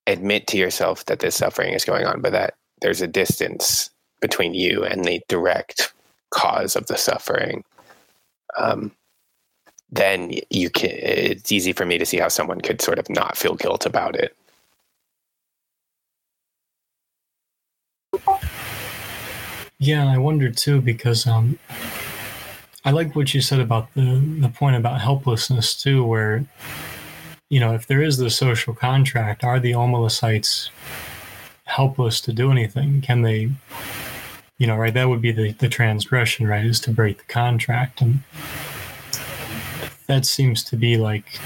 [0.06, 3.90] admit to yourself that this suffering is going on, but that there's a distance
[4.20, 5.92] between you and the direct
[6.30, 7.64] cause of the suffering,
[8.56, 8.92] um,
[9.90, 10.90] then you can.
[10.92, 14.16] It's easy for me to see how someone could sort of not feel guilt about
[14.16, 14.36] it.
[19.78, 21.58] Yeah, and I wonder too because um,
[22.84, 26.44] I like what you said about the the point about helplessness too, where
[27.48, 30.70] you know, if there is the social contract, are the Omelasites
[31.64, 33.00] helpless to do anything?
[33.00, 33.50] Can they,
[34.58, 34.92] you know, right?
[34.92, 36.64] That would be the, the transgression, right?
[36.64, 38.00] Is to break the contract.
[38.00, 38.20] And
[40.06, 41.38] that seems to be like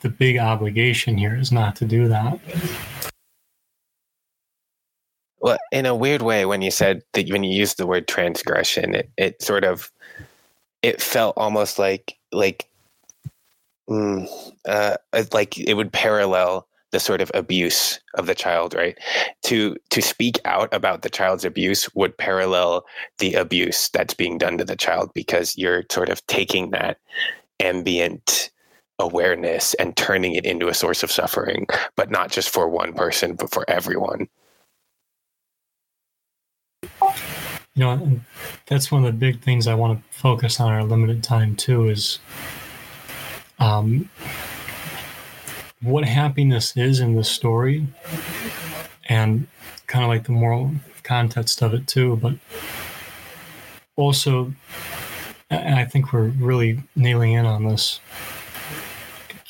[0.00, 2.38] the big obligation here is not to do that.
[5.42, 8.94] Well, in a weird way, when you said that when you used the word transgression,
[8.94, 9.90] it, it sort of
[10.82, 12.68] it felt almost like like
[13.90, 14.28] mm,
[14.66, 14.96] uh,
[15.32, 18.96] like it would parallel the sort of abuse of the child right?
[19.44, 22.84] To to speak out about the child's abuse would parallel
[23.18, 26.98] the abuse that's being done to the child because you're sort of taking that
[27.58, 28.50] ambient
[29.00, 31.66] awareness and turning it into a source of suffering
[31.96, 34.28] but not just for one person but for everyone
[37.74, 38.20] you know
[38.66, 41.88] that's one of the big things i want to focus on our limited time too
[41.88, 42.18] is
[43.58, 44.08] um,
[45.82, 47.86] what happiness is in the story
[49.08, 49.46] and
[49.86, 50.72] kind of like the moral
[51.02, 52.34] context of it too but
[53.96, 54.52] also
[55.50, 58.00] and i think we're really nailing in on this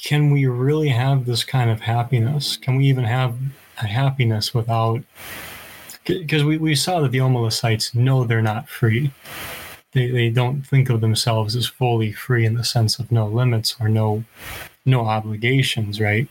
[0.03, 2.57] can we really have this kind of happiness?
[2.57, 3.37] Can we even have
[3.81, 5.03] a happiness without
[6.05, 9.13] because we, we saw that the Omelasites know they're not free
[9.93, 13.77] they, they don't think of themselves as fully free in the sense of no limits
[13.79, 14.25] or no
[14.85, 16.27] no obligations, right?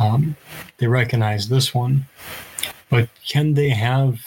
[0.00, 0.36] Um,
[0.78, 2.06] they recognize this one,
[2.88, 4.20] but can they have?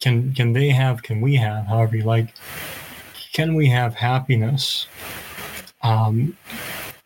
[0.00, 1.02] Can can they have?
[1.02, 1.66] Can we have?
[1.66, 2.34] However you like.
[3.32, 4.86] Can we have happiness?
[5.82, 6.36] Um,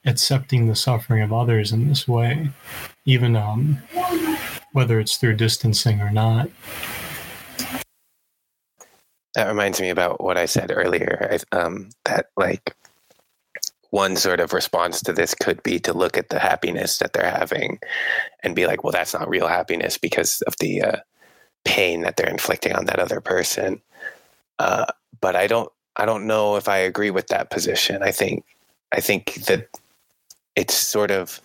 [0.07, 2.51] accepting the suffering of others in this way,
[3.05, 3.79] even um,
[4.73, 6.51] whether it's through distancing or not
[9.35, 11.39] that reminds me about what I said earlier.
[11.53, 12.75] Um, that like
[13.91, 17.31] one sort of response to this could be to look at the happiness that they're
[17.31, 17.79] having
[18.43, 20.97] and be like, well, that's not real happiness because of the uh,
[21.65, 23.81] pain that they're inflicting on that other person.
[24.59, 24.87] Uh,
[25.21, 28.03] but I don't, I don't know if I agree with that position.
[28.03, 28.45] I think,
[28.93, 29.69] I think that
[30.57, 31.41] it's sort of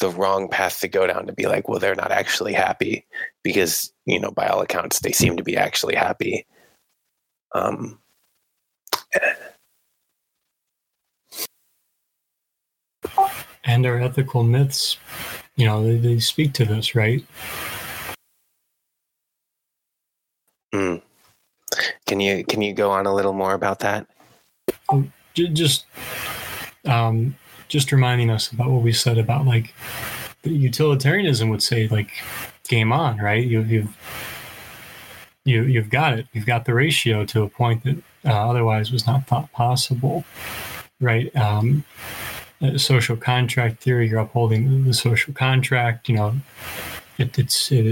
[0.00, 3.06] the wrong path to go down to be like, well, they're not actually happy
[3.42, 6.46] because you know, by all accounts, they seem to be actually happy
[7.54, 7.98] um,
[13.64, 14.98] and our ethical myths,
[15.56, 17.24] you know, they, they speak to this, right?
[20.74, 21.00] Mm.
[22.06, 24.06] Can you can you go on a little more about that?
[24.90, 25.86] Oh, just
[26.84, 27.36] um,
[27.74, 29.74] just reminding us about what we said about like
[30.44, 32.08] utilitarianism would say like
[32.68, 33.44] game on, right?
[33.44, 33.96] You, you've
[35.44, 36.28] you you've got it.
[36.32, 40.24] You've got the ratio to a point that uh, otherwise was not thought possible,
[41.00, 41.34] right?
[41.34, 41.82] Um,
[42.76, 44.08] social contract theory.
[44.08, 46.08] You're upholding the social contract.
[46.08, 46.34] You know,
[47.18, 47.82] it, it's it,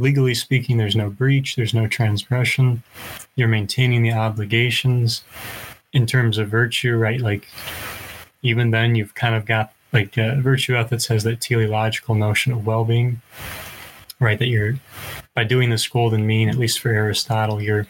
[0.00, 2.84] legally speaking, there's no breach, there's no transgression.
[3.34, 5.24] You're maintaining the obligations
[5.92, 7.20] in terms of virtue, right?
[7.20, 7.48] Like
[8.42, 13.20] even then, you've kind of got like virtue ethics has that teleological notion of well-being,
[14.20, 14.38] right?
[14.38, 14.74] That you're
[15.34, 17.86] by doing this golden mean, at least for Aristotle, you're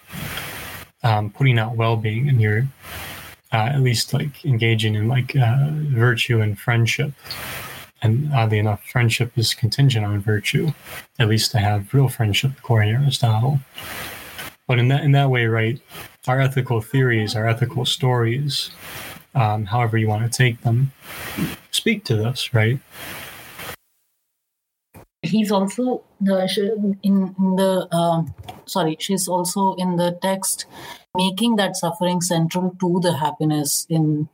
[1.02, 2.66] um, putting out well-being and you're
[3.52, 7.12] uh, at least like engaging in like uh, virtue and friendship.
[8.00, 10.72] And oddly enough, friendship is contingent on virtue,
[11.20, 13.60] at least to have real friendship, according to Aristotle.
[14.66, 15.80] But in that in that way, right,
[16.26, 18.70] our ethical theories, our ethical stories,
[19.34, 20.92] um, however you want to take them,
[21.70, 22.80] speak to this, right?
[25.22, 26.02] he's also
[27.02, 28.22] in, the uh,
[28.66, 30.66] sorry she's also in the text
[31.16, 34.28] making that suffering central to the happiness in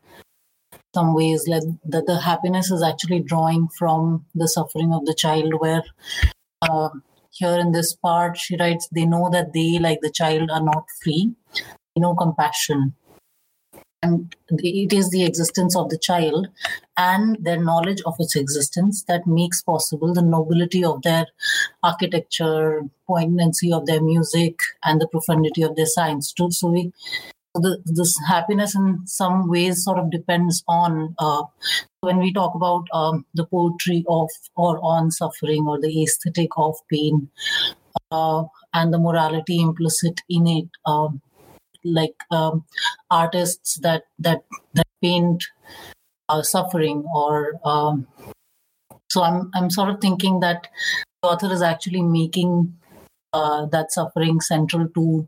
[0.94, 5.52] some ways like that the happiness is actually drawing from the suffering of the child
[5.58, 5.82] where
[6.62, 6.88] uh,
[7.30, 10.86] here in this part she writes they know that they like the child are not
[11.02, 11.32] free
[11.96, 12.94] no compassion
[14.02, 16.48] and it is the existence of the child
[16.96, 21.26] and their knowledge of its existence that makes possible the nobility of their
[21.82, 26.32] architecture poignancy of their music and the profundity of their science.
[26.32, 26.92] Too so we
[27.54, 31.42] the, this happiness in some ways sort of depends on uh,
[32.00, 36.76] when we talk about um, the poetry of or on suffering or the aesthetic of
[36.90, 37.28] pain
[38.12, 38.44] uh,
[38.74, 41.20] and the morality implicit in it um,
[41.84, 42.64] like um,
[43.10, 44.44] artists that that
[44.74, 45.44] that paint
[46.28, 48.06] uh, suffering or um,
[49.08, 50.68] so i'm i'm sort of thinking that
[51.22, 52.74] the author is actually making
[53.32, 55.26] uh, that suffering central to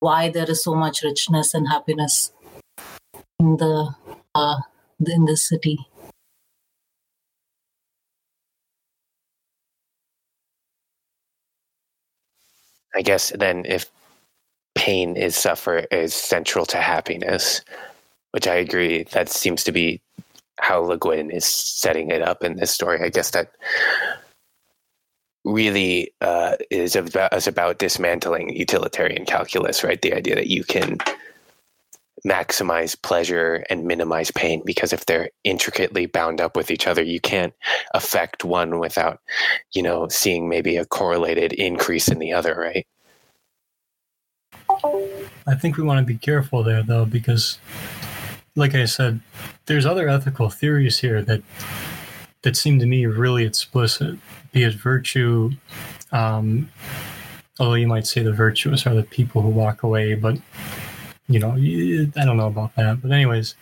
[0.00, 2.32] why there is so much richness and happiness
[3.38, 3.94] in the
[4.34, 4.60] uh,
[5.06, 5.78] in this city.
[12.94, 13.90] I guess then if
[14.84, 17.62] pain is suffer is central to happiness,
[18.32, 19.04] which I agree.
[19.12, 20.02] That seems to be
[20.60, 23.00] how Le Guin is setting it up in this story.
[23.00, 23.52] I guess that
[25.42, 30.02] really uh, is about is about dismantling utilitarian calculus, right?
[30.02, 30.98] The idea that you can
[32.26, 37.20] maximize pleasure and minimize pain because if they're intricately bound up with each other you
[37.20, 37.52] can't
[37.92, 39.20] affect one without
[39.74, 42.86] you know seeing maybe a correlated increase in the other right
[45.46, 47.58] I think we want to be careful there, though, because,
[48.56, 49.20] like I said,
[49.66, 51.42] there's other ethical theories here that
[52.42, 54.18] that seem to me really explicit.
[54.52, 55.52] Be it virtue,
[56.12, 56.70] um,
[57.58, 60.38] although you might say the virtuous are the people who walk away, but
[61.26, 63.00] you know, I don't know about that.
[63.00, 63.54] But anyways,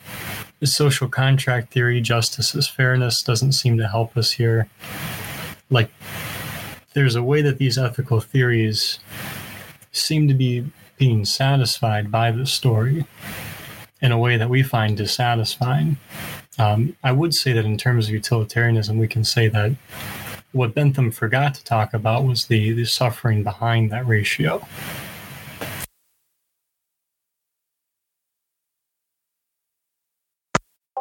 [0.59, 4.69] the social contract theory, justice as fairness, doesn't seem to help us here.
[5.71, 5.91] Like,
[6.95, 8.99] there's a way that these ethical theories
[9.93, 10.65] seem to be
[11.03, 13.05] being satisfied by the story
[14.03, 15.97] in a way that we find dissatisfying.
[16.61, 19.73] Um, I would say that in terms of utilitarianism, we can say that
[20.53, 24.65] what Bentham forgot to talk about was the, the suffering behind that ratio.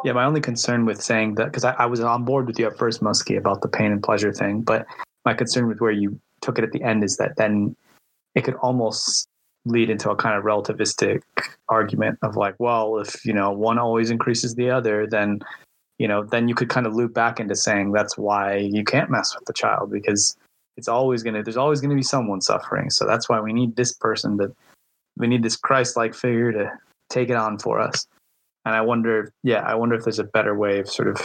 [0.04, 2.66] Yeah, my only concern with saying that, because I, I, was on board with you
[2.66, 4.84] at first, Muskie, about the pain and pleasure thing, but
[5.24, 7.76] my concern with where you took it at the end is that then
[8.34, 9.28] it could almost
[9.64, 11.22] lead into a kind of relativistic
[11.68, 15.40] argument of like, well, if you know one always increases the other, then
[15.98, 19.10] you know then you could kind of loop back into saying that's why you can't
[19.10, 20.36] mess with the child because
[20.76, 22.90] it's always gonna there's always gonna be someone suffering.
[22.90, 24.54] So that's why we need this person to
[25.16, 26.72] we need this Christ-like figure to
[27.10, 28.06] take it on for us.
[28.64, 31.20] And I wonder, yeah, I wonder if there's a better way of sort of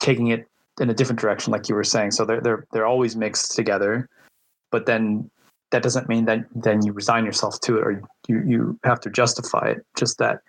[0.00, 0.46] taking it
[0.80, 2.12] in a different direction, like you were saying.
[2.12, 4.08] So they're they're they're always mixed together,
[4.70, 5.30] but then
[5.70, 9.10] that doesn't mean that then you resign yourself to it or you, you have to
[9.10, 9.84] justify it.
[9.96, 10.40] Just that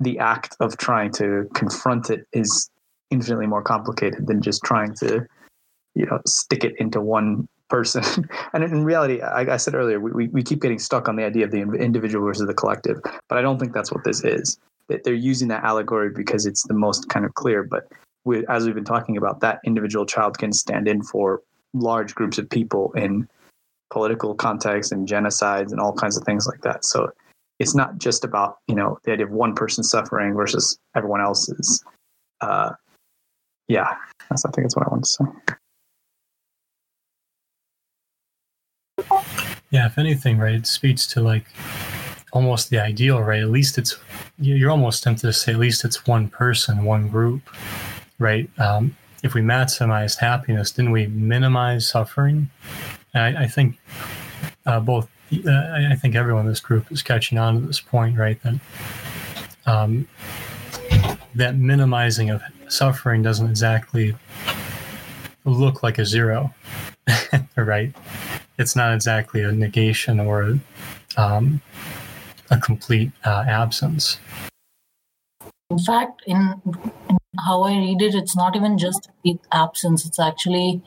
[0.00, 2.70] the act of trying to confront it is
[3.10, 5.26] infinitely more complicated than just trying to,
[5.94, 8.28] you know, stick it into one person.
[8.52, 11.44] and in reality, I, I said earlier, we, we keep getting stuck on the idea
[11.44, 12.98] of the individual versus the collective,
[13.28, 14.58] but I don't think that's what this is.
[14.88, 17.64] That they're using that allegory because it's the most kind of clear.
[17.64, 17.88] But
[18.24, 21.42] we, as we've been talking about, that individual child can stand in for
[21.74, 23.28] large groups of people in
[23.90, 26.84] political context and genocides and all kinds of things like that.
[26.84, 27.10] So
[27.58, 31.84] it's not just about you know the idea of one person suffering versus everyone else's.
[32.40, 32.72] Uh,
[33.68, 33.96] yeah,
[34.28, 35.24] that's I think that's what I want to say.
[39.70, 41.46] Yeah, if anything, right, it speaks to like
[42.32, 43.40] almost the ideal, right?
[43.40, 43.98] At least it's
[44.38, 47.42] you're almost tempted to say at least it's one person, one group,
[48.18, 48.48] right?
[48.58, 52.50] Um, if we maximized happiness, didn't we minimize suffering?
[53.16, 53.78] And I, I think
[54.66, 55.08] uh, both.
[55.32, 58.40] Uh, I think everyone in this group is catching on to this point, right?
[58.42, 58.60] That
[59.66, 60.06] um,
[61.34, 64.14] that minimizing of suffering doesn't exactly
[65.44, 66.54] look like a zero,
[67.56, 67.92] right?
[68.58, 70.58] It's not exactly a negation or a,
[71.16, 71.60] um,
[72.50, 74.18] a complete uh, absence.
[75.70, 80.18] In fact, in, in, how I read it, it's not even just the absence, it's
[80.18, 80.82] actually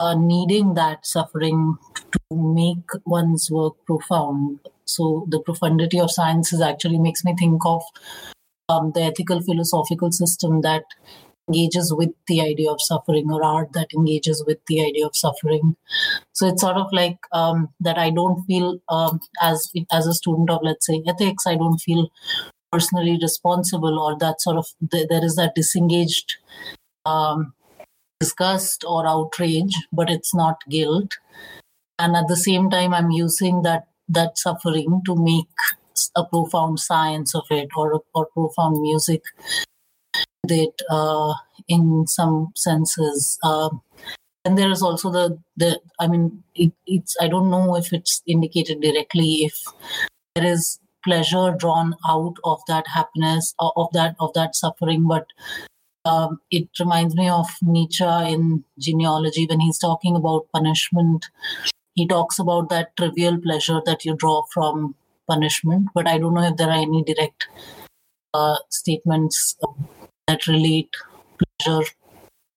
[0.00, 1.78] uh, needing that suffering
[2.12, 4.60] to make one's work profound.
[4.84, 7.82] So, the profundity of sciences actually makes me think of
[8.68, 10.84] um, the ethical philosophical system that
[11.48, 15.76] engages with the idea of suffering or art that engages with the idea of suffering
[16.32, 20.50] so it's sort of like um, that i don't feel um, as as a student
[20.50, 22.10] of let's say ethics i don't feel
[22.72, 26.36] personally responsible or that sort of there is that disengaged
[27.04, 27.52] um,
[28.20, 31.12] disgust or outrage but it's not guilt
[31.98, 35.48] and at the same time i'm using that that suffering to make
[36.14, 39.22] a profound science of it or or profound music
[40.50, 41.34] it uh,
[41.68, 43.38] in some senses.
[43.42, 43.82] Um,
[44.44, 48.22] and there is also the the I mean it, it's I don't know if it's
[48.26, 49.58] indicated directly if
[50.34, 55.26] there is pleasure drawn out of that happiness of that of that suffering, but
[56.04, 61.26] um, it reminds me of Nietzsche in genealogy when he's talking about punishment.
[61.94, 64.94] He talks about that trivial pleasure that you draw from
[65.28, 67.48] punishment, but I don't know if there are any direct
[68.34, 69.56] uh, statements
[70.28, 70.90] that relate
[71.40, 71.88] pleasure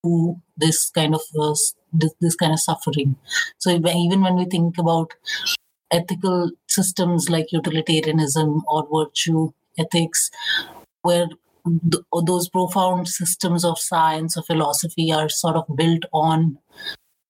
[0.03, 1.55] to this kind of uh,
[1.93, 3.15] this, this kind of suffering.
[3.57, 5.13] So even when we think about
[5.91, 10.29] ethical systems like utilitarianism or virtue ethics,
[11.01, 11.27] where
[11.91, 16.57] th- those profound systems of science or philosophy are sort of built on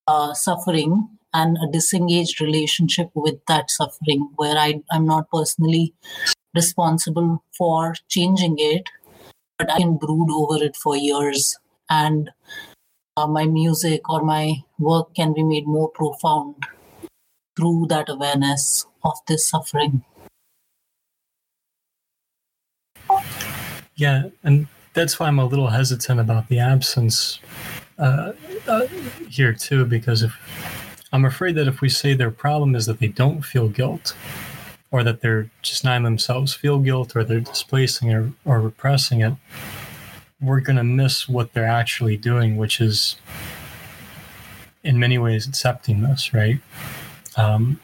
[0.08, 5.94] uh, suffering and a disengaged relationship with that suffering, where I, I'm not personally
[6.56, 8.90] responsible for changing it,
[9.58, 11.56] but I can brood over it for years.
[11.90, 12.32] And
[13.16, 16.56] uh, my music or my work can be made more profound
[17.60, 20.04] through that awareness of this suffering.
[23.96, 27.40] Yeah, and that's why I'm a little hesitant about the absence
[27.98, 28.32] uh,
[28.68, 28.88] uh,
[29.28, 30.34] here too, because if
[31.12, 34.16] I'm afraid that if we say their problem is that they don't feel guilt,
[34.92, 39.34] or that they're just not themselves feel guilt, or they're displacing or, or repressing it,
[40.42, 43.18] we're going to miss what they're actually doing, which is
[44.84, 46.62] in many ways accepting this, right?
[47.40, 47.80] Um,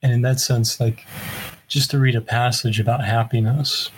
[0.00, 1.06] and in that sense, like
[1.66, 3.90] just to read a passage about happiness,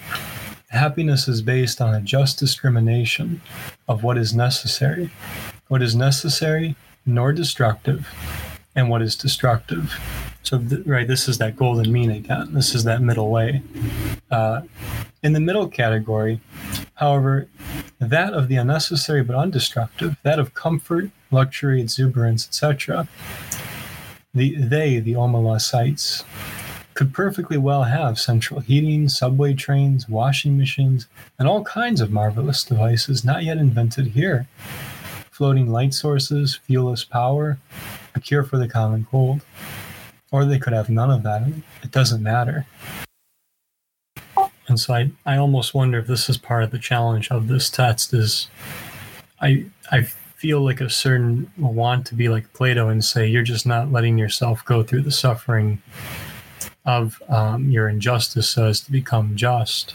[0.69, 3.43] happiness is based on a just discrimination
[3.87, 5.11] of what is necessary,
[5.69, 6.75] what is necessary
[7.05, 8.09] nor destructive,
[8.75, 9.95] and what is destructive.
[10.43, 12.55] So, th- right, this is that golden mean again.
[12.55, 13.63] This is that middle way.
[14.31, 14.63] Uh,
[15.23, 16.41] in the middle category,
[16.95, 17.49] however,
[17.99, 23.09] that of the unnecessary but undestructive, that of comfort, luxury, exuberance, etc.,
[24.37, 26.25] the, they, the Omelasites,
[26.95, 31.07] could perfectly well have central heating, subway trains, washing machines,
[31.39, 34.47] and all kinds of marvelous devices not yet invented here.
[35.31, 37.59] Floating light sources, fuelless power,
[38.15, 39.43] a cure for the common cold.
[40.33, 41.47] Or they could have none of that.
[41.83, 42.67] It doesn't matter.
[44.69, 47.71] And so I, I almost wonder if this is part of the challenge of this
[47.71, 48.49] text is
[49.41, 53.67] I I feel like a certain want to be like Plato and say you're just
[53.67, 55.81] not letting yourself go through the suffering
[56.85, 59.95] of um, your injustice so as to become just.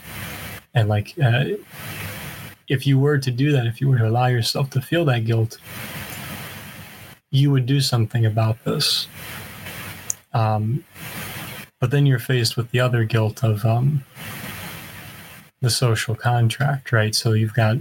[0.73, 1.45] And like uh,
[2.67, 5.25] if you were to do that, if you were to allow yourself to feel that
[5.25, 5.59] guilt,
[7.29, 9.07] you would do something about this.
[10.33, 10.83] Um,
[11.79, 14.03] but then you're faced with the other guilt of um,
[15.61, 17.13] the social contract, right?
[17.13, 17.77] So you've got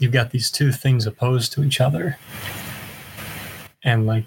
[0.00, 2.18] you've got these two things opposed to each other.
[3.84, 4.26] And like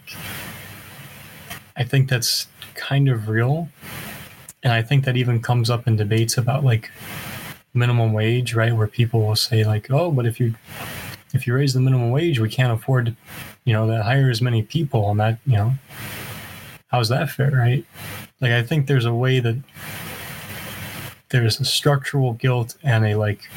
[1.76, 3.68] I think that's kind of real.
[4.64, 6.90] And I think that even comes up in debates about like
[7.74, 8.74] minimum wage, right?
[8.74, 10.54] Where people will say like, "Oh, but if you
[11.34, 13.16] if you raise the minimum wage, we can't afford,
[13.66, 15.74] you know, to hire as many people." And that, you know,
[16.88, 17.84] how's that fair, right?
[18.40, 19.58] Like, I think there's a way that
[21.30, 23.50] there's a structural guilt and a like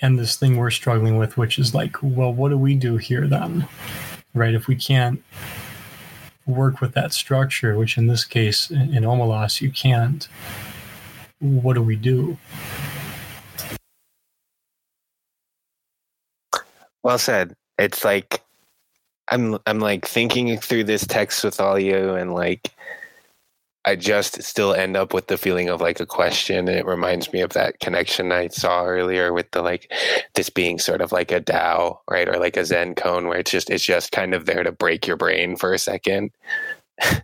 [0.00, 3.26] and this thing we're struggling with, which is like, well, what do we do here
[3.26, 3.66] then?
[4.34, 4.54] Right?
[4.54, 5.22] If we can't
[6.46, 10.28] work with that structure, which in this case, in, in Omelas, you can't,
[11.40, 12.38] what do we do?
[17.02, 17.54] Well said.
[17.78, 18.42] It's like
[19.30, 22.72] I'm I'm like thinking through this text with all you and like
[23.88, 26.68] I just still end up with the feeling of like a question.
[26.68, 29.90] And it reminds me of that connection I saw earlier with the like
[30.34, 32.28] this being sort of like a Tao, right?
[32.28, 35.06] Or like a Zen koan where it's just it's just kind of there to break
[35.06, 36.32] your brain for a second.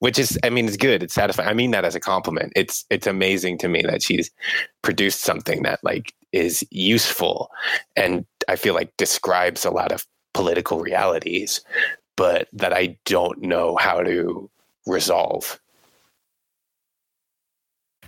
[0.00, 1.04] Which is I mean it's good.
[1.04, 1.48] It's satisfying.
[1.48, 2.52] I mean that as a compliment.
[2.56, 4.28] It's it's amazing to me that she's
[4.82, 7.48] produced something that like is useful
[7.94, 11.60] and I feel like describes a lot of political realities,
[12.16, 14.50] but that I don't know how to
[14.86, 15.60] resolve.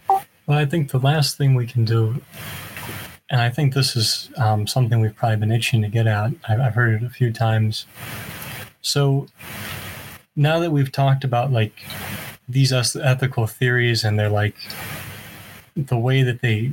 [0.08, 2.20] Well, I think the last thing we can do,
[3.30, 6.60] and I think this is um, something we've probably been itching to get at, I've,
[6.60, 7.86] I've heard it a few times.
[8.80, 9.28] So
[10.34, 11.72] now that we've talked about like
[12.48, 14.56] these ethical theories and they're like
[15.76, 16.72] the way that they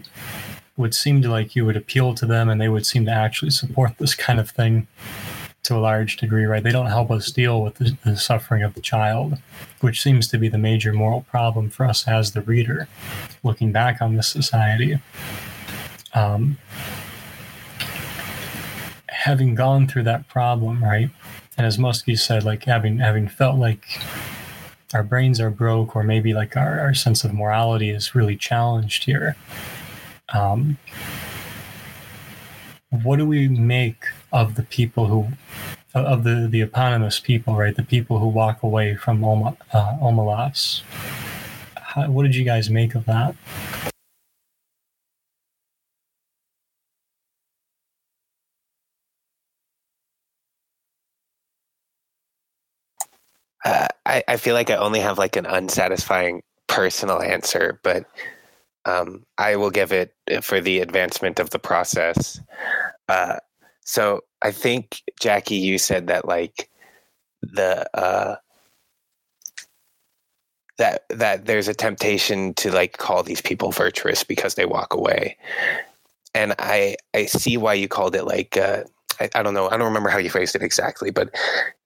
[0.78, 3.52] would seem to like you would appeal to them and they would seem to actually
[3.52, 4.88] support this kind of thing
[5.70, 6.64] to a large degree, right?
[6.64, 9.38] They don't help us deal with the, the, suffering of the child,
[9.82, 12.88] which seems to be the major moral problem for us as the reader,
[13.44, 15.00] looking back on this society.
[16.16, 16.58] Um,
[19.10, 21.12] having gone through that problem, right?
[21.56, 23.86] And as Muskie said, like having having felt like
[24.96, 29.04] our brains are broke, or maybe like our, our sense of morality is really challenged
[29.04, 29.36] here.
[30.34, 30.80] Um,
[32.90, 35.28] what do we make of the people who
[35.96, 37.76] of the the eponymous people right?
[37.76, 39.96] The people who walk away from Oma, uh,
[42.08, 43.36] what did you guys make of that?
[53.66, 58.06] Uh, I, I feel like I only have like an unsatisfying personal answer, but
[58.86, 62.40] um, I will give it for the advancement of the process.
[63.08, 63.38] Uh,
[63.90, 66.70] so I think Jackie, you said that like
[67.42, 68.36] the uh,
[70.78, 75.38] that that there's a temptation to like call these people virtuous because they walk away,
[76.36, 78.58] and I I see why you called it like.
[78.58, 78.84] Uh,
[79.20, 79.68] I, I, don't know.
[79.68, 81.36] I don't remember how you phrased it exactly, but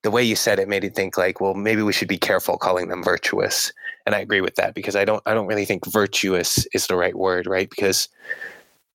[0.04, 2.60] the way you said it made me think like, well, maybe we should be careful
[2.60, 3.72] calling them virtuous.
[4.06, 6.96] And I agree with that because I don't, I don't really think virtuous is the
[6.96, 7.68] right word, right?
[7.68, 8.08] Because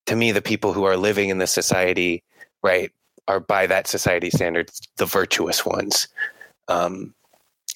[0.07, 2.23] to me, the people who are living in this society,
[2.63, 2.93] right,
[3.29, 6.09] are by that society standards the virtuous ones.
[6.67, 7.15] Um,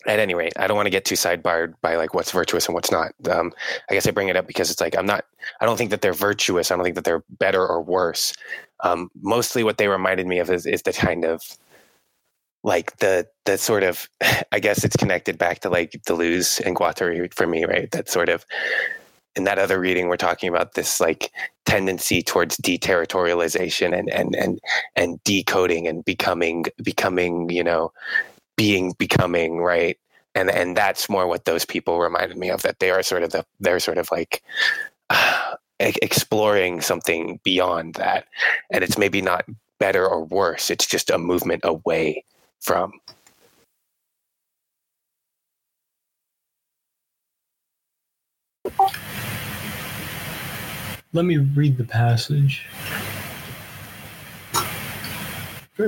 [0.06, 2.74] at any rate, I don't want to get too sidebarred by like what's virtuous and
[2.74, 3.12] what's not.
[3.30, 3.52] Um,
[3.88, 5.24] I guess I bring it up because it's like I'm not.
[5.60, 6.70] I don't think that they're virtuous.
[6.70, 8.32] I don't think that they're better or worse.
[8.80, 11.42] Um, mostly, what they reminded me of is, is the kind of
[12.64, 14.08] like the the sort of.
[14.52, 17.90] I guess it's connected back to like Deleuze and Guattari for me, right?
[17.92, 18.44] That sort of.
[19.34, 21.32] In that other reading, we're talking about this like
[21.64, 24.60] tendency towards deterritorialization and and and
[24.94, 27.92] and decoding and becoming becoming you know
[28.56, 29.98] being becoming right?
[30.34, 33.32] And and that's more what those people reminded me of that they are sort of
[33.32, 34.42] the they're sort of like
[35.10, 38.26] uh, exploring something beyond that.
[38.70, 39.44] And it's maybe not
[39.82, 42.24] better or worse it's just a movement away
[42.60, 42.92] from
[51.12, 52.66] let me read the passage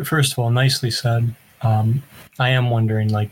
[0.04, 1.34] first of all nicely said
[1.64, 2.02] um,
[2.38, 3.30] I am wondering, like,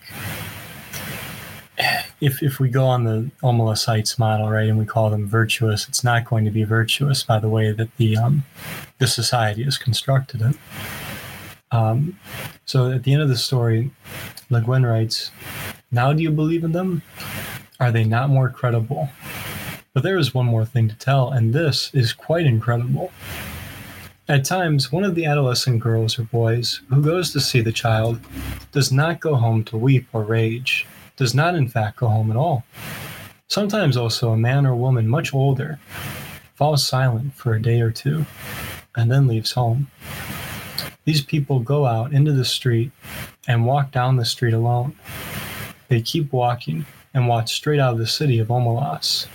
[2.20, 6.02] if if we go on the Omelasites model, right, and we call them virtuous, it's
[6.02, 8.44] not going to be virtuous by the way that the um,
[8.98, 10.56] the society has constructed it.
[11.70, 12.18] Um,
[12.64, 13.90] so at the end of the story,
[14.50, 15.30] Le Guin writes,
[15.90, 17.02] "Now do you believe in them?
[17.80, 19.10] Are they not more credible?"
[19.94, 23.12] But there is one more thing to tell, and this is quite incredible.
[24.26, 28.18] At times, one of the adolescent girls or boys who goes to see the child
[28.70, 30.86] does not go home to weep or rage,
[31.16, 32.64] does not in fact go home at all.
[33.48, 35.78] Sometimes also a man or woman much older
[36.54, 38.24] falls silent for a day or two
[38.96, 39.88] and then leaves home.
[41.04, 42.92] These people go out into the street
[43.46, 44.96] and walk down the street alone.
[45.88, 49.26] They keep walking and watch straight out of the city of Omelas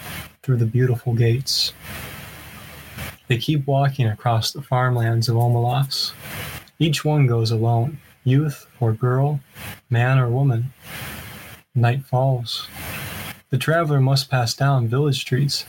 [0.48, 1.74] through the beautiful gates.
[3.28, 6.14] They keep walking across the farmlands of Omelas.
[6.80, 9.42] Each one goes alone, youth or girl,
[9.90, 10.72] man or woman.
[11.76, 12.70] Night falls.
[13.50, 15.66] The traveler must pass down village streets,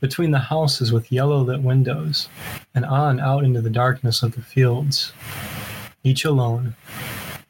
[0.00, 2.28] between the houses with yellow lit windows,
[2.72, 5.12] and on out into the darkness of the fields.
[6.04, 6.76] Each alone,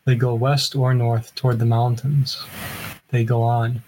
[0.06, 2.42] they go west or north toward the mountains.
[3.08, 3.82] They go on.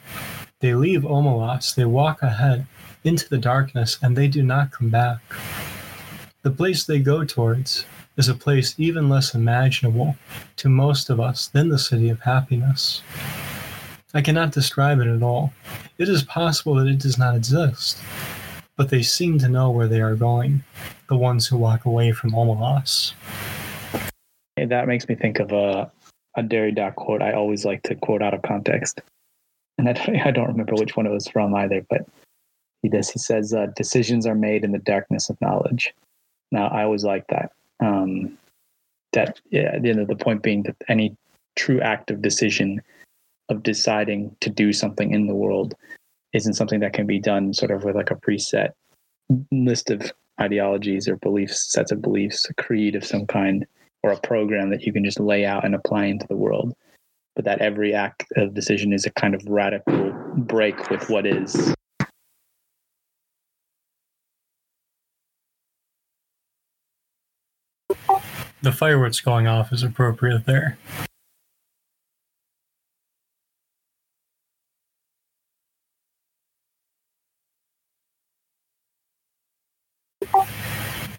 [0.60, 2.66] They leave Omelas, they walk ahead
[3.04, 5.20] into the darkness, and they do not come back.
[6.42, 7.84] The place they go towards
[8.16, 10.16] is a place even less imaginable
[10.56, 13.02] to most of us than the city of happiness.
[14.14, 15.52] I cannot describe it at all.
[15.98, 17.98] It is possible that it does not exist,
[18.76, 20.62] but they seem to know where they are going,
[21.08, 23.14] the ones who walk away from Omelas.
[24.56, 25.90] And that makes me think of a,
[26.36, 29.00] a Derrida quote I always like to quote out of context.
[29.78, 32.06] And I, I don't remember which one it was from either, but
[32.82, 33.10] he does.
[33.10, 35.94] He says, uh, "Decisions are made in the darkness of knowledge."
[36.50, 37.52] Now, I always like that.
[37.80, 38.38] Um,
[39.12, 41.16] that yeah, end of the point being that any
[41.56, 42.80] true act of decision
[43.48, 45.74] of deciding to do something in the world
[46.32, 48.70] isn't something that can be done sort of with like a preset
[49.50, 53.66] list of ideologies or beliefs, sets of beliefs, a creed of some kind,
[54.02, 56.74] or a program that you can just lay out and apply into the world.
[57.36, 61.74] But that every act of decision is a kind of radical break with what is.
[68.62, 70.78] The fireworks going off is appropriate there.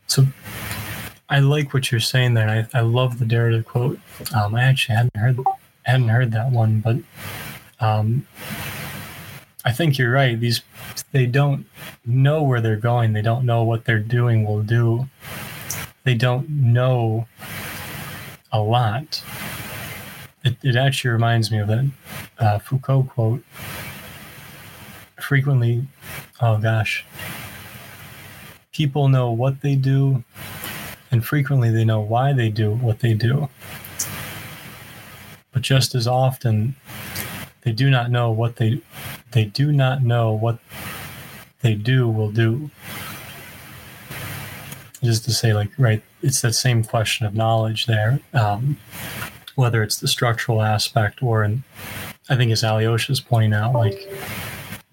[0.07, 0.25] So
[1.27, 2.47] I like what you're saying there.
[2.73, 3.99] I, I love the Derrida quote.
[4.33, 5.39] Um, I actually hadn't heard
[5.83, 6.97] hadn't heard that one, but
[7.79, 8.25] um,
[9.65, 10.39] I think you're right.
[10.39, 10.61] These
[11.11, 11.65] they don't
[12.05, 13.13] know where they're going.
[13.13, 15.09] They don't know what they're doing will do.
[16.03, 17.27] They don't know
[18.51, 19.23] a lot.
[20.43, 21.89] It, it actually reminds me of that
[22.37, 23.43] uh, Foucault quote.
[25.19, 25.87] Frequently,
[26.41, 27.05] oh gosh,
[28.73, 30.23] people know what they do,
[31.11, 33.47] and frequently they know why they do what they do.
[35.53, 36.75] But just as often,
[37.61, 38.81] they do not know what they
[39.31, 40.59] they do not know what
[41.61, 42.69] they do will do.
[45.03, 48.77] Just to say, like, right, it's that same question of knowledge there, um,
[49.55, 51.43] whether it's the structural aspect or,
[52.29, 54.09] I think as Alyosha's pointing out, like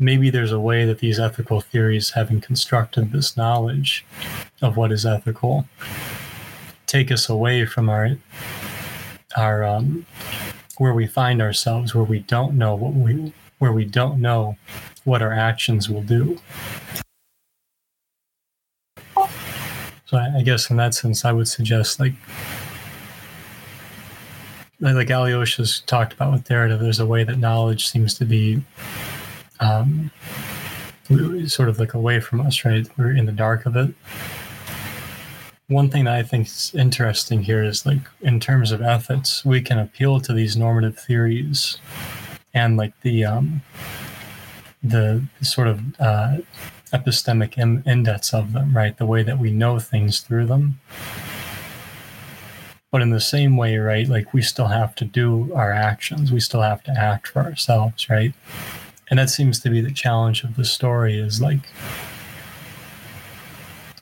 [0.01, 4.05] maybe there's a way that these ethical theories, having constructed this knowledge
[4.63, 5.67] of what is ethical,
[6.87, 8.17] take us away from our
[9.37, 10.05] our um,
[10.79, 14.57] where we find ourselves, where we don't know what we where we don't know
[15.05, 16.41] what our actions will do.
[20.11, 22.15] So I, I guess in that sense, I would suggest like
[24.81, 28.61] like Alyosha's talked about with Derrida, there's a way that knowledge seems to be
[29.61, 30.11] um,
[31.47, 32.89] sort of like away from us, right?
[32.99, 33.95] We're in the dark of it.
[35.69, 39.61] One thing that I think is interesting here is like in terms of ethics, we
[39.61, 41.79] can appeal to these normative theories
[42.53, 43.63] and like the um,
[44.83, 46.39] the sort of uh,
[46.93, 48.97] epistemic in- index of them, right?
[48.97, 50.81] The way that we know things through them.
[52.91, 56.33] But in the same way, right, like we still have to do our actions.
[56.33, 58.35] We still have to act for ourselves, right?
[59.11, 61.61] and that seems to be the challenge of the story is like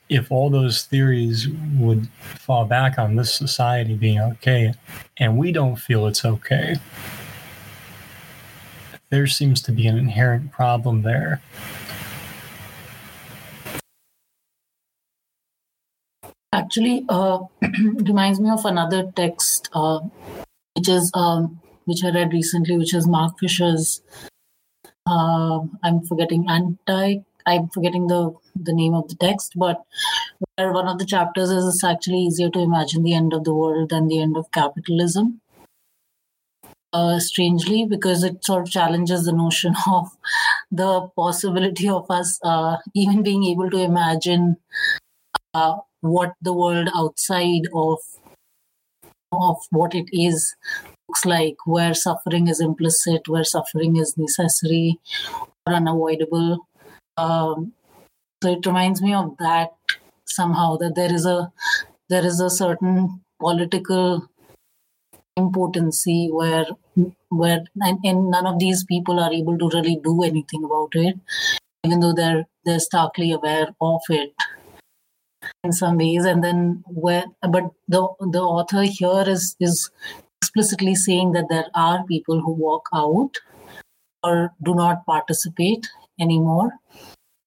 [0.07, 1.47] if all those theories
[1.77, 4.73] would fall back on this society being okay
[5.17, 6.75] and we don't feel it's okay
[9.09, 11.41] there seems to be an inherent problem there
[16.51, 17.39] actually uh,
[18.11, 19.99] reminds me of another text uh,
[20.75, 24.01] which is um, which i read recently which is mark fisher's
[25.09, 27.19] uh, I'm forgetting anti.
[27.45, 29.83] I'm forgetting the the name of the text, but
[30.55, 33.53] where one of the chapters is it's actually easier to imagine the end of the
[33.53, 35.41] world than the end of capitalism.
[36.91, 40.09] Uh, strangely, because it sort of challenges the notion of
[40.71, 44.57] the possibility of us uh, even being able to imagine
[45.53, 47.97] uh, what the world outside of
[49.31, 50.55] of what it is
[51.07, 54.99] looks like, where suffering is implicit, where suffering is necessary
[55.67, 56.67] or unavoidable.
[57.17, 57.73] Um,
[58.41, 59.71] so it reminds me of that
[60.25, 61.51] somehow that there is a
[62.09, 64.29] there is a certain political
[65.35, 66.65] impotency where
[67.29, 71.15] where and, and none of these people are able to really do anything about it
[71.85, 74.33] even though they're they're starkly aware of it
[75.63, 79.91] in some ways and then where but the the author here is is
[80.41, 83.31] explicitly saying that there are people who walk out
[84.23, 86.71] or do not participate anymore.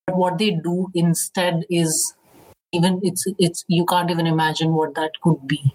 [0.06, 2.14] But what they do instead is
[2.72, 5.74] even it's it's you can't even imagine what that could be.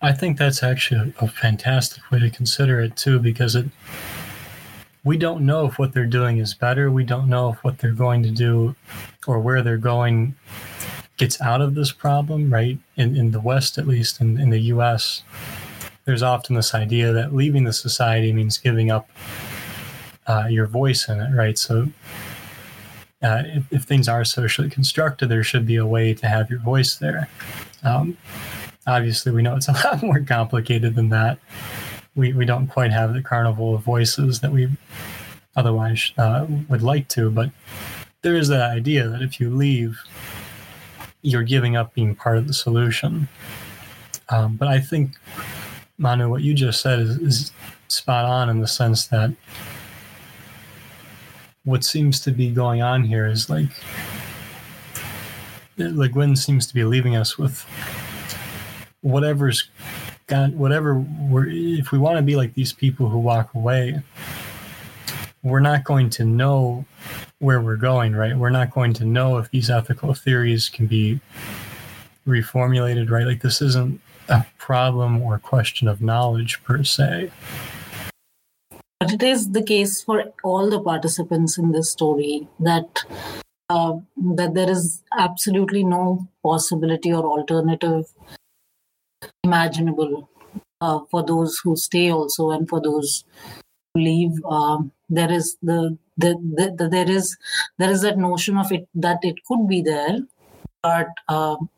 [0.00, 3.66] I think that's actually a fantastic way to consider it too, because it
[5.04, 6.90] we don't know if what they're doing is better.
[6.90, 8.74] We don't know if what they're going to do
[9.26, 10.34] or where they're going
[11.16, 12.78] gets out of this problem, right?
[12.96, 15.22] In in the West, at least in, in the US,
[16.04, 19.10] there's often this idea that leaving the society means giving up
[20.26, 21.58] uh, your voice in it, right?
[21.58, 21.88] So
[23.22, 26.60] uh, if, if, things are socially constructed, there should be a way to have your
[26.60, 27.28] voice there.
[27.82, 28.16] Um,
[28.86, 31.38] obviously, we know it's a lot more complicated than that.
[32.18, 34.68] We, we don't quite have the carnival of voices that we
[35.54, 37.50] otherwise uh, would like to, but
[38.22, 39.96] there is that idea that if you leave,
[41.22, 43.28] you're giving up being part of the solution.
[44.30, 45.12] Um, but I think,
[45.96, 47.52] Manu, what you just said is, is
[47.86, 49.32] spot on in the sense that
[51.62, 53.70] what seems to be going on here is like
[55.76, 57.64] Le Guin seems to be leaving us with
[59.02, 59.70] whatever's
[60.28, 64.00] got whatever we're if we want to be like these people who walk away
[65.42, 66.84] we're not going to know
[67.38, 68.36] where we're going right?
[68.36, 71.20] We're not going to know if these ethical theories can be
[72.26, 73.26] reformulated right?
[73.26, 77.30] Like this isn't a problem or question of knowledge per se.
[79.00, 83.04] But it is the case for all the participants in this story that
[83.70, 88.06] uh, that there is absolutely no possibility or alternative
[89.48, 90.28] imaginable
[90.80, 93.24] uh, for those who stay also and for those
[93.94, 94.44] who leave.
[94.44, 97.36] Um, there is the, the, the, the, there is
[97.78, 100.18] there is that notion of it that it could be there,
[100.82, 101.70] but um,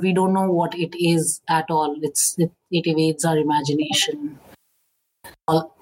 [0.00, 1.96] we don't know what it is at all.
[2.02, 4.38] It's it, it evades our imagination.
[5.48, 5.76] All,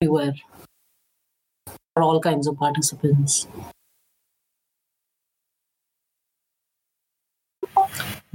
[0.00, 0.34] everywhere
[1.94, 3.46] for all kinds of participants.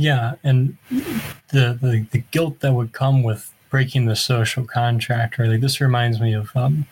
[0.02, 0.78] Yeah, and
[1.49, 5.48] the, the the guilt that would come with breaking the social contract, right?
[5.48, 6.88] Like this reminds me of, um,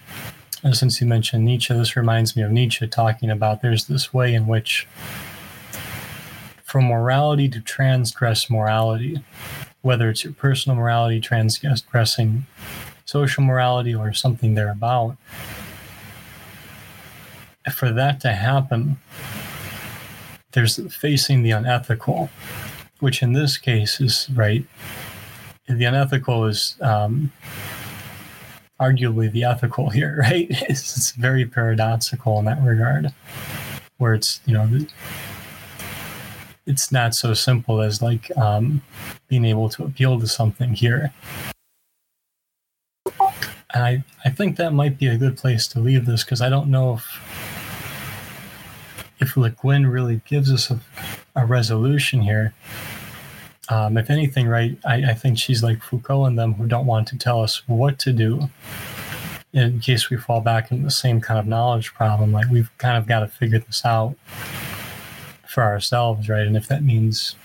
[0.71, 4.45] since you mentioned Nietzsche, this reminds me of Nietzsche talking about there's this way in
[4.45, 4.87] which,
[6.63, 9.23] from morality to transgress morality,
[9.81, 12.45] whether it's your personal morality transgressing
[13.05, 15.17] social morality or something thereabout.
[17.73, 18.99] For that to happen,
[20.51, 22.29] there's facing the unethical,
[22.99, 24.65] which in this case is right.
[25.67, 27.31] The unethical is um,
[28.79, 30.47] arguably the ethical here, right?
[30.49, 33.13] It's, it's very paradoxical in that regard,
[33.97, 34.67] where it's you know
[36.65, 38.81] it's not so simple as like um,
[39.27, 41.13] being able to appeal to something here.
[43.73, 46.49] And I, I think that might be a good place to leave this because I
[46.49, 47.05] don't know if
[49.19, 50.79] if Le Guin really gives us a,
[51.39, 52.53] a resolution here.
[53.69, 57.07] Um, if anything, right, I, I think she's like Foucault and them who don't want
[57.09, 58.49] to tell us what to do
[59.53, 62.31] in case we fall back into the same kind of knowledge problem.
[62.31, 64.15] Like we've kind of got to figure this out
[65.47, 66.45] for ourselves, right?
[66.45, 67.35] And if that means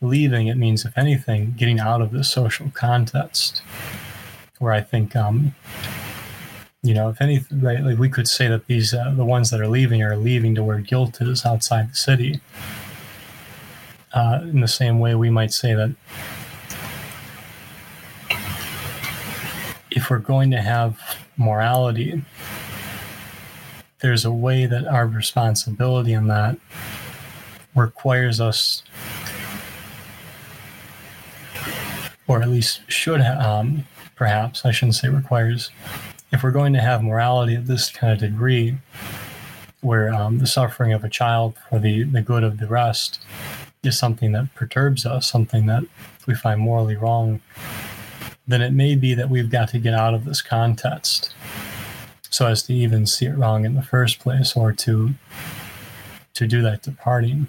[0.00, 3.62] leaving, it means, if anything, getting out of the social context
[4.58, 5.54] where I think, um,
[6.82, 9.60] you know, if anything, right, like we could say that these, uh, the ones that
[9.60, 12.40] are leaving are leaving to where guilt is outside the city.
[14.12, 15.94] Uh, in the same way, we might say that
[19.90, 21.00] if we're going to have
[21.36, 22.22] morality,
[24.00, 26.58] there's a way that our responsibility in that
[27.74, 28.82] requires us,
[32.26, 35.70] or at least should um, perhaps, I shouldn't say requires,
[36.32, 38.76] if we're going to have morality at this kind of degree,
[39.80, 43.20] where um, the suffering of a child for the, the good of the rest
[43.86, 45.84] is something that perturbs us, something that
[46.26, 47.40] we find morally wrong,
[48.46, 51.34] then it may be that we've got to get out of this context
[52.30, 55.14] so as to even see it wrong in the first place or to
[56.34, 57.46] to do that departing.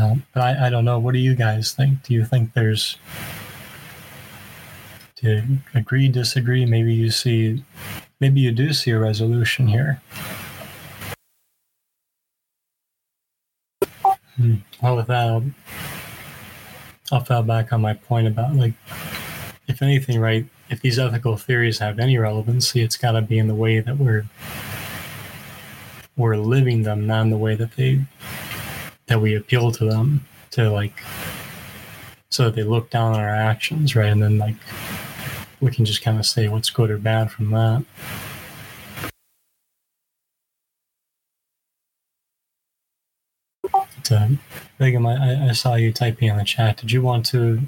[0.00, 0.98] Um, but I, I don't know.
[0.98, 2.04] What do you guys think?
[2.04, 2.96] Do you think there's
[5.20, 6.64] do you agree, disagree?
[6.64, 7.64] Maybe you see,
[8.20, 10.00] maybe you do see a resolution here.
[14.38, 14.54] Hmm.
[14.80, 15.44] Well, with that, I'll,
[17.10, 18.74] I'll fall back on my point about like,
[19.66, 20.46] if anything, right?
[20.70, 23.98] If these ethical theories have any relevancy, it's got to be in the way that
[23.98, 24.26] we're
[26.16, 28.04] we're living them, not in the way that they
[29.06, 31.02] that we appeal to them to like
[32.30, 34.12] so that they look down on our actions, right?
[34.12, 34.56] And then like
[35.60, 37.84] we can just kind of say what's good or bad from that.
[44.10, 44.30] Uh,
[44.78, 46.78] Begum, I, I saw you typing in the chat.
[46.78, 47.60] Did you want to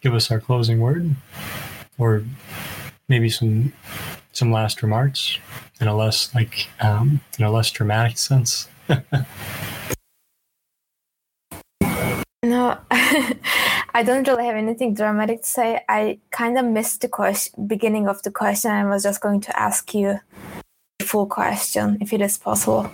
[0.00, 1.14] give us our closing word,
[1.98, 2.24] or
[3.08, 3.72] maybe some
[4.32, 5.38] some last remarks
[5.80, 8.68] in a less like um, in a less dramatic sense?
[12.44, 15.80] No, I don't really have anything dramatic to say.
[15.88, 18.70] I kind of missed the question, beginning of the question.
[18.70, 20.20] I was just going to ask you
[20.98, 22.90] the full question, if it is possible.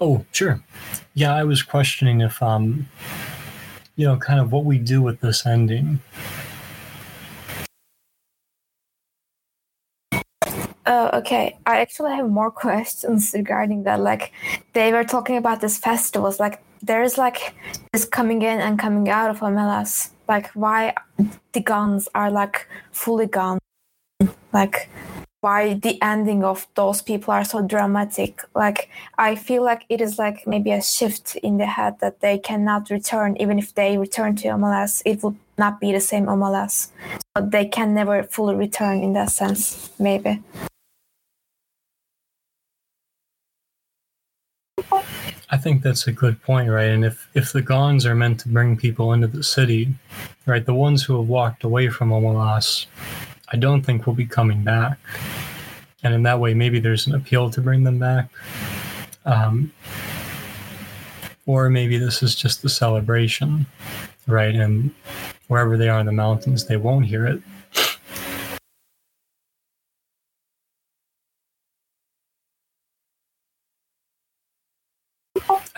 [0.00, 0.62] Oh, sure.
[1.12, 2.88] Yeah, I was questioning if, um,
[3.96, 6.00] you know, kind of what we do with this ending.
[10.86, 11.58] Oh, okay.
[11.66, 14.00] I actually have more questions regarding that.
[14.00, 14.32] Like,
[14.72, 16.40] they were talking about this festivals.
[16.40, 17.54] Like, there's like
[17.92, 20.10] this coming in and coming out of Omelas.
[20.26, 20.94] Like, why
[21.52, 23.58] the guns are like fully gone?
[24.52, 24.88] Like,
[25.40, 28.42] why the ending of those people are so dramatic?
[28.54, 32.38] Like, I feel like it is like maybe a shift in the head that they
[32.38, 33.36] cannot return.
[33.40, 36.88] Even if they return to Omelas, it would not be the same Omelas.
[37.34, 40.42] But they can never fully return in that sense, maybe.
[45.52, 46.90] I think that's a good point, right?
[46.90, 49.94] And if if the Gons are meant to bring people into the city,
[50.46, 52.86] right, the ones who have walked away from Omelas,
[53.52, 54.98] I don't think will be coming back.
[56.02, 58.30] And in that way, maybe there's an appeal to bring them back.
[59.24, 59.72] Um,
[61.46, 63.66] or maybe this is just the celebration,
[64.26, 64.54] right?
[64.54, 64.94] And
[65.48, 67.42] wherever they are in the mountains, they won't hear it.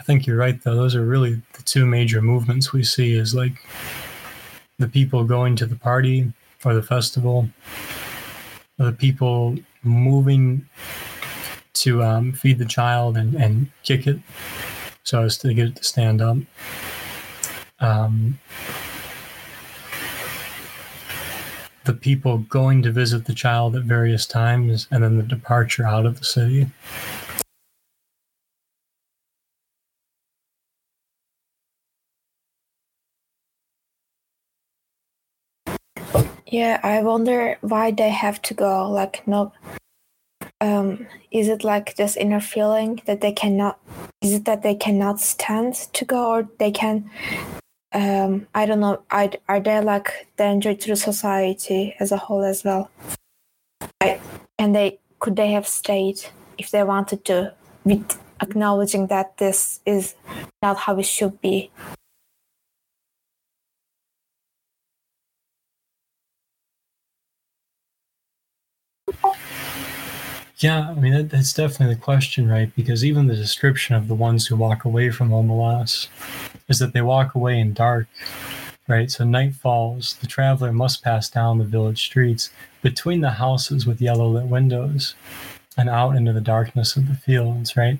[0.02, 0.74] I think you're right, though.
[0.74, 3.64] Those are really the two major movements we see is like
[4.78, 6.32] the people going to the party
[6.64, 7.48] or the festival,
[8.78, 10.68] the people moving
[11.74, 14.18] to um, feed the child and, and kick it
[15.04, 16.36] so as to get it to stand up.
[17.80, 18.38] Um,
[21.84, 26.06] the people going to visit the child at various times and then the departure out
[26.06, 26.68] of the city.
[36.52, 38.90] Yeah, I wonder why they have to go.
[38.90, 39.52] Like, no,
[40.60, 43.80] um, is it like this inner feeling that they cannot?
[44.20, 47.10] Is it that they cannot stand to go, or they can?
[47.94, 49.02] Um, I don't know.
[49.10, 52.90] Are, are they like danger to society as a whole as well?
[54.02, 54.20] I,
[54.58, 56.20] and they could they have stayed
[56.58, 57.54] if they wanted to,
[57.84, 60.16] with acknowledging that this is
[60.60, 61.70] not how it should be.
[70.58, 72.72] Yeah, I mean, that, that's definitely the question, right?
[72.76, 76.06] Because even the description of the ones who walk away from Omelas
[76.68, 78.06] is that they walk away in dark,
[78.86, 79.10] right?
[79.10, 82.50] So night falls, the traveler must pass down the village streets
[82.80, 85.16] between the houses with yellow lit windows
[85.76, 87.98] and out into the darkness of the fields, right?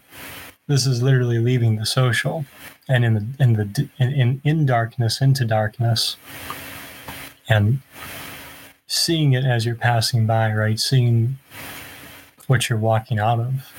[0.69, 2.45] This is literally leaving the social
[2.89, 6.17] and in the in the in, in, in darkness into darkness
[7.49, 7.81] and
[8.93, 10.79] seeing it as you're passing by, right?
[10.79, 11.39] Seeing
[12.47, 13.73] what you're walking out of.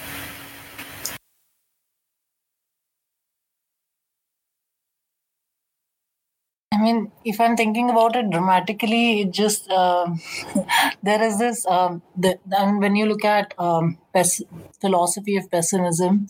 [6.73, 10.19] I mean, if I'm thinking about it dramatically, it just um,
[11.03, 11.65] there is this.
[11.67, 14.41] Um, the, and when you look at um, pes-
[14.81, 16.27] philosophy of pessimism,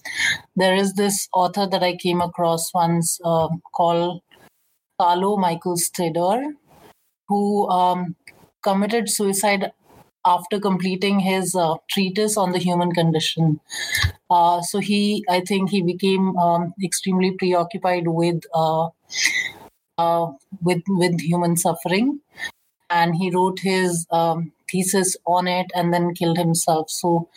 [0.57, 4.21] there is this author that I came across once uh, called
[4.99, 6.51] Carlo Michelstaedter,
[7.29, 8.17] who um,
[8.63, 9.71] committed suicide
[10.25, 13.59] after completing his uh, treatise on the human condition.
[14.29, 18.89] Uh, so he, I think, he became um, extremely preoccupied with uh,
[19.97, 20.31] uh,
[20.61, 22.19] with with human suffering,
[22.89, 26.89] and he wrote his um, thesis on it, and then killed himself.
[26.89, 27.29] So.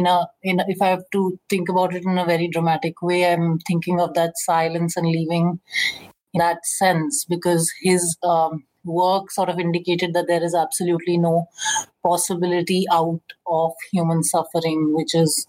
[0.00, 3.02] In a, in a, if I have to think about it in a very dramatic
[3.02, 5.58] way, I'm thinking of that silence and leaving
[6.32, 11.48] in that sense because his um, work sort of indicated that there is absolutely no
[12.04, 15.46] possibility out of human suffering, which is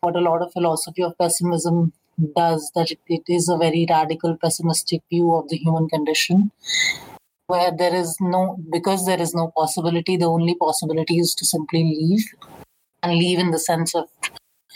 [0.00, 1.92] what a lot of philosophy of pessimism
[2.34, 6.50] does, that it, is a very radical, pessimistic view of the human condition.
[7.46, 11.82] Where there is no, because there is no possibility, the only possibility is to simply
[11.82, 12.24] leave
[13.02, 14.08] and leave in the sense of,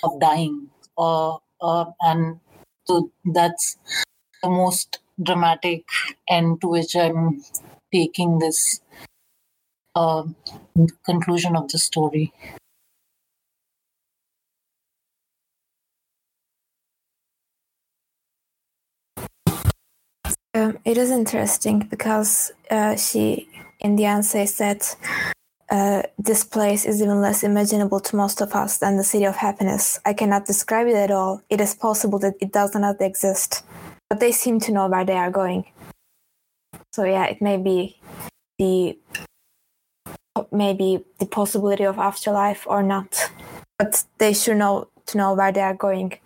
[0.02, 0.68] of dying.
[0.96, 2.40] Uh, uh, and
[2.84, 3.76] so that's
[4.42, 5.84] the most dramatic
[6.28, 7.42] end to which I'm
[7.92, 8.80] taking this
[9.94, 10.24] uh,
[11.04, 12.32] conclusion of the story.
[20.54, 23.48] Um, it is interesting because uh, she,
[23.80, 24.96] in the end, says that
[25.70, 29.36] uh, this place is even less imaginable to most of us than the city of
[29.36, 29.98] happiness.
[30.04, 31.40] I cannot describe it at all.
[31.48, 33.64] It is possible that it does not exist,
[34.10, 35.64] but they seem to know where they are going.
[36.92, 37.98] So yeah, it may be
[38.58, 38.98] the
[40.50, 43.30] maybe the possibility of afterlife or not,
[43.78, 46.18] but they should know to know where they are going.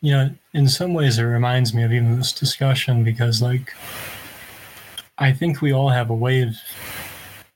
[0.00, 3.74] you know, in some ways, it reminds me of even this discussion because, like,
[5.18, 6.54] I think we all have a way of,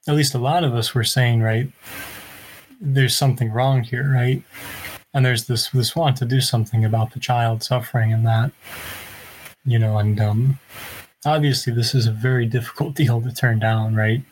[0.09, 1.71] at least a lot of us were saying, right,
[2.81, 4.43] there's something wrong here, right?
[5.13, 8.51] And there's this this want to do something about the child suffering and that,
[9.71, 10.59] you know, and um,
[11.25, 14.23] obviously this is a very difficult deal to turn down, right?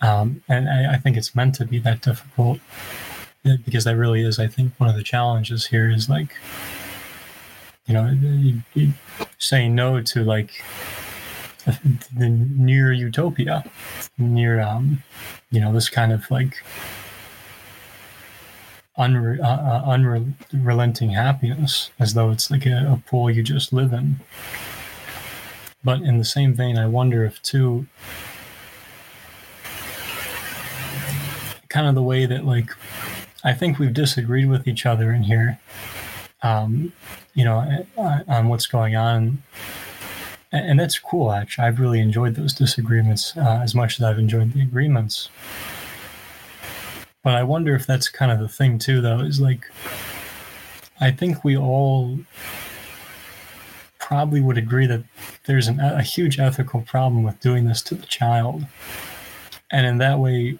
[0.00, 2.60] Um, and I, I think it's meant to be that difficult
[3.64, 6.34] because that really is, I think, one of the challenges here is like
[7.86, 8.92] you know, you, you
[9.38, 10.62] saying no to like
[11.66, 13.64] the near utopia,
[14.18, 15.02] near um,
[15.50, 16.62] you know, this kind of like
[18.98, 19.82] unre- uh, uh,
[20.52, 24.20] unrelenting happiness, as though it's like a, a pool you just live in.
[25.82, 27.86] But in the same vein, I wonder if too,
[31.68, 32.70] kind of the way that like
[33.42, 35.58] I think we've disagreed with each other in here.
[36.42, 36.92] Um,
[37.34, 39.42] you know, uh, on what's going on.
[40.52, 41.64] And that's cool, actually.
[41.64, 45.28] I've really enjoyed those disagreements uh, as much as I've enjoyed the agreements.
[47.24, 49.66] But I wonder if that's kind of the thing, too, though, is like,
[51.00, 52.18] I think we all
[53.98, 55.02] probably would agree that
[55.46, 58.66] there's an, a huge ethical problem with doing this to the child.
[59.70, 60.58] And in that way,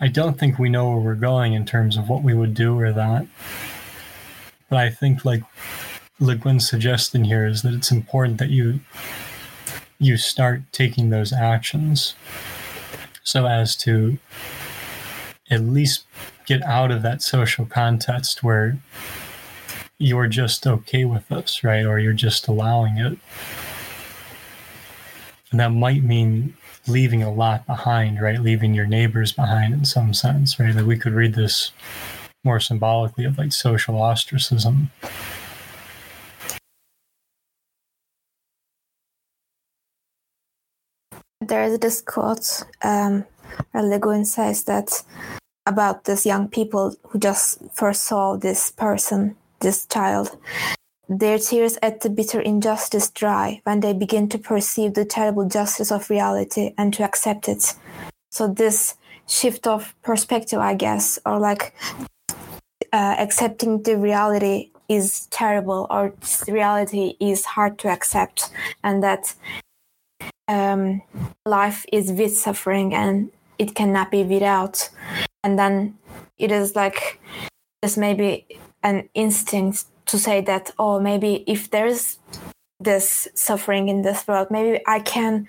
[0.00, 2.78] I don't think we know where we're going in terms of what we would do
[2.78, 3.26] or that.
[4.68, 5.44] But I think like
[6.18, 8.80] Le Guin's suggestion here is that it's important that you
[10.00, 12.14] you start taking those actions
[13.24, 14.18] so as to
[15.50, 16.04] at least
[16.46, 18.78] get out of that social context where
[19.98, 21.84] you're just okay with this, right?
[21.84, 23.18] Or you're just allowing it.
[25.50, 26.54] And that might mean
[26.86, 28.40] leaving a lot behind, right?
[28.40, 30.74] Leaving your neighbors behind in some sense, right?
[30.74, 31.72] That we could read this
[32.42, 34.90] more symbolically of like social ostracism.
[41.54, 43.26] There is this quote um,
[43.70, 45.04] where Le Guin says that
[45.66, 50.36] about these young people who just first saw this person, this child.
[51.08, 55.92] Their tears at the bitter injustice dry when they begin to perceive the terrible justice
[55.92, 57.76] of reality and to accept it.
[58.32, 58.96] So this
[59.28, 61.72] shift of perspective, I guess, or like
[62.92, 66.14] uh, accepting the reality is terrible or
[66.48, 68.50] reality is hard to accept
[68.82, 69.34] and that
[70.48, 71.02] um,
[71.46, 74.90] life is with suffering and it cannot be without
[75.42, 75.96] and then
[76.38, 77.20] it is like
[77.82, 78.46] this maybe
[78.82, 82.18] an instinct to say that oh maybe if there's
[82.80, 85.46] this suffering in this world maybe i can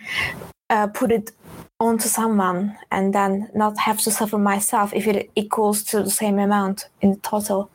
[0.70, 1.32] uh, put it
[1.80, 6.40] onto someone and then not have to suffer myself if it equals to the same
[6.40, 7.70] amount in total.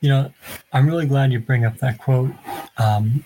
[0.00, 0.32] You know,
[0.72, 2.32] I'm really glad you bring up that quote.
[2.76, 3.24] Um,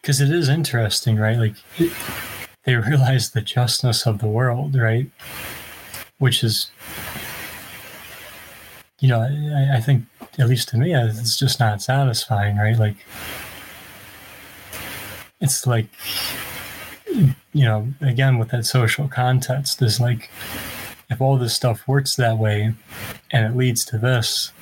[0.00, 1.36] because it is interesting, right?
[1.36, 1.92] Like it,
[2.64, 5.10] they realize the justness of the world, right?
[6.18, 6.70] which is,
[9.00, 10.04] you know, I, I think
[10.38, 12.78] at least to me, it's just not satisfying, right?
[12.78, 12.96] Like,
[15.40, 15.86] it's like,
[17.06, 20.30] you know, again with that social context, is like,
[21.10, 22.74] if all this stuff works that way,
[23.30, 24.52] and it leads to this,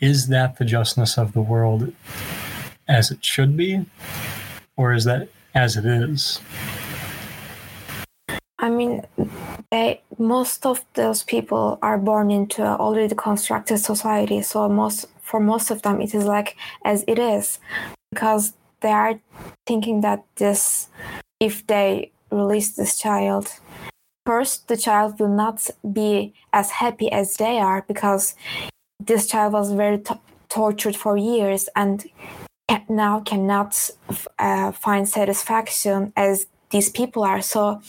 [0.00, 1.92] is that the justness of the world
[2.88, 3.84] as it should be,
[4.76, 6.40] or is that as it is?
[8.58, 9.04] I mean,
[9.70, 14.42] they, most of those people are born into an already constructed society.
[14.42, 17.58] So most for most of them, it is like as it is,
[18.12, 19.18] because they are
[19.66, 20.88] thinking that this,
[21.40, 23.52] if they release this child,
[24.26, 28.34] first the child will not be as happy as they are because
[29.00, 30.14] this child was very t-
[30.48, 32.06] tortured for years and
[32.88, 33.90] now cannot
[34.38, 37.42] uh, find satisfaction as these people are.
[37.42, 37.80] So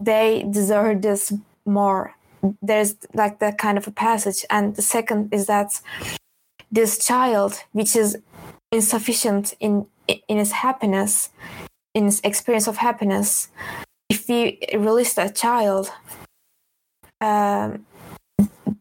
[0.00, 1.32] they deserve this
[1.64, 2.14] more.
[2.62, 4.44] There's like that kind of a passage.
[4.50, 5.80] And the second is that
[6.70, 8.18] this child, which is
[8.72, 9.86] insufficient in
[10.28, 11.30] in his happiness,
[11.94, 13.48] in his experience of happiness,
[14.08, 15.90] if we release that child,
[17.20, 17.86] um,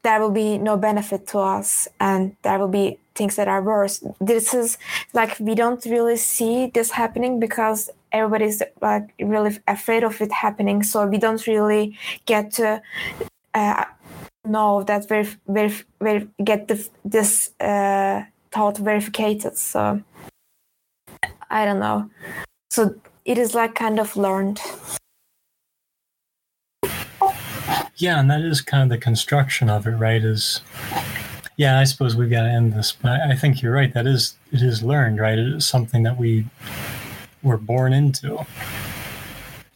[0.03, 4.03] there will be no benefit to us and there will be things that are worse.
[4.19, 4.77] This is
[5.13, 10.83] like we don't really see this happening because everybody's like really afraid of it happening
[10.83, 12.81] so we don't really get to
[13.53, 13.85] uh,
[14.45, 15.27] know that very
[15.99, 20.01] very get the, this uh, thought verified so
[21.49, 22.09] i don't know.
[22.69, 24.59] So it is like kind of learned
[27.97, 30.23] yeah, and that is kind of the construction of it, right?
[30.23, 30.61] Is
[31.57, 33.93] yeah, I suppose we've got to end this, but I think you're right.
[33.93, 35.37] That is it is learned, right?
[35.37, 36.45] It is something that we
[37.41, 38.45] were born into.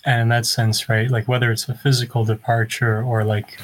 [0.05, 3.59] And in that sense, right, like whether it's a physical departure or like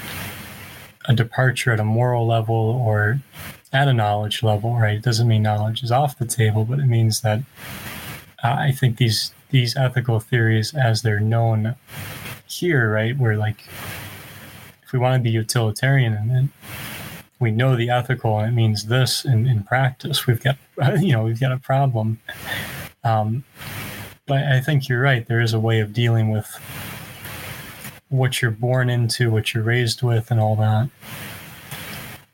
[1.06, 3.20] a departure at a moral level or
[3.74, 4.98] at a knowledge level, right?
[4.98, 7.40] It doesn't mean knowledge is off the table, but it means that
[8.44, 11.76] uh, I think these these ethical theories, as they're known
[12.48, 13.68] here, right, where like
[14.96, 16.50] we want to be utilitarian and
[17.38, 20.58] we know the ethical and it means this in, in practice, we've got
[21.02, 22.20] you know we've got a problem.
[23.04, 23.44] Um,
[24.26, 25.28] but I think you're right.
[25.28, 26.48] There is a way of dealing with
[28.08, 30.90] what you're born into, what you're raised with, and all that,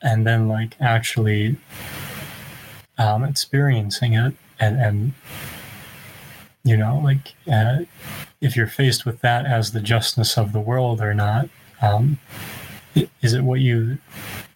[0.00, 1.56] and then like actually
[2.96, 5.12] um, experiencing it and and
[6.62, 7.78] you know like uh,
[8.40, 11.48] if you're faced with that as the justness of the world or not
[11.82, 12.18] um,
[12.94, 13.98] is it what you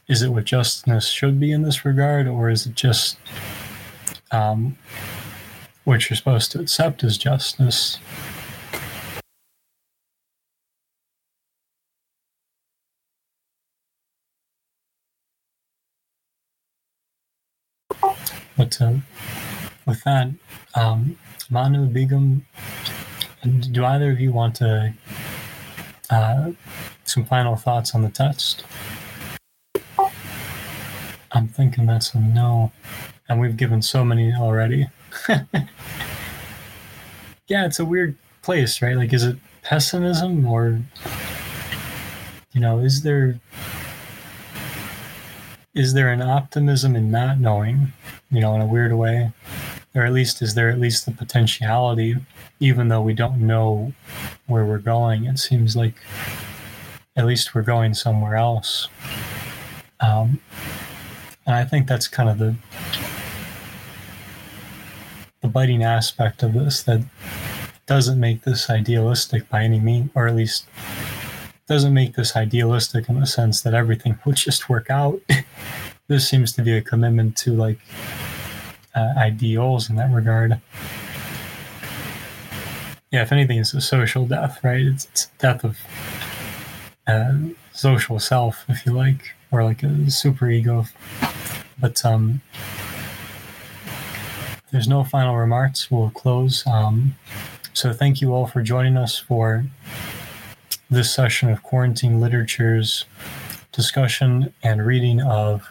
[0.09, 3.19] is it what justness should be in this regard, or is it just
[4.31, 4.77] um,
[5.85, 7.99] what you're supposed to accept as justness?
[18.57, 18.95] But uh,
[19.87, 20.31] with that,
[20.75, 21.19] um,
[21.51, 22.47] Manu Begum,
[23.43, 24.95] do either of you want to
[26.11, 26.53] uh,
[27.09, 28.65] some final thoughts on the test?
[31.33, 32.73] I'm thinking that's a no.
[33.29, 34.89] And we've given so many already.
[37.49, 38.97] yeah, it's a weird place, right?
[38.97, 40.81] Like, is it pessimism or,
[42.53, 43.41] you know, is there.
[45.75, 47.93] Is there an optimism in not knowing,
[48.31, 49.31] you know, in a weird way?
[49.95, 52.17] Or at least, is there at least the potentiality,
[52.61, 53.93] even though we don't know
[54.47, 55.27] where we're going?
[55.27, 55.95] It seems like
[57.17, 58.89] at least we're going somewhere else.
[60.01, 60.41] Um,
[61.47, 62.55] and I think that's kind of the
[65.43, 67.01] the biting aspect of this that
[67.87, 70.67] doesn't make this idealistic by any means, or at least
[71.69, 75.21] doesn't make this idealistic in the sense that everything will just work out.
[76.09, 77.79] this seems to be a commitment to like
[78.95, 80.61] uh, ideals in that regard.
[83.13, 84.85] Yeah, if anything, it's a social death, right?
[84.85, 85.79] It's, it's death of
[87.07, 87.35] uh,
[87.73, 90.87] social self, if you like, or like a super ego.
[91.79, 92.41] But um,
[94.73, 95.91] there's no final remarks.
[95.91, 96.67] We'll close.
[96.67, 97.15] Um,
[97.73, 99.65] so thank you all for joining us for
[100.91, 103.05] this session of Quarantine Literature's
[103.73, 105.69] discussion and reading of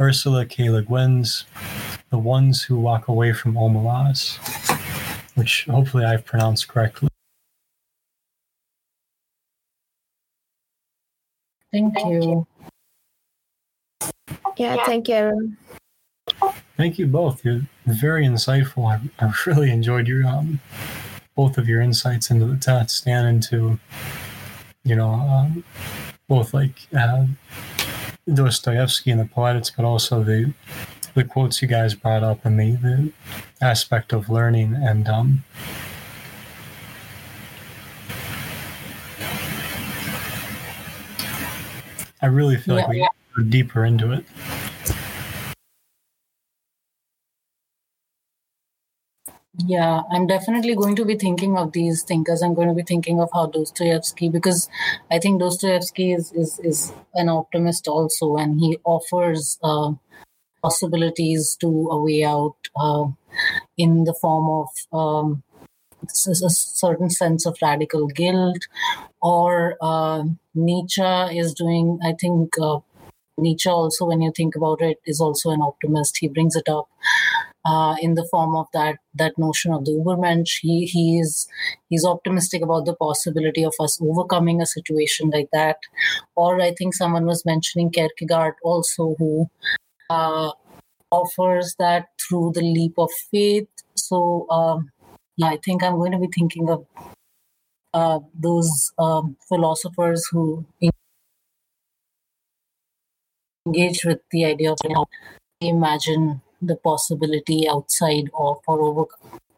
[0.00, 0.70] Ursula K.
[0.70, 1.44] Le Guin's
[2.10, 4.38] The Ones Who Walk Away from Omelas,
[5.36, 7.08] which hopefully I've pronounced correctly.
[11.72, 12.46] Thank you.
[14.56, 15.56] Yeah, thank you.
[16.76, 17.44] Thank you both.
[17.44, 18.86] You're very insightful.
[18.86, 20.60] I, I really enjoyed your um,
[21.34, 23.78] both of your insights into the text and into,
[24.84, 25.64] you know, um,
[26.28, 27.26] both like uh,
[28.32, 30.52] Dostoevsky and the poetics, but also the
[31.14, 33.12] the quotes you guys brought up and the, the
[33.60, 35.42] aspect of learning and um,
[42.20, 44.24] I really feel yeah, like we go deeper into it.
[49.66, 52.42] Yeah, I'm definitely going to be thinking of these thinkers.
[52.42, 54.68] I'm going to be thinking of how Dostoevsky, because
[55.10, 59.92] I think Dostoevsky is is, is an optimist also, and he offers uh,
[60.62, 63.06] possibilities to a way out uh,
[63.76, 65.42] in the form of um,
[66.02, 68.66] a certain sense of radical guilt
[69.20, 72.78] or uh, Nietzsche is doing, I think uh,
[73.36, 76.18] Nietzsche also, when you think about it, is also an optimist.
[76.18, 76.88] He brings it up.
[77.64, 80.58] uh, in the form of that that notion of the Ubermensch.
[80.60, 81.46] He he is
[81.88, 85.78] he's optimistic about the possibility of us overcoming a situation like that.
[86.36, 89.50] Or I think someone was mentioning Kierkegaard also, who
[90.10, 90.52] uh,
[91.10, 93.68] offers that through the leap of faith.
[93.94, 94.90] So um,
[95.38, 96.84] yeah, I think I'm going to be thinking of
[97.94, 100.66] uh, those um, philosophers who
[103.66, 105.06] engage with the idea of you know,
[105.60, 109.04] imagine the possibility outside of or over,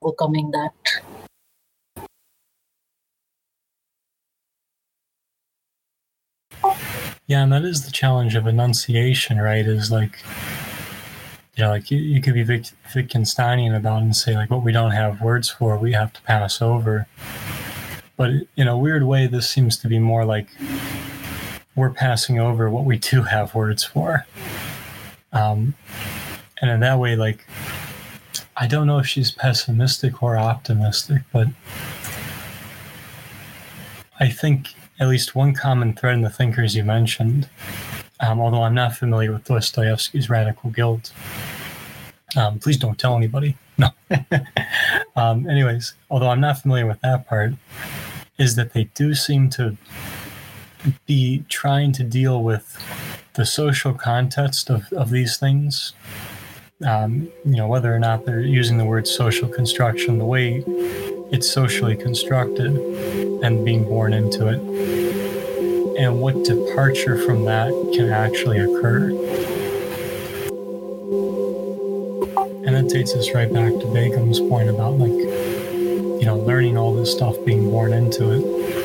[0.02, 0.74] overcoming that.
[7.26, 9.64] Yeah, and that is the challenge of enunciation, right?
[9.66, 10.18] Is like,
[11.60, 14.62] you know, like you, you could be Witt- Wittgensteinian about it and say, like, what
[14.62, 17.06] we don't have words for, we have to pass over.
[18.16, 20.48] But in a weird way, this seems to be more like
[21.76, 24.26] we're passing over what we do have words for.
[25.34, 25.74] Um,
[26.62, 27.46] and in that way, like,
[28.56, 31.48] I don't know if she's pessimistic or optimistic, but
[34.18, 34.68] I think
[34.98, 37.50] at least one common thread in the thinkers you mentioned,
[38.20, 41.12] um, although I'm not familiar with Dostoevsky's Radical Guilt.
[42.36, 43.56] Um, please don't tell anybody.
[43.78, 43.88] No.
[45.16, 47.54] um, anyways, although I'm not familiar with that part,
[48.38, 49.76] is that they do seem to
[51.06, 52.78] be trying to deal with
[53.34, 55.92] the social context of, of these things.
[56.86, 60.64] Um, you know, whether or not they're using the word social construction, the way
[61.30, 62.74] it's socially constructed
[63.42, 64.58] and being born into it,
[66.00, 69.10] and what departure from that can actually occur.
[72.64, 76.94] And that takes us right back to Begum's point about like, you know, learning all
[76.94, 78.79] this stuff, being born into it.